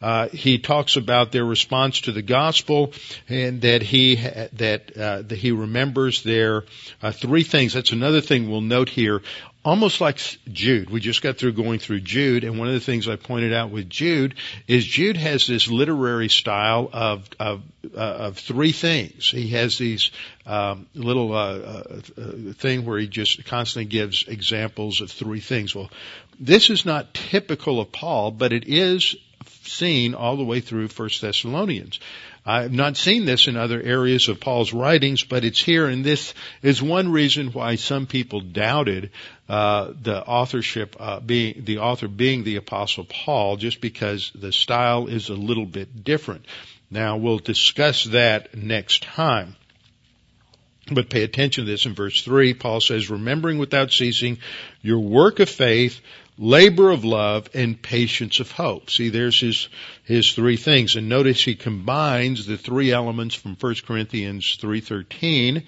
uh, 0.00 0.28
he 0.28 0.58
talks 0.58 0.96
about 0.96 1.30
their 1.30 1.44
response 1.44 2.00
to 2.02 2.12
the 2.12 2.22
gospel 2.22 2.92
and 3.28 3.60
that 3.62 3.82
he 3.82 4.16
that 4.16 4.96
uh, 4.96 5.22
that 5.22 5.38
he 5.38 5.52
remembers 5.52 6.22
their 6.22 6.64
uh, 7.02 7.12
three 7.12 7.42
things. 7.42 7.74
That's 7.74 7.92
another 7.92 8.22
thing 8.22 8.50
we'll 8.50 8.62
note 8.62 8.88
here. 8.88 9.20
Almost 9.64 10.00
like 10.00 10.18
Jude. 10.52 10.90
We 10.90 10.98
just 10.98 11.22
got 11.22 11.38
through 11.38 11.52
going 11.52 11.78
through 11.78 12.00
Jude, 12.00 12.42
and 12.42 12.58
one 12.58 12.66
of 12.66 12.74
the 12.74 12.80
things 12.80 13.06
I 13.06 13.14
pointed 13.14 13.52
out 13.52 13.70
with 13.70 13.88
Jude 13.88 14.34
is 14.66 14.84
Jude 14.84 15.16
has 15.16 15.46
this 15.46 15.68
literary 15.68 16.28
style 16.28 16.90
of 16.92 17.28
of, 17.38 17.62
uh, 17.94 18.00
of 18.00 18.38
three 18.38 18.72
things. 18.72 19.30
He 19.30 19.50
has 19.50 19.78
these 19.78 20.10
um, 20.46 20.86
little 20.94 21.32
uh, 21.32 21.36
uh, 21.36 22.00
thing 22.54 22.84
where 22.84 22.98
he 22.98 23.06
just 23.06 23.44
constantly 23.44 23.84
gives 23.84 24.24
examples 24.26 25.00
of 25.00 25.12
three 25.12 25.40
things. 25.40 25.76
Well, 25.76 25.90
this 26.40 26.68
is 26.68 26.84
not 26.84 27.14
typical 27.14 27.80
of 27.80 27.92
Paul, 27.92 28.32
but 28.32 28.52
it 28.52 28.64
is 28.66 29.14
seen 29.62 30.14
all 30.14 30.36
the 30.36 30.44
way 30.44 30.58
through 30.58 30.88
First 30.88 31.20
Thessalonians. 31.20 32.00
I've 32.44 32.72
not 32.72 32.96
seen 32.96 33.24
this 33.24 33.46
in 33.46 33.56
other 33.56 33.80
areas 33.80 34.28
of 34.28 34.40
Paul's 34.40 34.72
writings, 34.72 35.22
but 35.22 35.44
it's 35.44 35.62
here, 35.62 35.86
and 35.86 36.04
this 36.04 36.34
is 36.62 36.82
one 36.82 37.12
reason 37.12 37.52
why 37.52 37.76
some 37.76 38.06
people 38.06 38.40
doubted 38.40 39.10
uh, 39.52 39.92
the 40.00 40.24
authorship, 40.24 40.96
uh, 40.98 41.20
being 41.20 41.64
the 41.66 41.76
author 41.76 42.08
being 42.08 42.42
the 42.42 42.56
Apostle 42.56 43.04
Paul, 43.04 43.58
just 43.58 43.82
because 43.82 44.32
the 44.34 44.50
style 44.50 45.08
is 45.08 45.28
a 45.28 45.34
little 45.34 45.66
bit 45.66 46.04
different. 46.04 46.46
Now 46.90 47.18
we'll 47.18 47.36
discuss 47.36 48.04
that 48.04 48.56
next 48.56 49.02
time. 49.02 49.56
But 50.90 51.10
pay 51.10 51.22
attention 51.22 51.66
to 51.66 51.70
this 51.70 51.84
in 51.84 51.94
verse 51.94 52.22
3. 52.22 52.54
Paul 52.54 52.80
says, 52.80 53.10
remembering 53.10 53.58
without 53.58 53.92
ceasing 53.92 54.38
your 54.80 55.00
work 55.00 55.38
of 55.38 55.50
faith, 55.50 56.00
labor 56.42 56.90
of 56.90 57.04
love, 57.04 57.48
and 57.54 57.80
patience 57.80 58.40
of 58.40 58.50
hope. 58.50 58.90
See, 58.90 59.10
there's 59.10 59.38
his, 59.38 59.68
his 60.02 60.32
three 60.32 60.56
things. 60.56 60.96
And 60.96 61.08
notice 61.08 61.42
he 61.44 61.54
combines 61.54 62.46
the 62.46 62.58
three 62.58 62.90
elements 62.90 63.36
from 63.36 63.56
1 63.58 63.74
Corinthians 63.86 64.58
3.13 64.60 65.64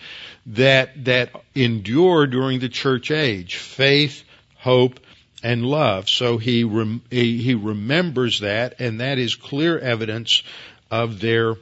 that, 0.47 1.05
that 1.05 1.31
endure 1.55 2.27
during 2.27 2.59
the 2.59 2.69
church 2.69 3.13
age. 3.13 3.55
Faith, 3.55 4.25
hope, 4.57 4.99
and 5.45 5.65
love. 5.65 6.09
So 6.09 6.39
he, 6.39 6.65
rem, 6.65 7.03
he, 7.09 7.41
he 7.41 7.55
remembers 7.55 8.41
that, 8.41 8.81
and 8.81 9.01
that 9.01 9.19
is 9.19 9.37
clear 9.37 9.79
evidence 9.79 10.43
of 10.91 11.21
their 11.21 11.55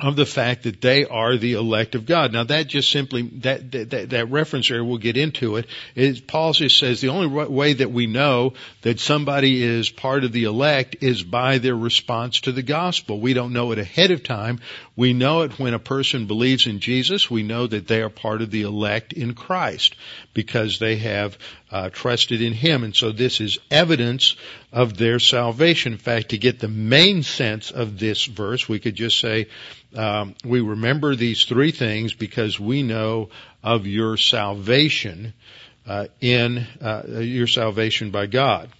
of 0.00 0.16
the 0.16 0.26
fact 0.26 0.64
that 0.64 0.80
they 0.80 1.04
are 1.04 1.36
the 1.36 1.52
elect 1.52 1.94
of 1.94 2.04
God. 2.04 2.32
Now 2.32 2.42
that 2.44 2.66
just 2.66 2.90
simply, 2.90 3.22
that, 3.42 3.70
that, 3.70 4.10
that 4.10 4.30
reference 4.30 4.68
area, 4.70 4.84
we'll 4.84 4.98
get 4.98 5.16
into 5.16 5.56
it, 5.56 6.26
Paul 6.26 6.52
just 6.52 6.78
says 6.78 7.00
the 7.00 7.10
only 7.10 7.28
way 7.28 7.74
that 7.74 7.92
we 7.92 8.06
know 8.06 8.54
that 8.82 8.98
somebody 8.98 9.62
is 9.62 9.90
part 9.90 10.24
of 10.24 10.32
the 10.32 10.44
elect 10.44 10.96
is 11.00 11.22
by 11.22 11.58
their 11.58 11.76
response 11.76 12.40
to 12.40 12.52
the 12.52 12.62
gospel. 12.62 13.20
We 13.20 13.34
don't 13.34 13.52
know 13.52 13.70
it 13.70 13.78
ahead 13.78 14.10
of 14.10 14.24
time. 14.24 14.60
We 14.96 15.12
know 15.12 15.42
it 15.42 15.58
when 15.60 15.74
a 15.74 15.78
person 15.78 16.26
believes 16.26 16.66
in 16.66 16.80
Jesus. 16.80 17.30
We 17.30 17.44
know 17.44 17.66
that 17.66 17.86
they 17.86 18.02
are 18.02 18.10
part 18.10 18.42
of 18.42 18.50
the 18.50 18.62
elect 18.62 19.12
in 19.12 19.34
Christ 19.34 19.94
because 20.34 20.78
they 20.78 20.96
have 20.96 21.38
uh, 21.70 21.88
trusted 21.90 22.42
in 22.42 22.52
Him. 22.52 22.84
And 22.84 22.94
so 22.94 23.12
this 23.12 23.40
is 23.40 23.58
evidence 23.70 24.36
of 24.72 24.96
their 24.96 25.18
salvation. 25.18 25.92
In 25.92 25.98
fact, 25.98 26.30
to 26.30 26.38
get 26.38 26.58
the 26.58 26.68
main 26.68 27.22
sense 27.22 27.70
of 27.70 27.98
this 27.98 28.24
verse, 28.24 28.68
we 28.68 28.80
could 28.80 28.96
just 28.96 29.20
say, 29.20 29.46
um, 29.94 30.34
we 30.44 30.60
remember 30.60 31.14
these 31.14 31.44
three 31.44 31.70
things 31.70 32.12
because 32.12 32.58
we 32.58 32.82
know 32.82 33.30
of 33.62 33.86
your 33.86 34.16
salvation 34.16 35.32
uh, 35.86 36.06
in 36.20 36.66
uh, 36.80 37.02
your 37.20 37.46
salvation 37.46 38.10
by 38.10 38.26
God. 38.26 38.70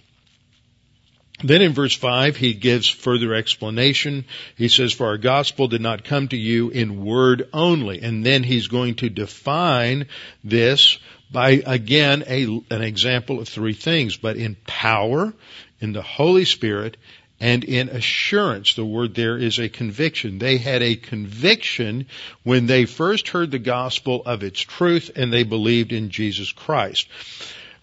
Then 1.43 1.61
in 1.61 1.73
verse 1.73 1.93
5, 1.93 2.37
he 2.37 2.53
gives 2.53 2.87
further 2.87 3.33
explanation. 3.33 4.25
He 4.55 4.69
says, 4.69 4.93
for 4.93 5.07
our 5.07 5.17
gospel 5.17 5.67
did 5.67 5.81
not 5.81 6.05
come 6.05 6.29
to 6.29 6.37
you 6.37 6.69
in 6.69 7.03
word 7.03 7.49
only. 7.51 8.01
And 8.01 8.25
then 8.25 8.41
he's 8.43 8.67
going 8.67 8.95
to 8.95 9.09
define 9.09 10.07
this 10.43 10.97
by, 11.31 11.63
again, 11.65 12.23
a, 12.27 12.43
an 12.69 12.81
example 12.81 13.39
of 13.39 13.47
three 13.47 13.73
things, 13.73 14.17
but 14.17 14.37
in 14.37 14.55
power, 14.67 15.33
in 15.79 15.93
the 15.93 16.01
Holy 16.01 16.45
Spirit, 16.45 16.97
and 17.39 17.63
in 17.63 17.89
assurance. 17.89 18.75
The 18.75 18.85
word 18.85 19.13
there 19.13 19.37
is 19.37 19.59
a 19.59 19.69
conviction. 19.69 20.39
They 20.39 20.57
had 20.57 20.81
a 20.81 20.95
conviction 20.95 22.07
when 22.43 22.65
they 22.65 22.85
first 22.85 23.29
heard 23.29 23.51
the 23.51 23.59
gospel 23.59 24.23
of 24.25 24.43
its 24.43 24.61
truth 24.61 25.11
and 25.15 25.31
they 25.31 25.43
believed 25.43 25.91
in 25.91 26.09
Jesus 26.09 26.51
Christ. 26.51 27.07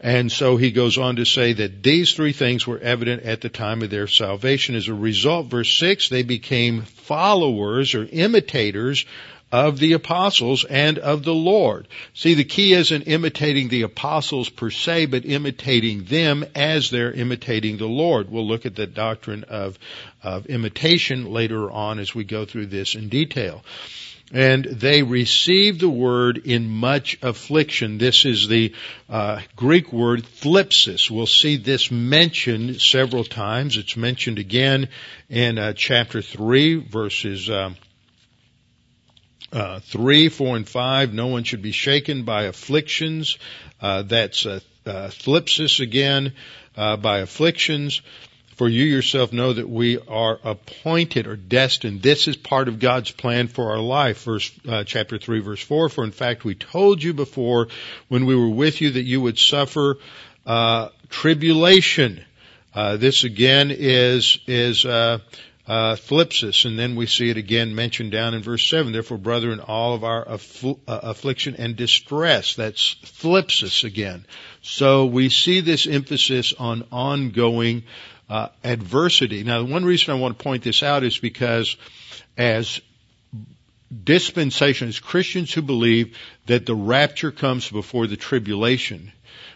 And 0.00 0.32
so 0.32 0.56
he 0.56 0.72
goes 0.72 0.98
on 0.98 1.16
to 1.16 1.24
say 1.24 1.52
that 1.52 1.82
these 1.82 2.12
three 2.12 2.32
things 2.32 2.66
were 2.66 2.80
evident 2.80 3.22
at 3.22 3.40
the 3.40 3.48
time 3.48 3.82
of 3.82 3.90
their 3.90 4.08
salvation. 4.08 4.74
As 4.74 4.88
a 4.88 4.94
result, 4.94 5.46
verse 5.46 5.72
6, 5.78 6.08
they 6.08 6.24
became 6.24 6.82
followers 6.82 7.94
or 7.94 8.08
imitators 8.10 9.06
of 9.52 9.78
the 9.78 9.92
apostles 9.92 10.64
and 10.64 10.98
of 10.98 11.22
the 11.22 11.34
Lord. 11.34 11.86
See, 12.14 12.32
the 12.32 12.42
key 12.42 12.72
isn't 12.72 13.02
imitating 13.02 13.68
the 13.68 13.82
apostles 13.82 14.48
per 14.48 14.70
se, 14.70 15.06
but 15.06 15.26
imitating 15.26 16.04
them 16.04 16.44
as 16.54 16.88
they're 16.88 17.12
imitating 17.12 17.76
the 17.76 17.86
Lord. 17.86 18.30
We'll 18.30 18.48
look 18.48 18.64
at 18.64 18.74
the 18.74 18.86
doctrine 18.86 19.44
of, 19.44 19.78
of 20.22 20.46
imitation 20.46 21.30
later 21.30 21.70
on 21.70 21.98
as 21.98 22.14
we 22.14 22.24
go 22.24 22.46
through 22.46 22.66
this 22.66 22.94
in 22.94 23.10
detail 23.10 23.62
and 24.34 24.64
they 24.64 25.02
received 25.02 25.80
the 25.80 25.90
word 25.90 26.38
in 26.38 26.66
much 26.66 27.18
affliction. 27.20 27.98
This 27.98 28.24
is 28.24 28.48
the 28.48 28.72
uh, 29.10 29.42
Greek 29.56 29.92
word 29.92 30.22
thlipsis. 30.22 31.10
We'll 31.10 31.26
see 31.26 31.56
this 31.56 31.90
mentioned 31.90 32.80
several 32.80 33.24
times. 33.24 33.76
It's 33.76 33.94
mentioned 33.94 34.38
again 34.38 34.88
in 35.28 35.58
uh, 35.58 35.74
chapter 35.74 36.22
three, 36.22 36.76
verses. 36.76 37.50
Um, 37.50 37.76
uh, 39.52 39.80
3, 39.80 40.28
4, 40.28 40.56
and 40.56 40.68
5, 40.68 41.12
no 41.12 41.26
one 41.26 41.44
should 41.44 41.62
be 41.62 41.72
shaken 41.72 42.24
by 42.24 42.44
afflictions. 42.44 43.38
Uh, 43.80 44.02
that's 44.02 44.46
uh, 44.46 44.60
uh, 44.86 45.08
thlipsis 45.08 45.80
again, 45.80 46.32
uh, 46.76 46.96
by 46.96 47.18
afflictions. 47.18 48.00
For 48.56 48.68
you 48.68 48.84
yourself 48.84 49.32
know 49.32 49.52
that 49.52 49.68
we 49.68 49.98
are 49.98 50.38
appointed 50.44 51.26
or 51.26 51.36
destined. 51.36 52.02
This 52.02 52.28
is 52.28 52.36
part 52.36 52.68
of 52.68 52.78
God's 52.78 53.10
plan 53.10 53.48
for 53.48 53.72
our 53.72 53.80
life. 53.80 54.24
Verse, 54.24 54.52
uh, 54.68 54.84
chapter 54.84 55.18
3 55.18 55.40
verse 55.40 55.62
4. 55.62 55.88
For 55.88 56.04
in 56.04 56.12
fact 56.12 56.44
we 56.44 56.54
told 56.54 57.02
you 57.02 57.14
before 57.14 57.68
when 58.08 58.26
we 58.26 58.36
were 58.36 58.50
with 58.50 58.80
you 58.80 58.92
that 58.92 59.02
you 59.02 59.20
would 59.20 59.38
suffer, 59.38 59.98
uh, 60.46 60.90
tribulation. 61.08 62.24
Uh, 62.74 62.96
this 62.98 63.24
again 63.24 63.70
is, 63.70 64.38
is, 64.46 64.84
uh, 65.66 65.94
thlipsis, 65.94 66.64
and 66.64 66.78
then 66.78 66.96
we 66.96 67.06
see 67.06 67.30
it 67.30 67.36
again 67.36 67.74
mentioned 67.74 68.10
down 68.10 68.34
in 68.34 68.42
verse 68.42 68.66
7. 68.68 68.92
Therefore, 68.92 69.18
brethren, 69.18 69.60
all 69.60 69.94
of 69.94 70.02
our 70.02 70.24
affl- 70.24 70.80
uh, 70.88 71.00
affliction 71.02 71.54
and 71.56 71.76
distress, 71.76 72.56
that's 72.56 72.96
thlipsis 73.04 73.84
again. 73.84 74.26
So 74.62 75.06
we 75.06 75.28
see 75.28 75.60
this 75.60 75.86
emphasis 75.86 76.52
on 76.58 76.86
ongoing 76.90 77.84
uh, 78.28 78.48
adversity. 78.64 79.44
Now, 79.44 79.62
the 79.62 79.72
one 79.72 79.84
reason 79.84 80.12
I 80.12 80.18
want 80.18 80.36
to 80.36 80.42
point 80.42 80.64
this 80.64 80.82
out 80.82 81.04
is 81.04 81.18
because 81.18 81.76
as 82.36 82.80
dispensations, 84.02 84.98
Christians 84.98 85.52
who 85.52 85.62
believe 85.62 86.18
that 86.46 86.66
the 86.66 86.74
rapture 86.74 87.30
comes 87.30 87.70
before 87.70 88.06
the 88.06 88.16
tribulation, 88.16 89.12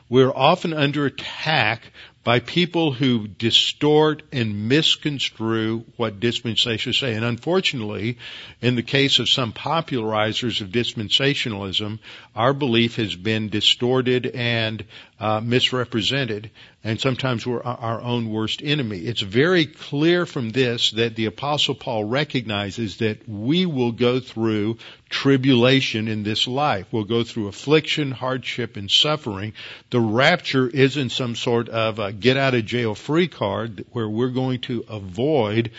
we're 0.08 0.30
often 0.30 0.72
under 0.72 1.06
attack 1.06 1.82
by 2.26 2.40
people 2.40 2.90
who 2.90 3.28
distort 3.28 4.24
and 4.32 4.68
misconstrue 4.68 5.84
what 5.94 6.18
dispensations 6.18 6.98
say. 6.98 7.14
And 7.14 7.24
unfortunately, 7.24 8.18
in 8.60 8.74
the 8.74 8.82
case 8.82 9.20
of 9.20 9.28
some 9.28 9.52
popularizers 9.52 10.60
of 10.60 10.70
dispensationalism, 10.70 12.00
our 12.34 12.52
belief 12.52 12.96
has 12.96 13.14
been 13.14 13.48
distorted 13.48 14.26
and 14.26 14.84
uh, 15.20 15.40
misrepresented, 15.40 16.50
and 16.84 17.00
sometimes 17.00 17.44
we're 17.44 17.62
our 17.62 18.00
own 18.00 18.30
worst 18.30 18.62
enemy. 18.62 18.98
It's 18.98 19.20
very 19.20 19.66
clear 19.66 20.24
from 20.24 20.50
this 20.50 20.92
that 20.92 21.16
the 21.16 21.26
Apostle 21.26 21.74
Paul 21.74 22.04
recognizes 22.04 22.98
that 22.98 23.28
we 23.28 23.66
will 23.66 23.92
go 23.92 24.20
through 24.20 24.78
tribulation 25.08 26.06
in 26.06 26.22
this 26.22 26.46
life. 26.46 26.86
We'll 26.92 27.04
go 27.04 27.24
through 27.24 27.48
affliction, 27.48 28.12
hardship, 28.12 28.76
and 28.76 28.90
suffering. 28.90 29.54
The 29.90 30.00
rapture 30.00 30.68
isn't 30.68 31.10
some 31.10 31.34
sort 31.34 31.68
of 31.68 32.20
get 32.20 32.36
out 32.36 32.54
of 32.54 32.64
jail 32.64 32.94
free 32.94 33.28
card 33.28 33.84
where 33.90 34.08
we're 34.08 34.28
going 34.28 34.60
to 34.62 34.84
avoid 34.88 35.72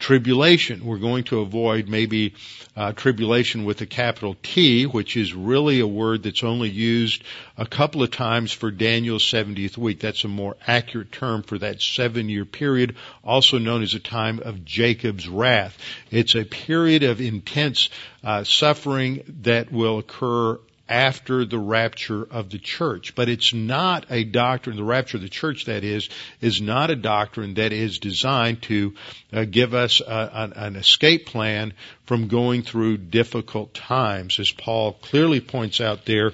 tribulation. 0.00 0.84
We're 0.84 0.98
going 0.98 1.24
to 1.24 1.40
avoid 1.40 1.88
maybe 1.88 2.34
uh, 2.74 2.92
tribulation 2.92 3.64
with 3.64 3.80
a 3.82 3.86
capital 3.86 4.34
T, 4.42 4.84
which 4.86 5.16
is 5.16 5.34
really 5.34 5.80
a 5.80 5.86
word 5.86 6.22
that's 6.22 6.42
only 6.42 6.70
used 6.70 7.22
a 7.56 7.66
couple 7.66 8.02
of 8.02 8.10
times 8.10 8.50
for 8.50 8.70
Daniel's 8.70 9.22
70th 9.22 9.76
week. 9.76 10.00
That's 10.00 10.24
a 10.24 10.28
more 10.28 10.56
accurate 10.66 11.12
term 11.12 11.42
for 11.42 11.58
that 11.58 11.82
seven 11.82 12.28
year 12.28 12.46
period, 12.46 12.96
also 13.22 13.58
known 13.58 13.82
as 13.82 13.94
a 13.94 14.00
time 14.00 14.40
of 14.40 14.64
Jacob's 14.64 15.28
wrath. 15.28 15.76
It's 16.10 16.34
a 16.34 16.44
period 16.44 17.02
of 17.02 17.20
intense 17.20 17.90
uh, 18.24 18.44
suffering 18.44 19.22
that 19.42 19.70
will 19.70 19.98
occur 19.98 20.58
after 20.90 21.44
the 21.44 21.58
rapture 21.58 22.24
of 22.24 22.50
the 22.50 22.58
church. 22.58 23.14
But 23.14 23.28
it's 23.28 23.54
not 23.54 24.06
a 24.10 24.24
doctrine, 24.24 24.76
the 24.76 24.84
rapture 24.84 25.16
of 25.16 25.22
the 25.22 25.28
church 25.28 25.66
that 25.66 25.84
is, 25.84 26.08
is 26.40 26.60
not 26.60 26.90
a 26.90 26.96
doctrine 26.96 27.54
that 27.54 27.72
is 27.72 28.00
designed 28.00 28.62
to 28.62 28.94
uh, 29.32 29.44
give 29.44 29.72
us 29.72 30.00
a, 30.00 30.30
an, 30.34 30.52
an 30.54 30.76
escape 30.76 31.26
plan 31.26 31.72
from 32.04 32.26
going 32.26 32.62
through 32.62 32.96
difficult 32.98 33.72
times. 33.72 34.40
As 34.40 34.50
Paul 34.50 34.94
clearly 34.94 35.40
points 35.40 35.80
out 35.80 36.04
there, 36.04 36.32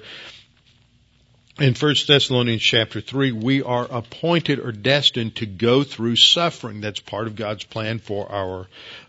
in 1.59 1.73
1 1.73 1.95
Thessalonians 2.07 2.61
chapter 2.61 3.01
3, 3.01 3.31
we 3.31 3.63
are 3.63 3.87
appointed 3.89 4.59
or 4.59 4.71
destined 4.71 5.37
to 5.37 5.47
go 5.47 5.83
through 5.83 6.15
suffering. 6.15 6.81
That's 6.81 6.99
part 6.99 7.25
of 7.25 7.35
God's 7.35 7.63
plan 7.63 7.97
for 7.97 8.31
our, 8.31 8.67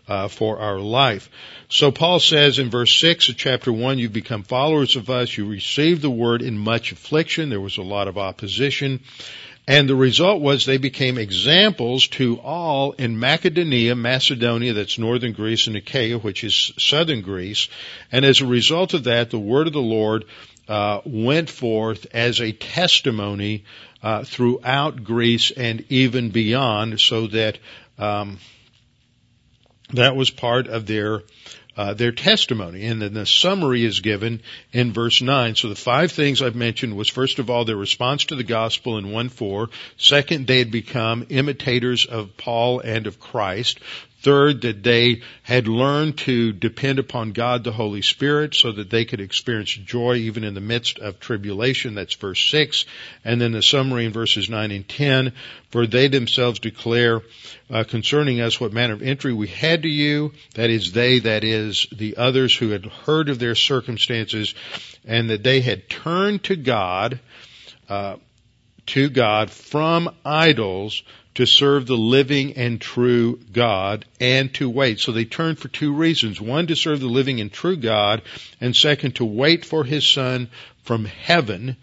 uh, 0.09 0.27
for 0.27 0.59
our 0.59 0.79
life. 0.79 1.29
So 1.69 1.91
Paul 1.91 2.19
says 2.19 2.57
in 2.57 2.71
verse 2.71 2.91
6 2.99 3.29
of 3.29 3.37
chapter 3.37 3.71
1, 3.71 3.99
you've 3.99 4.11
become 4.11 4.43
followers 4.43 4.95
of 4.95 5.09
us, 5.09 5.37
you 5.37 5.47
received 5.47 6.01
the 6.01 6.09
word 6.09 6.41
in 6.41 6.57
much 6.57 6.91
affliction, 6.91 7.49
there 7.49 7.61
was 7.61 7.77
a 7.77 7.83
lot 7.83 8.07
of 8.07 8.17
opposition, 8.17 9.01
and 9.67 9.87
the 9.87 9.95
result 9.95 10.41
was 10.41 10.65
they 10.65 10.77
became 10.77 11.19
examples 11.19 12.07
to 12.07 12.39
all 12.39 12.93
in 12.93 13.19
Macedonia, 13.19 13.95
Macedonia, 13.95 14.73
that's 14.73 14.97
northern 14.97 15.33
Greece, 15.33 15.67
and 15.67 15.75
Achaia, 15.75 16.17
which 16.17 16.43
is 16.43 16.73
southern 16.79 17.21
Greece. 17.21 17.69
And 18.11 18.25
as 18.25 18.41
a 18.41 18.47
result 18.47 18.95
of 18.95 19.03
that, 19.03 19.29
the 19.29 19.37
word 19.37 19.67
of 19.67 19.73
the 19.73 19.79
Lord 19.79 20.25
uh, 20.67 21.01
went 21.05 21.51
forth 21.51 22.07
as 22.15 22.41
a 22.41 22.51
testimony 22.51 23.63
uh, 24.01 24.23
throughout 24.23 25.03
Greece 25.03 25.51
and 25.51 25.85
even 25.89 26.31
beyond, 26.31 26.99
so 26.99 27.27
that 27.27 27.59
um, 27.99 28.39
that 29.93 30.15
was 30.15 30.29
part 30.29 30.67
of 30.67 30.85
their 30.85 31.23
uh, 31.77 31.93
their 31.93 32.11
testimony. 32.11 32.85
And 32.87 33.01
then 33.01 33.13
the 33.13 33.25
summary 33.25 33.85
is 33.85 34.01
given 34.01 34.41
in 34.73 34.91
verse 34.91 35.21
9. 35.21 35.55
So 35.55 35.69
the 35.69 35.75
five 35.75 36.11
things 36.11 36.41
I've 36.41 36.55
mentioned 36.55 36.97
was 36.97 37.07
first 37.07 37.39
of 37.39 37.49
all 37.49 37.63
their 37.63 37.77
response 37.77 38.25
to 38.25 38.35
the 38.35 38.43
gospel 38.43 38.97
in 38.97 39.05
1-4. 39.05 39.69
Second, 39.95 40.45
they 40.45 40.59
had 40.59 40.71
become 40.71 41.25
imitators 41.29 42.05
of 42.05 42.35
Paul 42.35 42.81
and 42.81 43.07
of 43.07 43.21
Christ. 43.21 43.79
Third, 44.21 44.61
that 44.61 44.83
they 44.83 45.21
had 45.43 45.69
learned 45.69 46.17
to 46.19 46.51
depend 46.51 46.99
upon 46.99 47.31
God 47.31 47.63
the 47.63 47.71
Holy 47.71 48.01
Spirit 48.01 48.53
so 48.53 48.73
that 48.73 48.89
they 48.89 49.05
could 49.05 49.21
experience 49.21 49.71
joy 49.71 50.15
even 50.15 50.43
in 50.43 50.53
the 50.53 50.61
midst 50.61 50.99
of 50.99 51.21
tribulation. 51.21 51.95
That's 51.95 52.15
verse 52.15 52.45
6. 52.49 52.83
And 53.23 53.39
then 53.39 53.53
the 53.53 53.61
summary 53.61 54.05
in 54.05 54.11
verses 54.11 54.49
9 54.49 54.71
and 54.71 54.87
10. 54.87 55.31
For 55.69 55.87
they 55.87 56.09
themselves 56.09 56.59
declare 56.59 57.21
uh, 57.69 57.85
concerning 57.85 58.41
us 58.41 58.59
what 58.59 58.73
manner 58.73 58.93
of 58.93 59.01
entry 59.01 59.31
we 59.31 59.47
had 59.47 59.83
to 59.83 59.89
you. 59.89 60.33
That 60.55 60.69
is 60.69 60.91
they, 60.91 61.19
that 61.19 61.45
is 61.45 61.87
the 61.95 62.17
others 62.17 62.53
who 62.53 62.69
had 62.69 62.85
heard 62.85 63.29
of 63.29 63.39
their 63.39 63.55
circumstances 63.55 64.53
and 65.05 65.29
that 65.29 65.43
they 65.43 65.61
had 65.61 65.89
turned 65.89 66.43
to 66.43 66.57
God, 66.57 67.21
uh, 67.87 68.17
to 68.87 69.09
God 69.09 69.49
from 69.49 70.13
idols 70.25 71.03
to 71.39 71.47
serve 71.47 71.87
the 71.87 71.95
living 71.95 72.57
and 72.57 72.81
true 72.81 73.39
God 73.53 74.03
and 74.19 74.53
to 74.55 74.69
wait. 74.69 74.99
So 74.99 75.13
they 75.13 75.23
turned 75.23 75.57
for 75.57 75.69
two 75.69 75.93
reasons. 75.93 76.41
One, 76.41 76.67
to 76.67 76.75
serve 76.75 76.99
the 76.99 77.07
living 77.07 77.39
and 77.39 77.49
true 77.49 77.77
God, 77.77 78.23
and 78.59 78.75
second, 78.75 79.15
to 79.15 79.23
wait 79.25 79.63
for 79.63 79.85
his 79.85 80.05
son 80.05 80.49
from 80.83 81.05
heaven, 81.05 81.77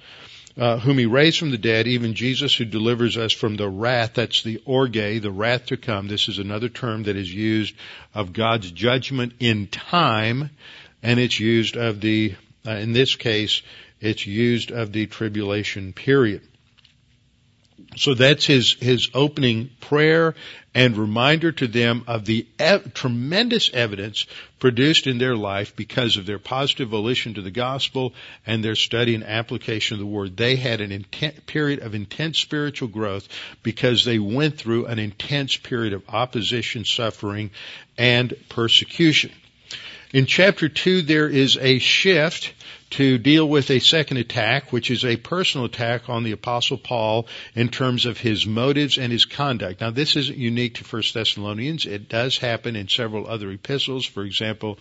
uh, 0.58 0.78
whom 0.80 0.98
he 0.98 1.06
raised 1.06 1.38
from 1.38 1.52
the 1.52 1.56
dead, 1.56 1.86
even 1.86 2.12
Jesus 2.12 2.54
who 2.54 2.66
delivers 2.66 3.16
us 3.16 3.32
from 3.32 3.56
the 3.56 3.66
wrath, 3.66 4.12
that's 4.12 4.42
the 4.42 4.60
orge, 4.66 4.92
the 4.92 5.30
wrath 5.30 5.64
to 5.66 5.78
come. 5.78 6.06
This 6.06 6.28
is 6.28 6.38
another 6.38 6.68
term 6.68 7.04
that 7.04 7.16
is 7.16 7.32
used 7.32 7.74
of 8.14 8.34
God's 8.34 8.70
judgment 8.70 9.32
in 9.40 9.68
time, 9.68 10.50
and 11.02 11.18
it's 11.18 11.40
used 11.40 11.78
of 11.78 12.02
the, 12.02 12.34
uh, 12.66 12.72
in 12.72 12.92
this 12.92 13.16
case, 13.16 13.62
it's 14.02 14.26
used 14.26 14.70
of 14.70 14.92
the 14.92 15.06
tribulation 15.06 15.94
period. 15.94 16.42
So 17.96 18.14
that's 18.14 18.44
his, 18.44 18.74
his 18.74 19.10
opening 19.14 19.70
prayer 19.80 20.34
and 20.74 20.96
reminder 20.96 21.52
to 21.52 21.66
them 21.66 22.04
of 22.06 22.26
the 22.26 22.46
ev- 22.58 22.92
tremendous 22.92 23.70
evidence 23.72 24.26
produced 24.58 25.06
in 25.06 25.18
their 25.18 25.36
life 25.36 25.74
because 25.76 26.16
of 26.16 26.26
their 26.26 26.38
positive 26.38 26.88
volition 26.88 27.34
to 27.34 27.42
the 27.42 27.50
gospel 27.50 28.12
and 28.46 28.62
their 28.62 28.74
study 28.74 29.14
and 29.14 29.24
application 29.24 29.94
of 29.94 30.00
the 30.00 30.06
word. 30.06 30.36
They 30.36 30.56
had 30.56 30.80
an 30.80 30.92
intense 30.92 31.40
period 31.46 31.80
of 31.80 31.94
intense 31.94 32.38
spiritual 32.38 32.88
growth 32.88 33.28
because 33.62 34.04
they 34.04 34.18
went 34.18 34.58
through 34.58 34.86
an 34.86 34.98
intense 34.98 35.56
period 35.56 35.94
of 35.94 36.02
opposition, 36.08 36.84
suffering, 36.84 37.50
and 37.96 38.34
persecution. 38.50 39.32
In 40.12 40.26
chapter 40.26 40.68
2, 40.68 41.02
there 41.02 41.28
is 41.28 41.56
a 41.56 41.78
shift 41.78 42.52
to 42.90 43.18
deal 43.18 43.48
with 43.48 43.70
a 43.70 43.80
second 43.80 44.18
attack, 44.18 44.72
which 44.72 44.90
is 44.90 45.04
a 45.04 45.16
personal 45.16 45.66
attack 45.66 46.08
on 46.08 46.22
the 46.22 46.32
apostle 46.32 46.78
Paul 46.78 47.26
in 47.54 47.68
terms 47.68 48.06
of 48.06 48.18
his 48.18 48.46
motives 48.46 48.96
and 48.96 49.10
his 49.10 49.24
conduct. 49.24 49.80
Now 49.80 49.90
this 49.90 50.14
isn't 50.14 50.38
unique 50.38 50.74
to 50.76 50.84
1 50.84 51.02
Thessalonians. 51.12 51.84
It 51.84 52.08
does 52.08 52.38
happen 52.38 52.76
in 52.76 52.88
several 52.88 53.26
other 53.26 53.50
epistles. 53.50 54.06
For 54.06 54.22
example, 54.22 54.78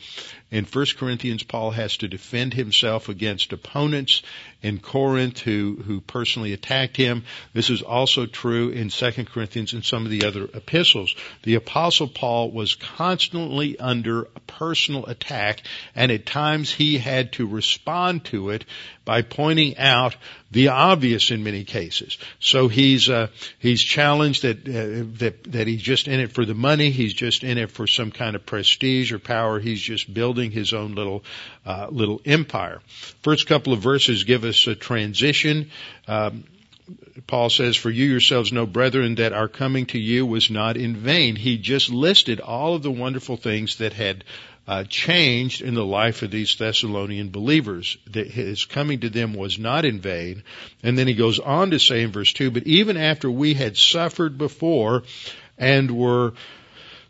in 0.51 0.65
1 0.65 0.85
Corinthians, 0.97 1.43
Paul 1.43 1.71
has 1.71 1.97
to 1.97 2.07
defend 2.07 2.53
himself 2.53 3.09
against 3.09 3.53
opponents 3.53 4.21
in 4.61 4.79
Corinth 4.79 5.39
who, 5.39 5.81
who 5.85 5.99
personally 6.01 6.53
attacked 6.53 6.97
him. 6.97 7.23
This 7.53 7.69
is 7.69 7.81
also 7.81 8.27
true 8.27 8.69
in 8.69 8.89
2 8.89 9.25
Corinthians 9.25 9.73
and 9.73 9.83
some 9.83 10.05
of 10.05 10.11
the 10.11 10.25
other 10.25 10.47
epistles. 10.53 11.15
The 11.43 11.55
apostle 11.55 12.07
Paul 12.07 12.51
was 12.51 12.75
constantly 12.75 13.79
under 13.79 14.25
personal 14.45 15.05
attack 15.07 15.63
and 15.95 16.11
at 16.11 16.25
times 16.25 16.71
he 16.71 16.97
had 16.97 17.33
to 17.33 17.47
respond 17.47 17.94
to 18.25 18.49
it 18.49 18.65
by 19.05 19.21
pointing 19.21 19.77
out 19.77 20.15
the 20.51 20.69
obvious 20.69 21.31
in 21.31 21.43
many 21.43 21.63
cases. 21.63 22.17
So 22.39 22.67
he's 22.67 23.09
uh, 23.09 23.27
he's 23.59 23.81
challenged 23.81 24.43
that 24.43 24.59
uh, 24.67 25.05
that 25.19 25.43
that 25.51 25.67
he's 25.67 25.81
just 25.81 26.07
in 26.07 26.19
it 26.19 26.31
for 26.31 26.45
the 26.45 26.53
money. 26.53 26.91
He's 26.91 27.13
just 27.13 27.43
in 27.43 27.57
it 27.57 27.71
for 27.71 27.87
some 27.87 28.11
kind 28.11 28.35
of 28.35 28.45
prestige 28.45 29.11
or 29.11 29.19
power. 29.19 29.59
He's 29.59 29.81
just 29.81 30.13
building 30.13 30.51
his 30.51 30.73
own 30.73 30.95
little 30.95 31.23
uh, 31.65 31.87
little 31.89 32.21
empire. 32.25 32.81
First 33.23 33.47
couple 33.47 33.73
of 33.73 33.79
verses 33.79 34.23
give 34.23 34.43
us 34.43 34.67
a 34.67 34.75
transition. 34.75 35.71
Um, 36.07 36.43
Paul 37.25 37.49
says, 37.49 37.75
For 37.75 37.89
you 37.89 38.05
yourselves 38.05 38.51
know, 38.51 38.67
brethren, 38.67 39.15
that 39.15 39.33
our 39.33 39.47
coming 39.47 39.87
to 39.87 39.97
you 39.97 40.25
was 40.25 40.51
not 40.51 40.77
in 40.77 40.95
vain. 40.95 41.35
He 41.35 41.57
just 41.57 41.89
listed 41.89 42.39
all 42.39 42.75
of 42.75 42.83
the 42.83 42.91
wonderful 42.91 43.37
things 43.37 43.77
that 43.77 43.93
had 43.93 44.23
uh, 44.67 44.83
changed 44.83 45.61
in 45.61 45.75
the 45.75 45.85
life 45.85 46.21
of 46.21 46.31
these 46.31 46.55
Thessalonian 46.55 47.29
believers. 47.29 47.97
That 48.11 48.27
his 48.27 48.65
coming 48.65 49.01
to 49.01 49.09
them 49.09 49.33
was 49.33 49.59
not 49.59 49.85
in 49.85 49.99
vain. 49.99 50.43
And 50.83 50.97
then 50.97 51.07
he 51.07 51.13
goes 51.13 51.39
on 51.39 51.71
to 51.71 51.79
say 51.79 52.01
in 52.01 52.11
verse 52.11 52.33
2, 52.33 52.51
But 52.51 52.63
even 52.63 52.97
after 52.97 53.29
we 53.29 53.53
had 53.53 53.77
suffered 53.77 54.37
before 54.37 55.03
and 55.57 55.91
were 55.91 56.33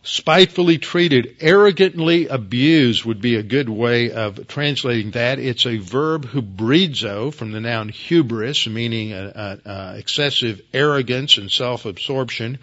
spitefully 0.04 0.78
treated, 0.78 1.38
arrogantly 1.40 2.28
abused 2.28 3.06
would 3.06 3.22
be 3.22 3.36
a 3.36 3.44
good 3.44 3.70
way 3.70 4.12
of 4.12 4.48
translating 4.48 5.12
that. 5.12 5.40
It's 5.40 5.66
a 5.66 5.78
verb 5.78 6.26
hubrizo 6.28 7.34
from 7.34 7.52
the 7.52 7.60
noun 7.60 7.90
hubris, 7.90 8.68
meaning 8.68 9.14
a, 9.14 9.60
a, 9.66 9.70
a 9.70 9.98
excessive 9.98 10.62
arrogance 10.74 11.38
and 11.38 11.52
self-absorption. 11.52 12.60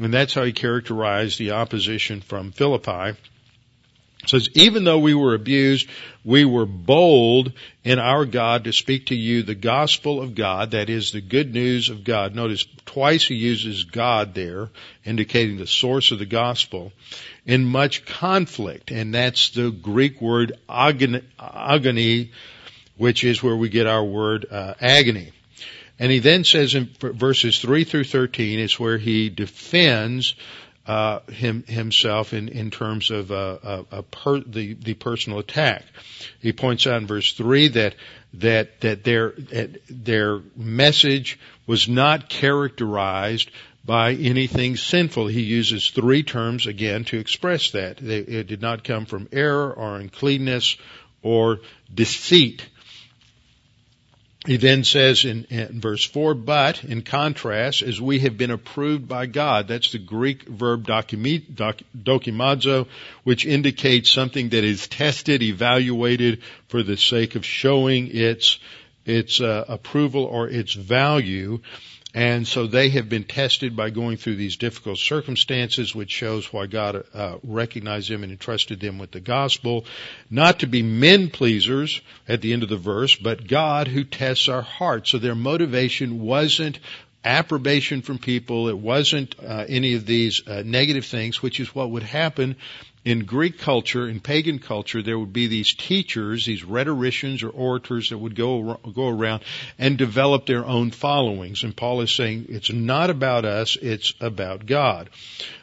And 0.00 0.14
that's 0.14 0.34
how 0.34 0.44
he 0.44 0.52
characterized 0.52 1.38
the 1.38 1.52
opposition 1.52 2.22
from 2.22 2.52
Philippi 2.52 3.16
says, 4.26 4.48
even 4.54 4.84
though 4.84 4.98
we 4.98 5.14
were 5.14 5.34
abused, 5.34 5.88
we 6.24 6.44
were 6.44 6.66
bold 6.66 7.52
in 7.84 7.98
our 7.98 8.26
God 8.26 8.64
to 8.64 8.72
speak 8.72 9.06
to 9.06 9.14
you 9.14 9.42
the 9.42 9.54
gospel 9.54 10.20
of 10.20 10.34
God, 10.34 10.72
that 10.72 10.90
is 10.90 11.12
the 11.12 11.22
good 11.22 11.54
news 11.54 11.88
of 11.88 12.04
God. 12.04 12.34
Notice 12.34 12.66
twice 12.84 13.26
he 13.26 13.36
uses 13.36 13.84
God 13.84 14.34
there, 14.34 14.68
indicating 15.04 15.56
the 15.56 15.66
source 15.66 16.10
of 16.10 16.18
the 16.18 16.26
gospel, 16.26 16.92
in 17.46 17.64
much 17.64 18.04
conflict, 18.04 18.90
and 18.90 19.14
that's 19.14 19.50
the 19.50 19.70
Greek 19.70 20.20
word 20.20 20.52
agony, 20.68 22.32
which 22.96 23.24
is 23.24 23.42
where 23.42 23.56
we 23.56 23.68
get 23.70 23.86
our 23.86 24.04
word 24.04 24.46
uh, 24.50 24.74
agony. 24.80 25.32
And 25.98 26.10
he 26.10 26.18
then 26.18 26.44
says 26.44 26.74
in 26.74 26.90
verses 26.98 27.58
3 27.60 27.84
through 27.84 28.04
13 28.04 28.58
is 28.58 28.80
where 28.80 28.96
he 28.96 29.28
defends 29.28 30.34
uh, 30.86 31.20
him, 31.30 31.62
himself 31.66 32.32
in, 32.32 32.48
in 32.48 32.70
terms 32.70 33.10
of 33.10 33.30
uh, 33.30 33.58
a, 33.62 33.84
a 33.98 34.02
per, 34.02 34.40
the, 34.40 34.74
the 34.74 34.94
personal 34.94 35.38
attack. 35.38 35.84
He 36.40 36.52
points 36.52 36.86
out 36.86 37.00
in 37.00 37.06
verse 37.06 37.32
three 37.32 37.68
that 37.68 37.94
that 38.34 38.80
that 38.80 39.02
their 39.04 39.34
their 39.88 40.40
message 40.56 41.38
was 41.66 41.88
not 41.88 42.28
characterized 42.28 43.50
by 43.84 44.12
anything 44.12 44.76
sinful. 44.76 45.26
He 45.26 45.42
uses 45.42 45.88
three 45.88 46.22
terms 46.22 46.66
again 46.66 47.04
to 47.06 47.18
express 47.18 47.70
that. 47.72 47.96
They, 47.96 48.18
it 48.18 48.46
did 48.46 48.60
not 48.60 48.84
come 48.84 49.06
from 49.06 49.28
error 49.32 49.72
or 49.72 49.96
uncleanness 49.96 50.76
or 51.22 51.60
deceit. 51.92 52.66
He 54.50 54.56
then 54.56 54.82
says 54.82 55.24
in, 55.24 55.44
in, 55.44 55.80
verse 55.80 56.04
4, 56.04 56.34
but 56.34 56.82
in 56.82 57.02
contrast, 57.02 57.82
as 57.82 58.00
we 58.00 58.18
have 58.18 58.36
been 58.36 58.50
approved 58.50 59.06
by 59.06 59.26
God, 59.26 59.68
that's 59.68 59.92
the 59.92 60.00
Greek 60.00 60.42
verb 60.42 60.88
dokimazo, 60.88 62.88
which 63.22 63.46
indicates 63.46 64.10
something 64.10 64.48
that 64.48 64.64
is 64.64 64.88
tested, 64.88 65.44
evaluated 65.44 66.42
for 66.66 66.82
the 66.82 66.96
sake 66.96 67.36
of 67.36 67.46
showing 67.46 68.08
its, 68.08 68.58
its 69.06 69.40
uh, 69.40 69.66
approval 69.68 70.24
or 70.24 70.48
its 70.48 70.72
value. 70.72 71.60
And 72.12 72.46
so 72.46 72.66
they 72.66 72.88
have 72.90 73.08
been 73.08 73.22
tested 73.22 73.76
by 73.76 73.90
going 73.90 74.16
through 74.16 74.36
these 74.36 74.56
difficult 74.56 74.98
circumstances, 74.98 75.94
which 75.94 76.10
shows 76.10 76.52
why 76.52 76.66
God 76.66 77.04
uh, 77.14 77.36
recognized 77.44 78.10
them 78.10 78.24
and 78.24 78.32
entrusted 78.32 78.80
them 78.80 78.98
with 78.98 79.12
the 79.12 79.20
gospel. 79.20 79.84
Not 80.28 80.60
to 80.60 80.66
be 80.66 80.82
men 80.82 81.30
pleasers 81.30 82.00
at 82.28 82.40
the 82.40 82.52
end 82.52 82.64
of 82.64 82.68
the 82.68 82.76
verse, 82.76 83.14
but 83.14 83.46
God 83.46 83.86
who 83.86 84.02
tests 84.02 84.48
our 84.48 84.62
hearts. 84.62 85.10
So 85.10 85.18
their 85.18 85.36
motivation 85.36 86.20
wasn't 86.20 86.80
approbation 87.24 88.02
from 88.02 88.18
people. 88.18 88.68
It 88.68 88.78
wasn't 88.78 89.36
uh, 89.38 89.66
any 89.68 89.94
of 89.94 90.06
these 90.06 90.46
uh, 90.48 90.62
negative 90.64 91.04
things, 91.04 91.42
which 91.42 91.60
is 91.60 91.74
what 91.74 91.90
would 91.90 92.02
happen 92.02 92.56
in 93.04 93.24
Greek 93.24 93.58
culture, 93.58 94.08
in 94.08 94.20
pagan 94.20 94.58
culture, 94.58 95.02
there 95.02 95.18
would 95.18 95.32
be 95.32 95.46
these 95.46 95.72
teachers, 95.72 96.44
these 96.44 96.64
rhetoricians 96.64 97.42
or 97.42 97.48
orators 97.48 98.10
that 98.10 98.18
would 98.18 98.34
go 98.34 98.78
go 98.94 99.08
around 99.08 99.42
and 99.78 99.96
develop 99.96 100.44
their 100.44 100.66
own 100.66 100.90
followings. 100.90 101.62
And 101.62 101.74
Paul 101.74 102.02
is 102.02 102.10
saying 102.10 102.46
it's 102.50 102.70
not 102.70 103.08
about 103.08 103.44
us; 103.44 103.76
it's 103.80 104.12
about 104.20 104.66
God. 104.66 105.08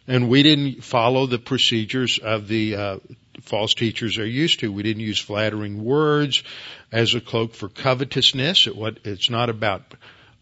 And 0.08 0.30
we 0.30 0.42
didn't 0.42 0.84
follow 0.84 1.28
the 1.28 1.38
procedures 1.38 2.18
of 2.18 2.48
the 2.48 2.76
uh, 2.76 2.98
false 3.42 3.74
teachers 3.76 4.18
are 4.18 4.26
used 4.26 4.62
to. 4.62 4.72
We 4.72 4.84
didn't 4.84 5.04
use 5.04 5.20
flattering 5.20 5.84
words 5.84 6.44
as 6.92 7.14
a 7.14 7.22
cloak 7.22 7.54
for 7.54 7.70
covetousness. 7.70 8.68
It, 8.68 8.76
what, 8.76 9.00
it's 9.04 9.30
not 9.30 9.50
about 9.50 9.94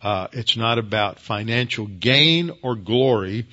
uh, 0.02 0.28
it's 0.34 0.56
not 0.56 0.78
about 0.78 1.20
financial 1.20 1.88
gain 1.88 2.52
or 2.62 2.76
glory. 2.76 3.48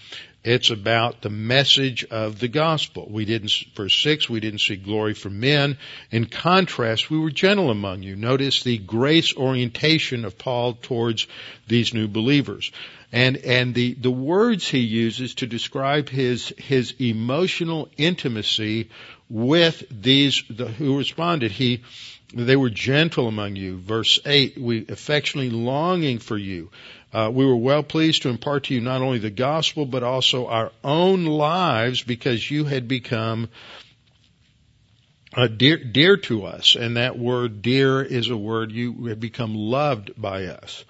It's 0.44 0.70
about 0.70 1.22
the 1.22 1.30
message 1.30 2.04
of 2.04 2.40
the 2.40 2.48
gospel. 2.48 3.06
We 3.08 3.24
didn't, 3.24 3.52
verse 3.76 3.94
6, 3.94 4.28
we 4.28 4.40
didn't 4.40 4.58
seek 4.58 4.84
glory 4.84 5.14
from 5.14 5.38
men. 5.38 5.78
In 6.10 6.26
contrast, 6.26 7.10
we 7.10 7.18
were 7.18 7.30
gentle 7.30 7.70
among 7.70 8.02
you. 8.02 8.16
Notice 8.16 8.64
the 8.64 8.78
grace 8.78 9.36
orientation 9.36 10.24
of 10.24 10.38
Paul 10.38 10.74
towards 10.74 11.28
these 11.68 11.94
new 11.94 12.08
believers. 12.08 12.72
And, 13.12 13.36
and 13.36 13.72
the, 13.72 13.94
the 13.94 14.10
words 14.10 14.66
he 14.66 14.80
uses 14.80 15.34
to 15.36 15.46
describe 15.46 16.08
his, 16.08 16.52
his 16.58 16.94
emotional 16.98 17.88
intimacy 17.96 18.88
with 19.28 19.84
these 19.90 20.42
the, 20.50 20.66
who 20.66 20.98
responded. 20.98 21.52
He, 21.52 21.82
they 22.34 22.56
were 22.56 22.70
gentle 22.70 23.28
among 23.28 23.56
you. 23.56 23.78
Verse 23.78 24.18
8, 24.24 24.58
we 24.58 24.86
affectionately 24.88 25.50
longing 25.50 26.18
for 26.18 26.36
you. 26.36 26.70
Uh, 27.12 27.30
we 27.32 27.44
were 27.44 27.56
well 27.56 27.82
pleased 27.82 28.22
to 28.22 28.30
impart 28.30 28.64
to 28.64 28.74
you 28.74 28.80
not 28.80 29.02
only 29.02 29.18
the 29.18 29.30
gospel, 29.30 29.84
but 29.84 30.02
also 30.02 30.46
our 30.46 30.72
own 30.82 31.26
lives 31.26 32.02
because 32.02 32.50
you 32.50 32.64
had 32.64 32.88
become 32.88 33.48
uh, 35.34 35.46
dear, 35.46 35.76
dear 35.76 36.16
to 36.16 36.44
us. 36.44 36.74
And 36.74 36.96
that 36.96 37.18
word 37.18 37.62
dear 37.62 38.02
is 38.02 38.30
a 38.30 38.36
word 38.36 38.72
you 38.72 39.06
have 39.06 39.20
become 39.20 39.54
loved 39.54 40.12
by 40.20 40.46
us. 40.46 40.84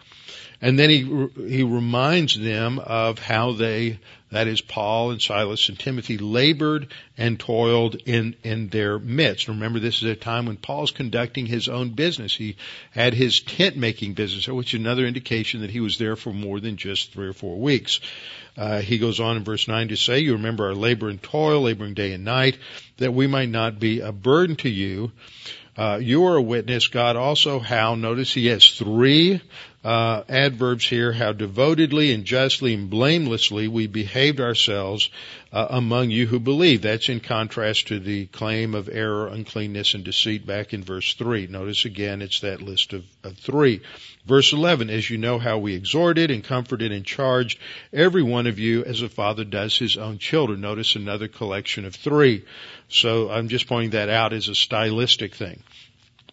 And 0.61 0.79
then 0.79 0.91
he, 0.91 1.29
he 1.49 1.63
reminds 1.65 2.39
them 2.39 2.79
of 2.79 3.19
how 3.19 3.53
they, 3.53 3.99
that 4.33 4.49
is 4.49 4.63
Paul 4.63 5.11
and 5.11 5.21
Silas 5.21 5.69
and 5.69 5.79
Timothy 5.79 6.17
labored 6.17 6.89
and 7.19 7.39
toiled 7.39 7.97
in, 8.07 8.35
in 8.43 8.69
their 8.69 8.99
midst. 8.99 9.47
Remember 9.47 9.79
this 9.79 9.99
is 9.99 10.05
a 10.05 10.17
time 10.17 10.47
when 10.47 10.57
Paul's 10.57 10.91
conducting 10.91 11.45
his 11.45 11.69
own 11.69 11.91
business. 11.91 12.35
He 12.35 12.57
had 12.93 13.13
his 13.13 13.41
tent 13.41 13.77
making 13.77 14.15
business, 14.15 14.49
which 14.49 14.73
is 14.73 14.81
another 14.81 15.07
indication 15.07 15.61
that 15.61 15.71
he 15.71 15.81
was 15.81 15.99
there 15.99 16.17
for 16.17 16.33
more 16.33 16.61
than 16.61 16.79
just 16.79 17.13
three 17.13 17.29
or 17.29 17.35
four 17.35 17.61
weeks. 17.61 18.01
Uh, 18.57 18.81
he 18.81 18.99
goes 18.99 19.21
on 19.21 19.37
in 19.37 19.45
verse 19.45 19.69
9 19.69 19.89
to 19.89 19.97
say, 19.97 20.21
you 20.21 20.33
remember 20.33 20.67
our 20.67 20.75
labor 20.75 21.11
and 21.11 21.23
toil, 21.23 21.61
laboring 21.61 21.93
day 21.93 22.15
and 22.15 22.25
night, 22.25 22.57
that 22.97 23.13
we 23.13 23.27
might 23.27 23.51
not 23.51 23.79
be 23.79 24.01
a 24.01 24.13
burden 24.13 24.57
to 24.57 24.71
you. 24.71 25.13
Uh, 25.77 25.99
you 26.01 26.25
are 26.27 26.37
a 26.37 26.43
witness, 26.43 26.89
God 26.89 27.17
also 27.17 27.59
how, 27.59 27.95
notice 27.95 28.33
he 28.33 28.47
has 28.47 28.71
three 28.71 29.41
uh, 29.85 30.23
adverbs 30.29 30.89
here, 30.89 31.13
how 31.13 31.33
devotedly 31.33 32.13
and 32.13 32.25
justly 32.25 32.73
and 32.75 32.89
blamelessly 32.89 33.67
we 33.67 33.89
behaved 33.89 34.41
ourselves 34.41 35.11
uh, 35.53 35.67
among 35.71 36.11
you 36.11 36.27
who 36.27 36.39
believe. 36.39 36.83
That's 36.83 37.09
in 37.09 37.19
contrast 37.19 37.89
to 37.89 37.99
the 37.99 38.27
claim 38.27 38.75
of 38.75 38.89
error, 38.89 39.27
uncleanness, 39.27 39.95
and 39.95 40.05
deceit 40.05 40.47
back 40.47 40.73
in 40.73 40.85
verse 40.85 41.15
3. 41.15 41.49
Notice 41.49 41.85
again, 41.85 42.23
it's 42.23 42.41
that 42.41 42.63
list 42.63 42.93
of, 42.93 43.05
of 43.25 43.37
three. 43.37 43.81
Verse 44.25 44.53
11, 44.53 44.89
as 44.89 45.11
you 45.11 45.19
know 45.19 45.41
how 45.41 45.59
we 45.59 45.75
exhorted 45.75 46.31
and 46.31 46.45
comforted 46.45 46.93
and 46.93 47.05
charged 47.05 47.59
every 47.93 48.23
one 48.23 48.47
of 48.47 48.61
you 48.61 48.85
as 48.85 49.03
a 49.03 49.09
father 49.09 49.45
does 49.45 49.77
his 49.77 49.97
own 49.97 50.19
children. 50.19 50.61
Notice 50.61 50.95
another 50.95 51.27
collection 51.27 51.85
of 51.85 51.97
three. 51.97 52.45
So 52.89 53.31
I'm 53.31 53.49
just 53.49 53.67
pointing 53.67 53.91
that 53.91 54.09
out 54.09 54.33
as 54.33 54.47
a 54.47 54.55
stylistic 54.55 55.35
thing. 55.35 55.65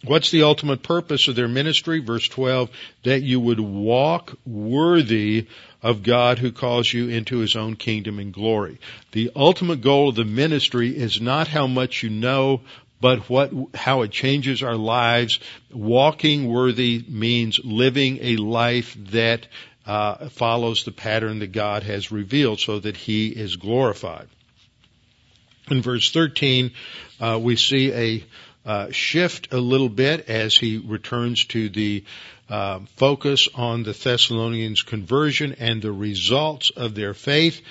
What's 0.05 0.31
the 0.31 0.43
ultimate 0.43 0.81
purpose 0.81 1.27
of 1.27 1.35
their 1.35 1.49
ministry? 1.49 1.99
Verse 1.99 2.27
12, 2.27 2.69
that 3.03 3.21
you 3.21 3.39
would 3.39 3.59
walk 3.59 4.37
worthy 4.45 5.47
of 5.81 6.03
God 6.03 6.39
who 6.39 6.53
calls 6.53 6.91
you 6.91 7.09
into 7.09 7.39
his 7.39 7.55
own 7.57 7.75
kingdom 7.75 8.17
and 8.17 8.33
glory. 8.33 8.79
The 9.11 9.31
ultimate 9.35 9.81
goal 9.81 10.09
of 10.09 10.15
the 10.15 10.23
ministry 10.23 10.95
is 10.95 11.19
not 11.19 11.49
how 11.49 11.67
much 11.67 12.01
you 12.01 12.09
know, 12.09 12.61
but 13.01 13.29
what, 13.29 13.51
how 13.73 14.03
it 14.03 14.11
changes 14.11 14.63
our 14.63 14.75
lives. 14.75 15.39
Walking 15.71 16.47
worthy 16.47 17.03
means 17.07 17.59
living 17.63 18.19
a 18.21 18.37
life 18.37 18.95
that 19.11 19.47
uh, 19.85 20.29
follows 20.29 20.85
the 20.85 20.91
pattern 20.91 21.39
that 21.39 21.51
God 21.51 21.83
has 21.83 22.11
revealed 22.11 22.59
so 22.59 22.79
that 22.79 22.95
he 22.95 23.27
is 23.27 23.57
glorified. 23.57 24.27
In 25.69 25.81
verse 25.81 26.11
13, 26.11 26.71
uh, 27.19 27.39
we 27.41 27.55
see 27.55 27.91
a 27.93 28.23
uh, 28.69 28.91
shift 28.91 29.51
a 29.51 29.57
little 29.57 29.89
bit 29.89 30.29
as 30.29 30.55
he 30.55 30.77
returns 30.77 31.45
to 31.45 31.69
the 31.69 32.03
uh, 32.49 32.79
focus 32.97 33.49
on 33.55 33.81
the 33.81 33.93
Thessalonians' 33.93 34.83
conversion 34.83 35.55
and 35.57 35.81
the 35.81 35.91
results 35.91 36.69
of 36.69 36.93
their 36.93 37.15
faith 37.15 37.61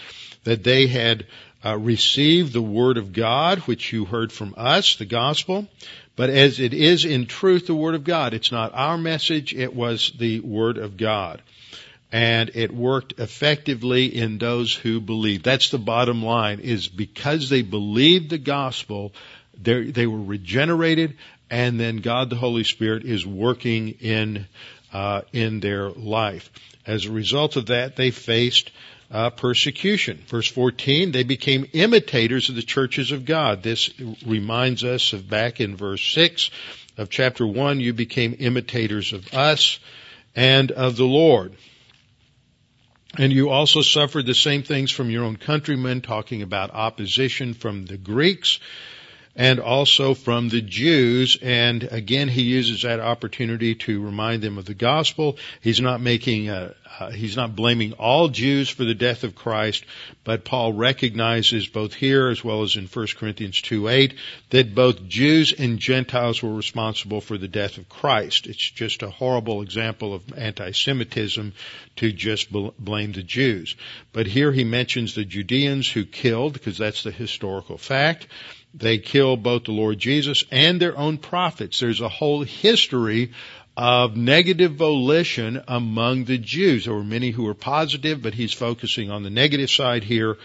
that 0.42 0.64
they 0.64 0.88
had 0.88 1.24
uh, 1.64 1.78
received 1.78 2.52
the 2.52 2.60
word 2.60 2.98
of 2.98 3.12
God, 3.12 3.60
which 3.60 3.92
you 3.92 4.06
heard 4.06 4.32
from 4.32 4.54
us, 4.56 4.96
the 4.96 5.04
gospel. 5.04 5.68
But 6.16 6.30
as 6.30 6.58
it 6.58 6.74
is 6.74 7.04
in 7.04 7.26
truth 7.26 7.68
the 7.68 7.76
word 7.76 7.94
of 7.94 8.02
God, 8.02 8.34
it's 8.34 8.50
not 8.50 8.74
our 8.74 8.98
message, 8.98 9.54
it 9.54 9.72
was 9.72 10.12
the 10.18 10.40
word 10.40 10.78
of 10.78 10.96
God. 10.96 11.42
And 12.10 12.50
it 12.54 12.74
worked 12.74 13.20
effectively 13.20 14.06
in 14.06 14.38
those 14.38 14.74
who 14.74 15.00
believed. 15.00 15.44
That's 15.44 15.70
the 15.70 15.78
bottom 15.78 16.24
line, 16.24 16.58
is 16.58 16.88
because 16.88 17.50
they 17.50 17.62
believed 17.62 18.30
the 18.30 18.38
gospel, 18.38 19.12
they 19.62 20.06
were 20.06 20.22
regenerated, 20.22 21.16
and 21.50 21.78
then 21.78 21.98
God 21.98 22.30
the 22.30 22.36
Holy 22.36 22.64
Spirit 22.64 23.04
is 23.04 23.26
working 23.26 23.90
in, 24.00 24.46
uh, 24.92 25.22
in 25.32 25.60
their 25.60 25.90
life. 25.90 26.50
As 26.86 27.04
a 27.04 27.12
result 27.12 27.56
of 27.56 27.66
that, 27.66 27.96
they 27.96 28.10
faced 28.10 28.70
uh, 29.10 29.30
persecution. 29.30 30.22
Verse 30.28 30.48
14, 30.48 31.12
they 31.12 31.22
became 31.22 31.66
imitators 31.72 32.48
of 32.48 32.54
the 32.54 32.62
churches 32.62 33.12
of 33.12 33.24
God. 33.24 33.62
This 33.62 33.90
reminds 34.26 34.84
us 34.84 35.12
of 35.12 35.28
back 35.28 35.60
in 35.60 35.76
verse 35.76 36.02
6 36.12 36.50
of 36.98 37.10
chapter 37.10 37.46
1, 37.46 37.80
you 37.80 37.94
became 37.94 38.34
imitators 38.38 39.12
of 39.12 39.32
us 39.32 39.78
and 40.34 40.70
of 40.72 40.96
the 40.96 41.04
Lord. 41.04 41.54
And 43.16 43.32
you 43.32 43.48
also 43.50 43.80
suffered 43.80 44.26
the 44.26 44.34
same 44.34 44.62
things 44.62 44.90
from 44.90 45.08
your 45.08 45.24
own 45.24 45.36
countrymen, 45.36 46.02
talking 46.02 46.42
about 46.42 46.74
opposition 46.74 47.54
from 47.54 47.86
the 47.86 47.96
Greeks 47.96 48.58
and 49.38 49.60
also 49.60 50.14
from 50.14 50.48
the 50.48 50.60
Jews. 50.60 51.38
And 51.40 51.84
again, 51.84 52.26
he 52.26 52.42
uses 52.42 52.82
that 52.82 52.98
opportunity 52.98 53.76
to 53.76 54.04
remind 54.04 54.42
them 54.42 54.58
of 54.58 54.64
the 54.64 54.74
gospel. 54.74 55.38
He's 55.60 55.80
not 55.80 56.00
making 56.00 56.50
a, 56.50 56.74
uh, 56.98 57.10
he's 57.12 57.36
not 57.36 57.54
blaming 57.54 57.92
all 57.92 58.28
Jews 58.28 58.68
for 58.68 58.84
the 58.84 58.96
death 58.96 59.22
of 59.22 59.36
Christ, 59.36 59.84
but 60.24 60.44
Paul 60.44 60.72
recognizes 60.72 61.68
both 61.68 61.94
here 61.94 62.28
as 62.28 62.42
well 62.42 62.64
as 62.64 62.74
in 62.74 62.88
1 62.88 63.06
Corinthians 63.16 63.60
2:8 63.62 64.14
that 64.50 64.74
both 64.74 65.06
Jews 65.06 65.52
and 65.52 65.78
Gentiles 65.78 66.42
were 66.42 66.54
responsible 66.54 67.20
for 67.20 67.38
the 67.38 67.46
death 67.46 67.78
of 67.78 67.88
Christ. 67.88 68.48
It's 68.48 68.58
just 68.70 69.04
a 69.04 69.10
horrible 69.10 69.62
example 69.62 70.14
of 70.14 70.22
anti-Semitism 70.36 71.52
to 71.96 72.12
just 72.12 72.50
blame 72.50 73.12
the 73.12 73.22
Jews. 73.22 73.76
But 74.12 74.26
here 74.26 74.50
he 74.50 74.64
mentions 74.64 75.14
the 75.14 75.24
Judeans 75.24 75.88
who 75.88 76.04
killed, 76.04 76.54
because 76.54 76.78
that's 76.78 77.04
the 77.04 77.12
historical 77.12 77.78
fact. 77.78 78.26
They 78.74 78.98
killed 78.98 79.42
both 79.42 79.64
the 79.64 79.72
Lord 79.72 79.98
Jesus 79.98 80.44
and 80.50 80.80
their 80.80 80.96
own 80.96 81.18
prophets. 81.18 81.80
There's 81.80 82.00
a 82.00 82.08
whole 82.08 82.42
history 82.42 83.32
of 83.76 84.16
negative 84.16 84.74
volition 84.74 85.62
among 85.68 86.24
the 86.24 86.38
Jews. 86.38 86.84
There 86.84 86.94
were 86.94 87.04
many 87.04 87.30
who 87.30 87.44
were 87.44 87.54
positive, 87.54 88.20
but 88.20 88.34
he's 88.34 88.52
focusing 88.52 89.10
on 89.10 89.22
the 89.22 89.30
negative 89.30 89.70
side 89.70 90.02
here. 90.04 90.36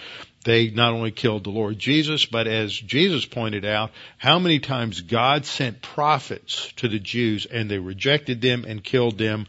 They 0.43 0.69
not 0.69 0.93
only 0.93 1.11
killed 1.11 1.43
the 1.43 1.49
Lord 1.49 1.79
Jesus, 1.79 2.25
but 2.25 2.47
as 2.47 2.73
Jesus 2.73 3.25
pointed 3.25 3.65
out, 3.65 3.91
how 4.17 4.39
many 4.39 4.59
times 4.59 5.01
God 5.01 5.45
sent 5.45 5.81
prophets 5.81 6.71
to 6.77 6.87
the 6.87 6.99
Jews 6.99 7.45
and 7.45 7.71
they 7.71 7.79
rejected 7.79 8.41
them 8.41 8.65
and 8.67 8.83
killed 8.83 9.17
them 9.17 9.47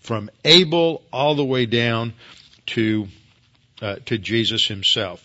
from 0.00 0.30
Abel 0.44 1.02
all 1.12 1.34
the 1.34 1.44
way 1.44 1.66
down 1.66 2.14
to 2.66 3.08
uh, 3.80 3.96
to 4.06 4.18
Jesus 4.18 4.66
himself. 4.66 5.22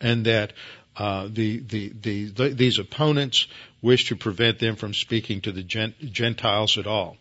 And 0.00 0.26
that 0.26 0.52
uh, 0.98 1.28
the, 1.30 1.58
the, 1.58 1.88
the, 1.90 2.48
these 2.48 2.78
opponents 2.78 3.46
wish 3.80 4.08
to 4.08 4.16
prevent 4.16 4.58
them 4.58 4.76
from 4.76 4.92
speaking 4.92 5.40
to 5.42 5.52
the 5.52 5.62
Gentiles 5.62 6.76
at 6.76 6.86
all. 6.86 7.16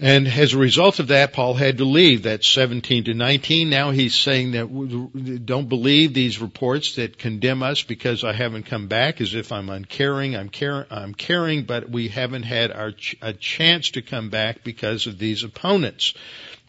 And 0.00 0.26
as 0.26 0.52
a 0.52 0.58
result 0.58 0.98
of 0.98 1.08
that, 1.08 1.32
Paul 1.32 1.54
had 1.54 1.78
to 1.78 1.84
leave. 1.84 2.24
That's 2.24 2.48
17 2.48 3.04
to 3.04 3.14
19. 3.14 3.70
Now 3.70 3.92
he's 3.92 4.16
saying 4.16 4.52
that 4.52 5.46
don't 5.46 5.68
believe 5.68 6.12
these 6.12 6.40
reports 6.40 6.96
that 6.96 7.18
condemn 7.18 7.62
us 7.62 7.84
because 7.84 8.24
I 8.24 8.32
haven't 8.32 8.64
come 8.64 8.88
back 8.88 9.20
as 9.20 9.36
if 9.36 9.52
I'm 9.52 9.68
uncaring. 9.68 10.34
I'm, 10.34 10.48
care, 10.48 10.88
I'm 10.90 11.14
caring, 11.14 11.62
but 11.62 11.88
we 11.88 12.08
haven't 12.08 12.42
had 12.42 12.72
our 12.72 12.90
ch- 12.90 13.14
a 13.22 13.32
chance 13.32 13.90
to 13.90 14.02
come 14.02 14.28
back 14.28 14.64
because 14.64 15.06
of 15.06 15.18
these 15.18 15.44
opponents. 15.44 16.14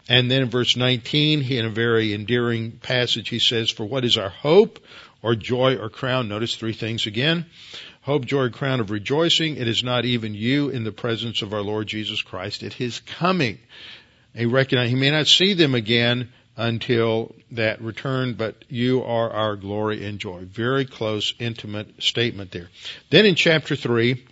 And 0.07 0.29
then 0.29 0.43
in 0.43 0.49
verse 0.51 0.75
19, 0.75 1.41
he, 1.41 1.57
in 1.57 1.65
a 1.65 1.69
very 1.69 2.13
endearing 2.13 2.73
passage, 2.73 3.29
he 3.29 3.39
says, 3.39 3.71
For 3.71 3.85
what 3.85 4.05
is 4.05 4.17
our 4.17 4.29
hope 4.29 4.79
or 5.23 5.35
joy 5.35 5.77
or 5.77 5.89
crown. 5.89 6.27
Notice 6.27 6.55
three 6.55 6.73
things 6.73 7.07
again. 7.07 7.47
Hope, 8.01 8.25
joy, 8.25 8.49
crown 8.49 8.81
of 8.81 8.91
rejoicing. 8.91 9.55
It 9.55 9.67
is 9.67 9.83
not 9.83 10.05
even 10.05 10.35
you 10.35 10.69
in 10.69 10.83
the 10.83 10.91
presence 10.91 11.41
of 11.41 11.53
our 11.53 11.61
Lord 11.61 11.87
Jesus 11.87 12.21
Christ 12.21 12.61
at 12.61 12.73
His 12.73 12.99
coming. 12.99 13.57
He 14.35 14.45
recognize 14.45 14.89
he 14.89 14.95
may 14.95 15.11
not 15.11 15.27
see 15.27 15.53
them 15.53 15.73
again 15.73 16.29
until 16.57 17.35
that 17.51 17.81
return, 17.81 18.33
but 18.33 18.65
you 18.67 19.03
are 19.03 19.31
our 19.31 19.55
glory 19.55 20.05
and 20.05 20.19
joy. 20.19 20.45
Very 20.45 20.85
close, 20.85 21.33
intimate 21.39 22.03
statement 22.03 22.51
there. 22.51 22.69
Then 23.09 23.25
in 23.25 23.35
chapter 23.35 23.75
three, 23.75 24.25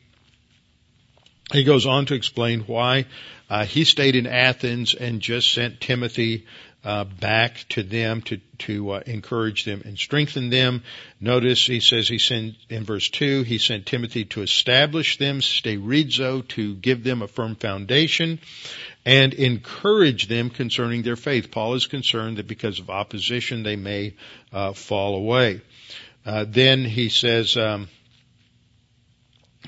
he 1.51 1.63
goes 1.63 1.85
on 1.85 2.05
to 2.07 2.15
explain 2.15 2.61
why 2.61 3.05
uh, 3.49 3.65
he 3.65 3.83
stayed 3.83 4.15
in 4.15 4.27
Athens 4.27 4.93
and 4.93 5.21
just 5.21 5.53
sent 5.53 5.81
Timothy 5.81 6.45
uh, 6.84 7.03
back 7.03 7.65
to 7.69 7.84
them 7.84 8.21
to 8.23 8.39
to 8.57 8.91
uh, 8.91 9.03
encourage 9.05 9.65
them 9.65 9.82
and 9.86 9.97
strengthen 9.97 10.49
them. 10.49 10.84
Notice 11.19 11.65
he 11.65 11.79
says 11.79 12.07
he 12.07 12.17
sent 12.17 12.55
in 12.69 12.84
verse 12.84 13.09
two 13.09 13.43
he 13.43 13.57
sent 13.57 13.86
Timothy 13.86 14.25
to 14.25 14.41
establish 14.41 15.17
them, 15.17 15.39
sterizo, 15.39 16.47
to 16.49 16.75
give 16.75 17.03
them 17.03 17.21
a 17.21 17.27
firm 17.27 17.55
foundation, 17.55 18.39
and 19.05 19.34
encourage 19.34 20.27
them 20.27 20.49
concerning 20.49 21.03
their 21.03 21.15
faith. 21.15 21.51
Paul 21.51 21.75
is 21.75 21.88
concerned 21.88 22.38
that 22.38 22.47
because 22.47 22.79
of 22.79 22.89
opposition 22.89 23.63
they 23.63 23.75
may 23.75 24.15
uh, 24.51 24.73
fall 24.73 25.15
away. 25.15 25.61
Uh, 26.25 26.45
then 26.47 26.86
he 26.86 27.09
says. 27.09 27.57
Um, 27.57 27.88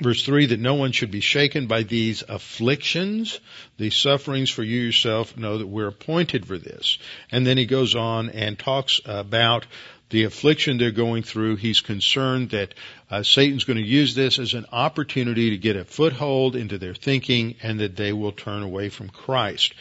Verse 0.04 0.26
3 0.26 0.48
that 0.48 0.60
no 0.60 0.74
one 0.74 0.92
should 0.92 1.12
be 1.12 1.22
shaken 1.22 1.68
by 1.68 1.84
these 1.84 2.24
afflictions, 2.28 3.40
these 3.78 3.96
sufferings, 3.96 4.50
for 4.50 4.62
you 4.62 4.82
yourself 4.82 5.38
know 5.38 5.58
that 5.60 5.68
we're 5.68 5.88
appointed 5.88 6.46
for 6.46 6.58
this. 6.58 6.98
And 7.32 7.48
then 7.48 7.58
he 7.58 7.66
goes 7.66 7.96
on 7.96 8.30
and 8.30 8.60
talks 8.60 9.00
about 9.06 9.66
the 10.10 10.26
affliction 10.26 10.78
they're 10.78 10.92
going 10.92 11.24
through. 11.24 11.56
He's 11.56 11.80
concerned 11.80 12.50
that 12.50 12.74
uh, 13.10 13.24
Satan's 13.24 13.64
going 13.64 13.78
to 13.78 13.84
use 13.84 14.14
this 14.14 14.40
as 14.40 14.54
an 14.54 14.66
opportunity 14.74 15.52
to 15.52 15.58
get 15.58 15.78
a 15.78 15.86
foothold 15.86 16.58
into 16.58 16.78
their 16.78 16.94
thinking 16.94 17.56
and 17.64 17.80
that 17.80 17.96
they 17.96 18.12
will 18.12 18.34
turn 18.34 18.62
away 18.62 18.90
from 18.90 19.08
Christ. 19.08 19.74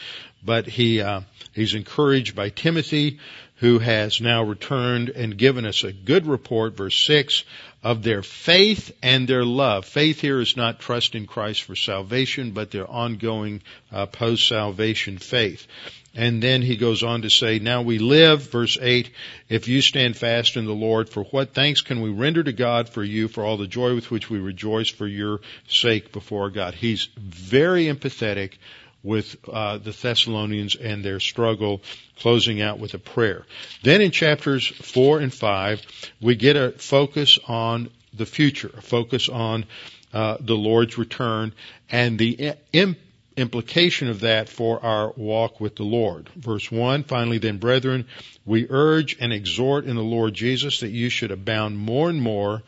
But 0.44 0.66
he 0.68 1.00
uh, 1.00 1.22
he's 1.52 1.74
encouraged 1.74 2.36
by 2.36 2.48
Timothy, 2.48 3.18
who 3.56 3.78
has 3.80 4.20
now 4.20 4.44
returned 4.44 5.08
and 5.10 5.36
given 5.36 5.66
us 5.66 5.84
a 5.84 5.92
good 5.92 6.26
report, 6.26 6.76
verse 6.76 6.96
six, 6.96 7.44
of 7.82 8.02
their 8.02 8.22
faith 8.22 8.92
and 9.02 9.26
their 9.26 9.44
love. 9.44 9.84
Faith 9.84 10.20
here 10.20 10.40
is 10.40 10.56
not 10.56 10.78
trust 10.78 11.14
in 11.14 11.26
Christ 11.26 11.62
for 11.62 11.74
salvation, 11.74 12.52
but 12.52 12.70
their 12.70 12.88
ongoing 12.88 13.62
uh, 13.90 14.06
post-salvation 14.06 15.18
faith. 15.18 15.66
And 16.14 16.42
then 16.42 16.60
he 16.60 16.76
goes 16.76 17.02
on 17.02 17.22
to 17.22 17.30
say, 17.30 17.58
now 17.58 17.82
we 17.82 17.98
live, 17.98 18.50
verse 18.50 18.76
8, 18.80 19.10
if 19.48 19.66
you 19.66 19.80
stand 19.80 20.16
fast 20.16 20.56
in 20.56 20.66
the 20.66 20.74
Lord, 20.74 21.08
for 21.08 21.24
what 21.24 21.54
thanks 21.54 21.80
can 21.80 22.02
we 22.02 22.10
render 22.10 22.42
to 22.42 22.52
God 22.52 22.88
for 22.90 23.02
you, 23.02 23.28
for 23.28 23.44
all 23.44 23.56
the 23.56 23.66
joy 23.66 23.94
with 23.94 24.10
which 24.10 24.28
we 24.28 24.38
rejoice 24.38 24.90
for 24.90 25.06
your 25.06 25.40
sake 25.68 26.12
before 26.12 26.50
God. 26.50 26.74
He's 26.74 27.08
very 27.16 27.86
empathetic 27.86 28.58
with 29.02 29.36
uh, 29.48 29.78
the 29.78 29.90
Thessalonians 29.90 30.76
and 30.76 31.04
their 31.04 31.20
struggle, 31.20 31.82
closing 32.18 32.60
out 32.60 32.78
with 32.78 32.94
a 32.94 32.98
prayer. 32.98 33.44
Then 33.82 34.00
in 34.00 34.10
chapters 34.10 34.66
four 34.66 35.18
and 35.20 35.32
five, 35.32 35.82
we 36.20 36.36
get 36.36 36.56
a 36.56 36.72
focus 36.72 37.38
on 37.48 37.90
the 38.14 38.26
future, 38.26 38.70
a 38.76 38.82
focus 38.82 39.28
on 39.28 39.64
uh, 40.12 40.36
the 40.40 40.56
Lord's 40.56 40.98
return 40.98 41.52
and 41.90 42.18
the 42.18 42.54
Im- 42.72 42.96
implication 43.36 44.08
of 44.08 44.20
that 44.20 44.48
for 44.48 44.84
our 44.84 45.12
walk 45.16 45.60
with 45.60 45.76
the 45.76 45.84
Lord. 45.84 46.28
Verse 46.36 46.70
1, 46.70 47.04
finally 47.04 47.38
then 47.38 47.58
brethren, 47.58 48.06
we 48.44 48.66
urge 48.68 49.16
and 49.20 49.32
exhort 49.32 49.84
in 49.86 49.96
the 49.96 50.02
Lord 50.02 50.34
Jesus 50.34 50.80
that 50.80 50.90
you 50.90 51.08
should 51.08 51.30
abound 51.30 51.78
more 51.78 52.10
and 52.10 52.20
more 52.20 52.62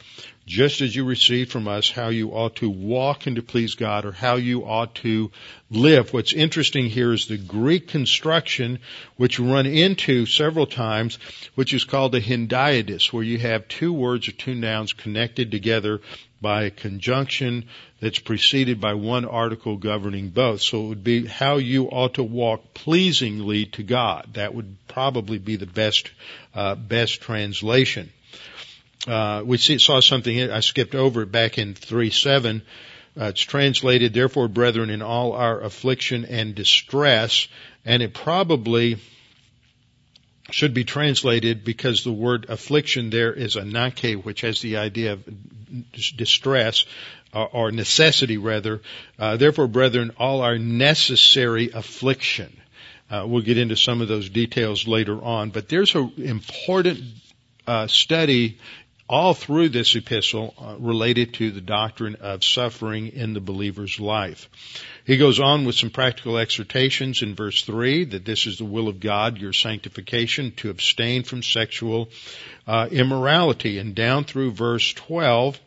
just 0.47 0.81
as 0.81 0.95
you 0.95 1.05
received 1.05 1.51
from 1.51 1.67
us 1.69 1.91
how 1.91 2.09
you 2.09 2.31
ought 2.31 2.57
to 2.57 2.69
walk 2.69 3.27
and 3.27 3.37
to 3.37 3.43
please 3.43 3.75
God 3.75 4.05
or 4.05 4.13
how 4.13 4.37
you 4.37 4.65
ought 4.65 4.95
to 4.97 5.31
live. 5.71 6.13
What's 6.13 6.33
interesting 6.33 6.87
here 6.87 7.13
is 7.13 7.27
the 7.27 7.39
Greek 7.39 7.89
construction, 7.89 8.79
which 9.17 9.41
we 9.41 9.51
run 9.51 9.67
into 9.67 10.27
several 10.27 10.67
times, 10.67 11.19
which 11.55 11.73
is 11.73 11.85
called 11.85 12.15
a 12.15 12.21
hendiadys, 12.21 13.13
where 13.13 13.23
you 13.23 13.39
have 13.39 13.69
two 13.69 13.93
words 13.93 14.29
or 14.29 14.33
two 14.33 14.55
nouns 14.55 14.93
connected 14.93 15.51
together 15.51 16.01
by 16.43 16.65
a 16.65 16.71
conjunction 16.71 17.65
that's 18.01 18.19
preceded 18.19 18.79
by 18.79 18.93
one 18.93 19.25
article 19.25 19.79
governing 19.79 20.29
both. 20.29 20.61
So 20.61 20.85
it 20.85 20.89
would 20.89 21.05
be 21.05 21.27
how 21.27 21.57
you 21.57 21.87
ought 21.87 22.15
to 22.15 22.23
walk 22.23 22.75
pleasingly 22.75 23.65
to 23.67 23.83
God. 23.83 24.29
That 24.35 24.55
would 24.55 24.77
probably 24.87 25.39
be 25.39 25.57
the 25.57 25.67
best, 25.67 26.11
uh, 26.55 26.75
best 26.75 27.23
translation. 27.23 28.13
Uh, 29.07 29.43
we 29.45 29.59
see, 29.59 29.79
saw 29.79 30.01
something, 30.01 30.51
I 30.51 30.61
skipped 30.61 30.95
over 30.95 31.27
back 31.27 31.59
in 31.59 31.75
3-7. 31.75 32.63
Uh, 33.21 33.25
it's 33.27 33.41
translated, 33.43 34.15
therefore, 34.15 34.49
brethren, 34.49 34.91
in 34.91 35.03
all 35.03 35.33
our 35.33 35.61
affliction 35.61 36.25
and 36.25 36.55
distress, 36.55 37.47
and 37.85 38.03
it 38.03 38.15
probably 38.15 38.97
should 40.51 40.75
be 40.75 40.85
translated 40.85 41.65
because 41.65 42.05
the 42.05 42.13
word 42.13 42.47
affliction 42.49 43.11
there 43.11 43.33
is 43.33 43.57
anake, 43.57 44.25
which 44.25 44.41
has 44.43 44.61
the 44.61 44.79
idea 44.79 45.13
of 45.13 45.25
distress 46.17 46.85
uh, 47.33 47.45
or 47.45 47.71
necessity 47.71 48.39
rather. 48.39 48.83
Uh, 49.19 49.37
therefore, 49.37 49.67
brethren, 49.67 50.13
all 50.19 50.41
our 50.41 50.59
necessary 50.59 51.71
affliction. 51.71 52.57
Uh, 53.11 53.25
we'll 53.27 53.43
get 53.43 53.59
into 53.59 53.77
some 53.77 54.01
of 54.01 54.09
those 54.09 54.29
details 54.29 54.89
later 54.89 55.23
on, 55.23 55.51
but 55.51 55.69
there's 55.69 55.95
an 55.95 56.13
important 56.19 57.01
uh, 57.67 57.87
study 57.87 58.59
all 59.09 59.35
through 59.35 59.69
this 59.69 59.95
epistle 59.95 60.55
uh, 60.59 60.77
related 60.79 61.35
to 61.35 61.51
the 61.51 61.61
doctrine 61.61 62.17
of 62.17 62.43
suffering 62.43 63.09
in 63.09 63.35
the 63.35 63.41
believer's 63.41 64.01
life. 64.01 64.49
He 65.05 65.19
goes 65.19 65.41
on 65.41 65.67
with 65.67 65.75
some 65.75 65.91
practical 65.91 66.39
exhortations 66.39 67.21
in 67.21 67.35
verse 67.35 67.63
3 67.63 68.05
that 68.07 68.25
this 68.25 68.47
is 68.47 68.59
the 68.59 68.65
will 68.65 68.89
of 68.89 69.01
God, 69.01 69.37
your 69.37 69.53
sanctification, 69.53 70.53
to 70.53 70.71
abstain 70.71 71.23
from 71.23 71.43
sexual 71.43 72.09
uh, 72.67 72.89
immorality. 72.91 73.79
And 73.79 73.95
down 73.95 74.25
through 74.25 74.53
verse 74.53 74.95
12, 74.95 75.61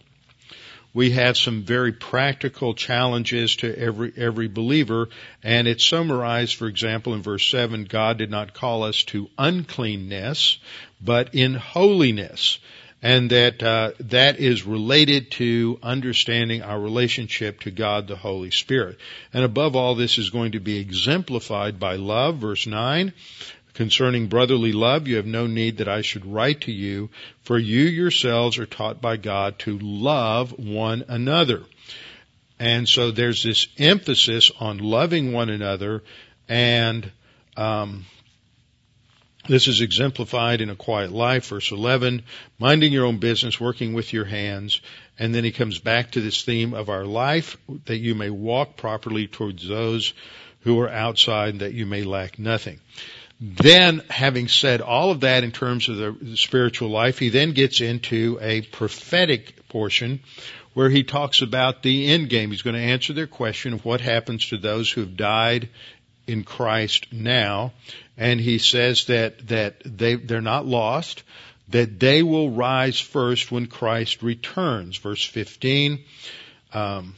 we 0.98 1.12
have 1.12 1.38
some 1.38 1.62
very 1.62 1.92
practical 1.92 2.74
challenges 2.74 3.58
to 3.58 3.78
every 3.78 4.12
every 4.18 4.48
believer 4.48 5.10
and 5.44 5.68
it's 5.68 5.86
summarized 5.86 6.56
for 6.56 6.66
example 6.66 7.14
in 7.14 7.22
verse 7.22 7.46
7 7.52 7.84
God 7.84 8.18
did 8.18 8.32
not 8.32 8.56
call 8.56 8.82
us 8.82 9.04
to 9.04 9.30
uncleanness 9.38 10.58
but 11.00 11.36
in 11.36 11.54
holiness 11.54 12.58
and 13.02 13.30
that 13.30 13.62
uh, 13.62 13.92
that 14.00 14.40
is 14.40 14.66
related 14.66 15.32
to 15.32 15.80
understanding 15.84 16.64
our 16.64 16.80
relationship 16.80 17.60
to 17.62 17.72
God 17.72 18.08
the 18.08 18.16
Holy 18.16 18.52
Spirit. 18.52 18.98
And 19.34 19.44
above 19.44 19.76
all, 19.76 19.96
this 19.96 20.18
is 20.18 20.30
going 20.30 20.54
to 20.54 20.60
be 20.60 20.80
exemplified 20.80 21.80
by 21.80 21.96
love, 21.96 22.38
verse 22.38 22.66
9. 22.66 23.14
Concerning 23.74 24.26
brotherly 24.26 24.72
love, 24.72 25.08
you 25.08 25.18
have 25.18 25.28
no 25.28 25.46
need 25.46 25.78
that 25.78 25.88
I 25.88 26.02
should 26.02 26.26
write 26.26 26.62
to 26.62 26.72
you, 26.72 27.12
for 27.44 27.60
you 27.60 27.84
yourselves 27.84 28.58
are 28.58 28.66
taught 28.66 29.00
by 29.02 29.18
God 29.18 29.60
to 29.60 29.78
love 29.78 30.58
one 30.58 31.06
another. 31.08 31.62
And 32.60 32.90
so 32.90 33.12
there's 33.12 33.44
this 33.44 33.68
emphasis 33.78 34.52
on 34.60 34.80
loving 34.80 35.32
one 35.32 35.50
another 35.50 36.02
and 36.50 37.12
um, 37.56 38.06
this 39.48 39.68
is 39.68 39.82
exemplified 39.82 40.62
in 40.62 40.70
a 40.70 40.76
quiet 40.76 41.12
life, 41.12 41.48
verse 41.48 41.72
11, 41.72 42.24
minding 42.60 42.94
your 42.94 43.06
own 43.06 43.18
business, 43.18 43.60
working 43.60 43.94
with 43.94 44.14
your 44.14 44.26
hands. 44.26 44.82
And 45.18 45.34
then 45.34 45.44
he 45.44 45.52
comes 45.52 45.80
back 45.80 46.12
to 46.12 46.22
this 46.22 46.44
theme 46.44 46.74
of 46.74 46.90
our 46.90 47.06
life, 47.06 47.58
that 47.86 47.98
you 47.98 48.16
may 48.16 48.30
walk 48.30 48.78
properly 48.78 49.28
towards 49.28 49.68
those 49.68 50.14
who 50.62 50.80
are 50.80 50.90
outside, 50.90 51.60
that 51.60 51.74
you 51.74 51.86
may 51.86 52.04
lack 52.04 52.38
nothing. 52.38 52.80
Then, 53.40 54.02
having 54.10 54.48
said 54.48 54.82
all 54.82 55.12
of 55.12 55.20
that 55.22 55.44
in 55.44 55.52
terms 55.52 55.90
of 55.90 55.98
the 55.98 56.38
spiritual 56.38 56.90
life, 56.90 57.20
he 57.20 57.30
then 57.30 57.52
gets 57.52 57.82
into 57.82 58.40
a 58.42 58.62
prophetic 58.62 59.68
portion 59.70 60.22
where 60.74 60.90
he 60.90 61.04
talks 61.04 61.42
about 61.42 61.84
the 61.84 62.08
end 62.08 62.30
game. 62.30 62.52
He's 62.52 62.62
going 62.62 62.76
to 62.76 62.82
answer 62.82 63.14
their 63.14 63.28
question 63.28 63.74
of 63.74 63.86
what 63.86 64.02
happens 64.02 64.48
to 64.50 64.58
those 64.58 64.92
who 64.92 65.02
have 65.02 65.18
died 65.18 65.70
in 66.28 66.44
Christ 66.44 67.08
now, 67.12 67.74
and 68.18 68.40
he 68.40 68.58
says 68.58 69.06
that 69.06 69.48
that 69.48 69.82
they 69.86 70.16
they're 70.16 70.42
not 70.42 70.66
lost, 70.66 71.24
that 71.70 72.00
they 72.00 72.22
will 72.22 72.52
rise 72.52 73.00
first 73.00 73.52
when 73.52 73.68
Christ 73.68 74.22
returns. 74.22 74.98
Verse 74.98 75.24
15. 75.24 76.04
Um, 76.74 77.16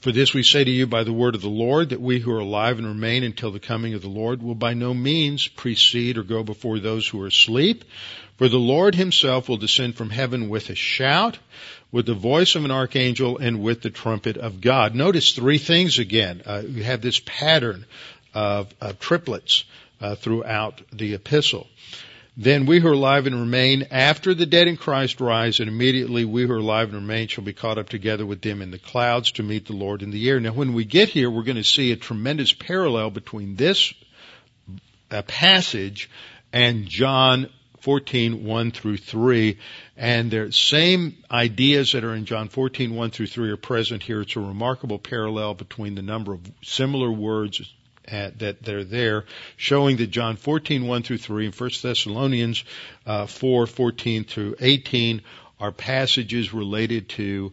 for 0.00 0.12
this 0.12 0.32
we 0.32 0.42
say 0.42 0.62
to 0.62 0.70
you 0.70 0.86
by 0.86 1.02
the 1.02 1.12
word 1.12 1.34
of 1.34 1.42
the 1.42 1.48
Lord, 1.48 1.88
that 1.88 2.00
we 2.00 2.20
who 2.20 2.32
are 2.32 2.40
alive 2.40 2.78
and 2.78 2.86
remain 2.86 3.24
until 3.24 3.50
the 3.50 3.58
coming 3.58 3.94
of 3.94 4.02
the 4.02 4.08
Lord 4.08 4.42
will 4.42 4.54
by 4.54 4.74
no 4.74 4.94
means 4.94 5.48
precede 5.48 6.18
or 6.18 6.22
go 6.22 6.42
before 6.44 6.78
those 6.78 7.08
who 7.08 7.20
are 7.22 7.26
asleep. 7.26 7.84
For 8.38 8.48
the 8.48 8.58
Lord 8.58 8.94
himself 8.94 9.48
will 9.48 9.56
descend 9.56 9.96
from 9.96 10.10
heaven 10.10 10.48
with 10.48 10.70
a 10.70 10.74
shout, 10.74 11.38
with 11.90 12.06
the 12.06 12.14
voice 12.14 12.54
of 12.54 12.64
an 12.64 12.70
archangel, 12.70 13.38
and 13.38 13.62
with 13.62 13.82
the 13.82 13.90
trumpet 13.90 14.36
of 14.36 14.60
God. 14.60 14.94
Notice 14.94 15.32
three 15.32 15.58
things 15.58 15.98
again. 15.98 16.42
Uh, 16.44 16.62
you 16.66 16.82
have 16.82 17.02
this 17.02 17.20
pattern 17.20 17.84
of, 18.34 18.72
of 18.80 18.98
triplets 18.98 19.64
uh, 20.00 20.14
throughout 20.16 20.80
the 20.92 21.14
epistle. 21.14 21.66
Then 22.36 22.64
we 22.64 22.80
who 22.80 22.88
are 22.88 22.92
alive 22.92 23.26
and 23.26 23.38
remain 23.38 23.88
after 23.90 24.32
the 24.32 24.46
dead 24.46 24.66
in 24.66 24.78
Christ 24.78 25.20
rise, 25.20 25.60
and 25.60 25.68
immediately 25.68 26.24
we 26.24 26.44
who 26.44 26.52
are 26.52 26.56
alive 26.56 26.88
and 26.88 26.96
remain 26.96 27.28
shall 27.28 27.44
be 27.44 27.52
caught 27.52 27.76
up 27.76 27.90
together 27.90 28.24
with 28.24 28.40
them 28.40 28.62
in 28.62 28.70
the 28.70 28.78
clouds 28.78 29.32
to 29.32 29.42
meet 29.42 29.66
the 29.66 29.74
Lord 29.74 30.00
in 30.00 30.10
the 30.10 30.28
air. 30.30 30.40
Now, 30.40 30.52
when 30.52 30.72
we 30.72 30.86
get 30.86 31.10
here, 31.10 31.30
we're 31.30 31.42
going 31.42 31.56
to 31.56 31.64
see 31.64 31.92
a 31.92 31.96
tremendous 31.96 32.54
parallel 32.54 33.10
between 33.10 33.56
this 33.56 33.92
uh, 35.10 35.20
passage 35.22 36.08
and 36.54 36.86
John 36.86 37.50
14, 37.82 38.44
1 38.44 38.70
through 38.70 38.96
3. 38.96 39.58
And 39.96 40.30
the 40.30 40.52
same 40.52 41.16
ideas 41.30 41.92
that 41.92 42.04
are 42.04 42.14
in 42.14 42.24
John 42.24 42.48
14, 42.48 42.94
1 42.94 43.10
through 43.10 43.26
3 43.26 43.50
are 43.50 43.56
present 43.56 44.02
here. 44.02 44.22
It's 44.22 44.36
a 44.36 44.40
remarkable 44.40 44.98
parallel 44.98 45.54
between 45.54 45.94
the 45.94 46.02
number 46.02 46.32
of 46.32 46.40
similar 46.62 47.10
words 47.10 47.60
at, 48.06 48.38
that 48.38 48.62
they're 48.62 48.84
there, 48.84 49.24
showing 49.56 49.96
that 49.98 50.08
John 50.08 50.36
14, 50.36 50.86
1 50.86 51.02
through 51.02 51.18
3 51.18 51.46
and 51.46 51.54
1 51.54 51.70
Thessalonians 51.82 52.64
uh, 53.04 53.26
4, 53.26 53.66
14 53.66 54.24
through 54.24 54.56
18 54.60 55.22
are 55.60 55.72
passages 55.72 56.52
related 56.52 57.08
to 57.10 57.52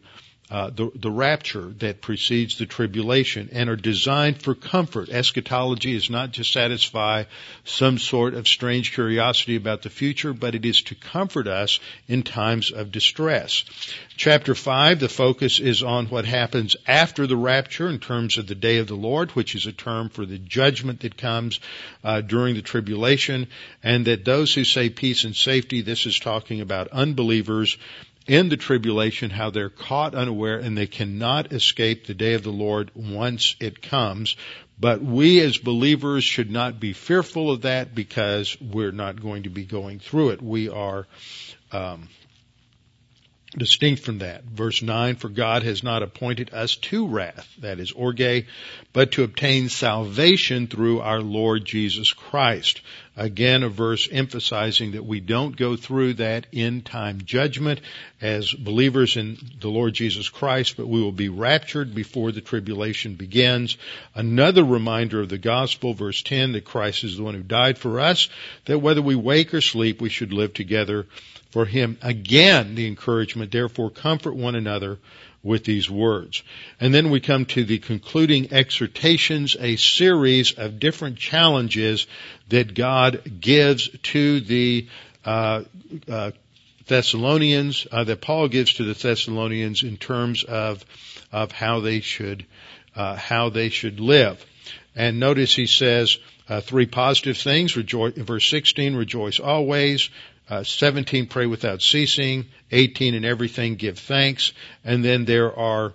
uh, 0.50 0.72
the, 0.72 0.92
the 0.96 1.12
rapture 1.12 1.74
that 1.78 2.02
precedes 2.02 2.58
the 2.58 2.66
tribulation 2.66 3.50
and 3.52 3.70
are 3.70 3.76
designed 3.76 4.42
for 4.42 4.56
comfort. 4.56 5.10
Eschatology 5.10 5.96
is 5.96 6.10
not 6.10 6.34
to 6.34 6.44
satisfy 6.44 7.24
some 7.66 8.00
sort 8.00 8.34
of 8.34 8.48
strange 8.48 8.94
curiosity 8.94 9.56
about 9.56 9.84
the 9.84 9.92
future, 9.92 10.34
but 10.34 10.56
it 10.56 10.66
is 10.66 10.82
to 10.82 10.96
comfort 10.96 11.48
us 11.48 11.80
in 12.08 12.24
times 12.24 12.72
of 12.72 12.92
distress. 12.92 13.64
Chapter 14.18 14.56
5, 14.56 15.00
the 15.00 15.08
focus 15.08 15.60
is 15.60 15.84
on 15.84 16.08
what 16.08 16.26
happens 16.26 16.76
after 16.88 17.28
the 17.28 17.38
rapture 17.38 17.88
in 17.88 18.00
terms 18.00 18.38
of 18.38 18.48
the 18.48 18.56
day 18.56 18.80
of 18.80 18.88
the 18.88 18.96
Lord, 18.96 19.32
which 19.32 19.56
is 19.56 19.68
a 19.68 19.72
term 19.72 20.10
for 20.10 20.26
the 20.26 20.40
judgment 20.40 21.02
that 21.02 21.16
comes 21.16 21.60
uh, 22.04 22.22
during 22.22 22.56
the 22.56 22.62
tribulation, 22.62 23.48
and 23.84 24.08
that 24.08 24.26
those 24.26 24.54
who 24.54 24.64
say 24.64 24.90
peace 24.90 25.24
and 25.24 25.36
safety, 25.36 25.82
this 25.82 26.06
is 26.06 26.20
talking 26.20 26.60
about 26.60 26.90
unbelievers, 26.90 27.78
in 28.30 28.48
the 28.48 28.58
tribulation, 28.58 29.32
how 29.32 29.50
they're 29.50 29.72
caught 29.72 30.14
unaware 30.14 30.60
and 30.60 30.78
they 30.78 30.86
cannot 30.86 31.52
escape 31.52 32.06
the 32.06 32.14
day 32.14 32.36
of 32.36 32.44
the 32.44 32.52
Lord 32.52 32.92
once 32.94 33.56
it 33.60 33.82
comes. 33.82 34.36
But 34.80 35.02
we 35.02 35.42
as 35.42 35.58
believers 35.58 36.24
should 36.24 36.52
not 36.52 36.80
be 36.80 36.94
fearful 36.94 37.52
of 37.52 37.64
that 37.64 37.96
because 37.96 38.56
we're 38.62 38.92
not 38.92 39.20
going 39.20 39.44
to 39.44 39.50
be 39.50 39.66
going 39.66 40.00
through 40.00 40.30
it. 40.30 40.44
We 40.44 40.70
are 40.70 41.08
um, 41.72 42.08
distinct 43.60 44.02
from 44.02 44.20
that. 44.20 44.44
Verse 44.44 44.82
9, 44.82 45.16
for 45.16 45.30
God 45.30 45.64
has 45.64 45.84
not 45.84 46.02
appointed 46.02 46.54
us 46.54 46.76
to 46.78 47.08
wrath, 47.08 47.48
that 47.60 47.80
is 47.80 47.92
orge, 47.92 48.46
but 48.92 49.12
to 49.12 49.24
obtain 49.24 49.70
salvation 49.70 50.68
through 50.68 51.02
our 51.02 51.22
Lord 51.22 51.64
Jesus 51.66 52.12
Christ. 52.12 52.82
Again, 53.16 53.64
a 53.64 53.70
verse 53.70 54.08
emphasizing 54.10 54.94
that 54.94 55.06
we 55.06 55.20
don't 55.20 55.56
go 55.56 55.76
through 55.76 56.14
that 56.16 56.48
end 56.54 56.86
time 56.86 57.22
judgment 57.26 57.82
as 58.22 58.54
believers 58.54 59.18
in 59.18 59.38
the 59.60 59.68
Lord 59.68 59.94
Jesus 59.94 60.30
Christ, 60.30 60.78
but 60.78 60.88
we 60.88 61.02
will 61.02 61.12
be 61.12 61.28
raptured 61.28 61.94
before 61.94 62.32
the 62.32 62.42
tribulation 62.42 63.16
begins. 63.16 63.78
Another 64.16 64.64
reminder 64.64 65.20
of 65.20 65.28
the 65.30 65.38
gospel, 65.38 65.94
verse 65.94 66.22
10, 66.24 66.54
that 66.54 66.64
Christ 66.64 67.04
is 67.04 67.18
the 67.18 67.24
one 67.24 67.36
who 67.36 67.44
died 67.44 67.78
for 67.78 68.00
us, 68.00 68.30
that 68.66 68.80
whether 68.80 69.02
we 69.02 69.16
wake 69.16 69.54
or 69.54 69.62
sleep, 69.62 70.02
we 70.02 70.10
should 70.10 70.32
live 70.32 70.54
together 70.54 71.06
for 71.50 71.66
him. 71.66 71.98
Again, 72.02 72.76
the 72.76 72.88
encouragement, 72.88 73.52
therefore 73.52 73.90
comfort 73.90 74.36
one 74.36 74.56
another 74.56 75.00
with 75.42 75.64
these 75.64 75.90
words. 75.90 76.44
And 76.80 76.94
then 76.94 77.10
we 77.10 77.20
come 77.20 77.46
to 77.48 77.64
the 77.64 77.80
concluding 77.80 78.52
exhortations, 78.52 79.56
a 79.60 79.78
series 79.78 80.52
of 80.54 80.80
different 80.80 81.18
challenges 81.18 82.08
that 82.50 82.74
God 82.74 83.40
gives 83.40 83.90
to 83.90 84.42
the 84.42 84.88
uh, 85.26 85.64
uh, 86.08 86.32
Thessalonians, 86.88 87.88
uh, 87.92 88.04
that 88.04 88.22
Paul 88.22 88.48
gives 88.48 88.74
to 88.74 88.84
the 88.84 88.94
Thessalonians 88.94 89.84
in 89.84 89.98
terms 89.98 90.44
of, 90.44 90.84
of 91.32 91.52
how 91.52 91.80
they 91.80 92.02
should, 92.02 92.46
uh, 92.96 93.16
how 93.16 93.50
they 93.50 93.70
should 93.70 94.00
live. 94.00 94.44
And 94.96 95.20
notice 95.20 95.56
he 95.56 95.68
says, 95.68 96.18
uh, 96.50 96.62
three 96.62 96.88
positive 96.88 97.38
things. 97.38 97.78
Rejoice, 97.78 98.16
verse 98.16 98.50
16, 98.50 98.96
rejoice 98.96 99.40
always. 99.40 100.10
Uh, 100.50 100.64
17, 100.64 101.28
pray 101.28 101.46
without 101.46 101.82
ceasing. 101.82 102.46
18, 102.72 103.14
in 103.14 103.24
everything 103.26 103.76
give 103.76 104.00
thanks. 104.00 104.52
And 104.84 105.06
then 105.06 105.26
there 105.26 105.58
are 105.58 105.94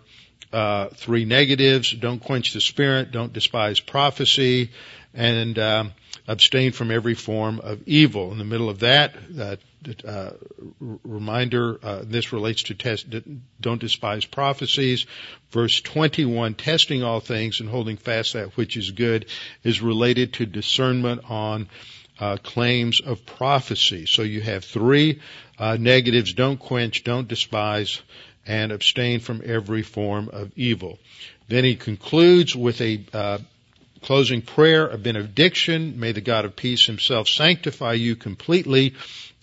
uh, 0.52 0.88
three 0.90 1.24
negatives. 1.24 1.92
Don't 1.92 2.20
quench 2.20 2.52
the 2.52 2.61
spirit. 2.61 3.11
Don't 3.11 3.32
despise 3.32 3.80
prophecy. 3.80 4.70
And 5.12 5.59
um, 5.59 5.92
abstain 6.26 6.72
from 6.72 6.90
every 6.90 7.14
form 7.14 7.61
of 7.61 7.82
evil. 7.86 8.32
In 8.32 8.38
the 8.38 8.44
middle 8.44 8.68
of 8.68 8.80
that, 8.80 9.14
uh, 9.38 9.57
uh, 10.07 10.30
reminder, 10.78 11.78
uh, 11.82 12.02
this 12.05 12.32
relates 12.32 12.64
to 12.64 12.74
test, 12.74 13.07
don't 13.61 13.80
despise 13.80 14.24
prophecies. 14.24 15.07
Verse 15.50 15.80
21, 15.80 16.55
testing 16.55 17.02
all 17.02 17.20
things 17.20 17.61
and 17.61 17.68
holding 17.68 17.96
fast 17.96 18.32
that 18.32 18.57
which 18.57 18.76
is 18.76 18.92
good 18.92 19.26
is 19.62 19.82
related 19.82 20.34
to 20.34 20.46
discernment 20.46 21.22
on 21.28 21.68
uh, 22.20 22.36
claims 22.42 23.00
of 23.00 23.26
prophecy. 23.26 24.06
So 24.06 24.22
you 24.22 24.40
have 24.40 24.64
three 24.64 25.20
uh, 25.58 25.76
negatives: 25.78 26.32
don't 26.32 26.58
quench, 26.58 27.04
don't 27.04 27.28
despise, 27.28 28.00
and 28.46 28.72
abstain 28.72 29.20
from 29.20 29.42
every 29.44 29.82
form 29.82 30.28
of 30.32 30.52
evil. 30.56 30.98
Then 31.48 31.64
he 31.64 31.76
concludes 31.76 32.56
with 32.56 32.80
a 32.80 33.04
uh, 33.12 33.38
closing 34.02 34.42
prayer, 34.42 34.86
a 34.88 34.98
benediction. 34.98 35.98
May 35.98 36.12
the 36.12 36.20
God 36.20 36.44
of 36.44 36.56
peace 36.56 36.86
himself 36.86 37.28
sanctify 37.28 37.94
you 37.94 38.16
completely. 38.16 38.94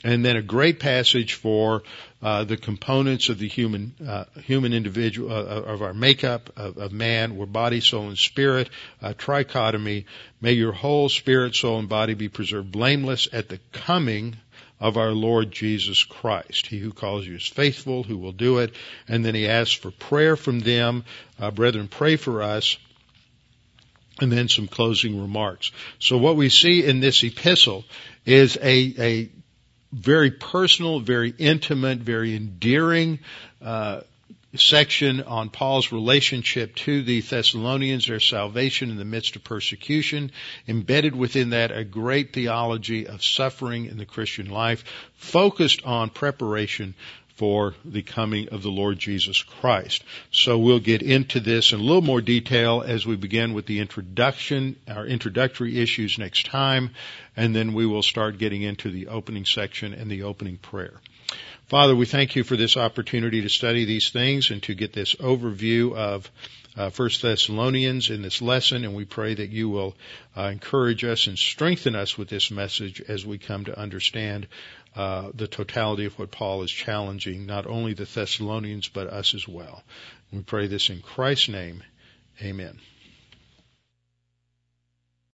And 0.04 0.26
then 0.26 0.36
a 0.36 0.42
great 0.42 0.80
passage 0.80 1.34
for 1.34 1.84
uh, 2.22 2.44
the 2.44 2.58
components 2.58 3.30
of 3.30 3.40
the 3.40 3.48
human 3.48 3.94
uh, 4.08 4.26
human 4.44 4.74
individual 4.74 5.32
uh, 5.32 5.62
of 5.62 5.82
our 5.82 5.94
makeup 5.94 6.52
of, 6.56 6.78
of, 6.78 6.92
man. 6.92 7.36
We're 7.36 7.46
body, 7.46 7.82
soul, 7.82 8.08
and 8.08 8.18
spirit. 8.18 8.70
trichotomy. 9.02 10.06
May 10.40 10.54
your 10.54 10.72
whole 10.72 11.10
spirit, 11.10 11.56
soul, 11.56 11.80
and 11.80 11.90
body 11.90 12.14
be 12.14 12.30
preserved 12.30 12.72
blameless 12.72 13.28
at 13.34 13.50
the 13.50 13.60
coming 13.72 14.38
of 14.82 14.98
our 14.98 15.12
Lord 15.12 15.52
Jesus 15.52 16.04
Christ. 16.04 16.66
He 16.66 16.80
who 16.80 16.92
calls 16.92 17.26
you 17.26 17.36
is 17.36 17.48
faithful, 17.48 18.04
who 18.04 18.18
will 18.18 18.32
do 18.32 18.58
it. 18.58 18.74
And 19.08 19.24
then 19.24 19.36
he 19.36 19.48
asks 19.48 19.76
for 19.76 19.92
prayer 19.92 20.36
from 20.36 20.60
them. 20.60 21.06
Uh, 21.40 21.52
brethren, 21.52 21.88
pray 21.88 22.16
for 22.16 22.42
us 22.42 22.78
and 24.20 24.32
then 24.32 24.50
some 24.50 24.68
closing 24.68 25.22
remarks. 25.22 25.72
So 26.00 26.18
what 26.18 26.36
we 26.36 26.50
see 26.50 26.84
in 26.84 27.00
this 27.00 27.24
epistle 27.24 27.86
is 28.26 28.58
a, 28.62 28.94
a 28.98 29.30
very 29.92 30.32
personal, 30.32 31.00
very 31.00 31.34
intimate, 31.38 32.00
very 32.00 32.36
endearing 32.36 33.20
uh, 33.62 34.02
section 34.56 35.22
on 35.24 35.50
Paul's 35.50 35.92
relationship 35.92 36.76
to 36.76 37.04
the 37.04 37.22
Thessalonians, 37.22 38.08
their 38.08 38.20
salvation 38.20 38.90
in 38.90 38.98
the 38.98 39.06
midst 39.06 39.36
of 39.36 39.44
persecution. 39.44 40.32
Embedded 40.68 41.16
within 41.16 41.52
that, 41.52 41.72
a 41.72 41.84
great 41.84 42.34
theology 42.34 43.08
of 43.08 43.24
suffering 43.24 43.86
in 43.86 43.98
the 43.98 44.06
Christian 44.06 44.50
life, 44.50 44.84
focused 45.16 45.84
on 45.86 46.10
preparation 46.10 46.96
for 47.42 47.74
the 47.84 48.04
coming 48.04 48.50
of 48.50 48.62
the 48.62 48.70
Lord 48.70 49.00
Jesus 49.00 49.42
Christ. 49.42 50.04
So 50.30 50.60
we'll 50.60 50.80
get 50.80 51.02
into 51.02 51.40
this 51.40 51.74
in 51.74 51.80
a 51.80 51.82
little 51.82 52.04
more 52.04 52.22
detail 52.22 52.84
as 52.86 53.04
we 53.04 53.16
begin 53.16 53.56
with 53.56 53.66
the 53.66 53.80
introduction, 53.80 54.76
our 54.88 55.08
introductory 55.08 55.80
issues 55.80 56.20
next 56.20 56.46
time, 56.46 56.92
and 57.36 57.56
then 57.56 57.74
we 57.74 57.88
will 57.88 58.04
start 58.04 58.38
getting 58.38 58.62
into 58.62 58.92
the 58.92 59.08
opening 59.08 59.46
section 59.46 59.96
and 59.96 60.12
the 60.12 60.22
opening 60.22 60.58
prayer. 60.58 61.02
Father, 61.66 61.96
we 61.96 62.06
thank 62.06 62.36
you 62.36 62.44
for 62.44 62.56
this 62.56 62.78
opportunity 62.78 63.42
to 63.42 63.50
study 63.50 63.86
these 63.86 64.12
things 64.12 64.52
and 64.52 64.62
to 64.62 64.76
get 64.76 64.94
this 64.94 65.16
overview 65.16 65.96
of 65.96 66.30
uh, 66.78 66.90
First 66.90 67.22
Thessalonians 67.22 68.10
in 68.10 68.22
this 68.22 68.42
lesson, 68.42 68.86
and 68.86 68.96
we 68.96 69.06
pray 69.06 69.34
that 69.34 69.50
you 69.50 69.70
will 69.70 69.96
uh, 70.38 70.44
encourage 70.44 71.04
us 71.04 71.28
and 71.28 71.38
strengthen 71.38 71.96
us 71.96 72.18
with 72.18 72.30
this 72.30 72.52
message 72.52 73.02
as 73.02 73.26
we 73.26 73.38
come 73.38 73.66
to 73.66 73.78
understand 73.78 74.48
uh, 74.96 75.32
the 75.34 75.48
totality 75.48 76.06
of 76.06 76.18
what 76.20 76.32
Paul 76.32 76.64
is 76.64 76.72
challenging, 76.72 77.46
not 77.46 77.66
only 77.66 77.94
the 77.94 78.06
Thessalonians 78.06 78.90
but 78.90 79.08
us 79.08 79.34
as 79.34 79.48
well. 79.48 79.84
We 80.32 80.42
pray 80.42 80.68
this 80.68 80.90
in 80.90 81.02
Christ's 81.02 81.50
name. 81.50 81.84
Amen. 82.42 82.80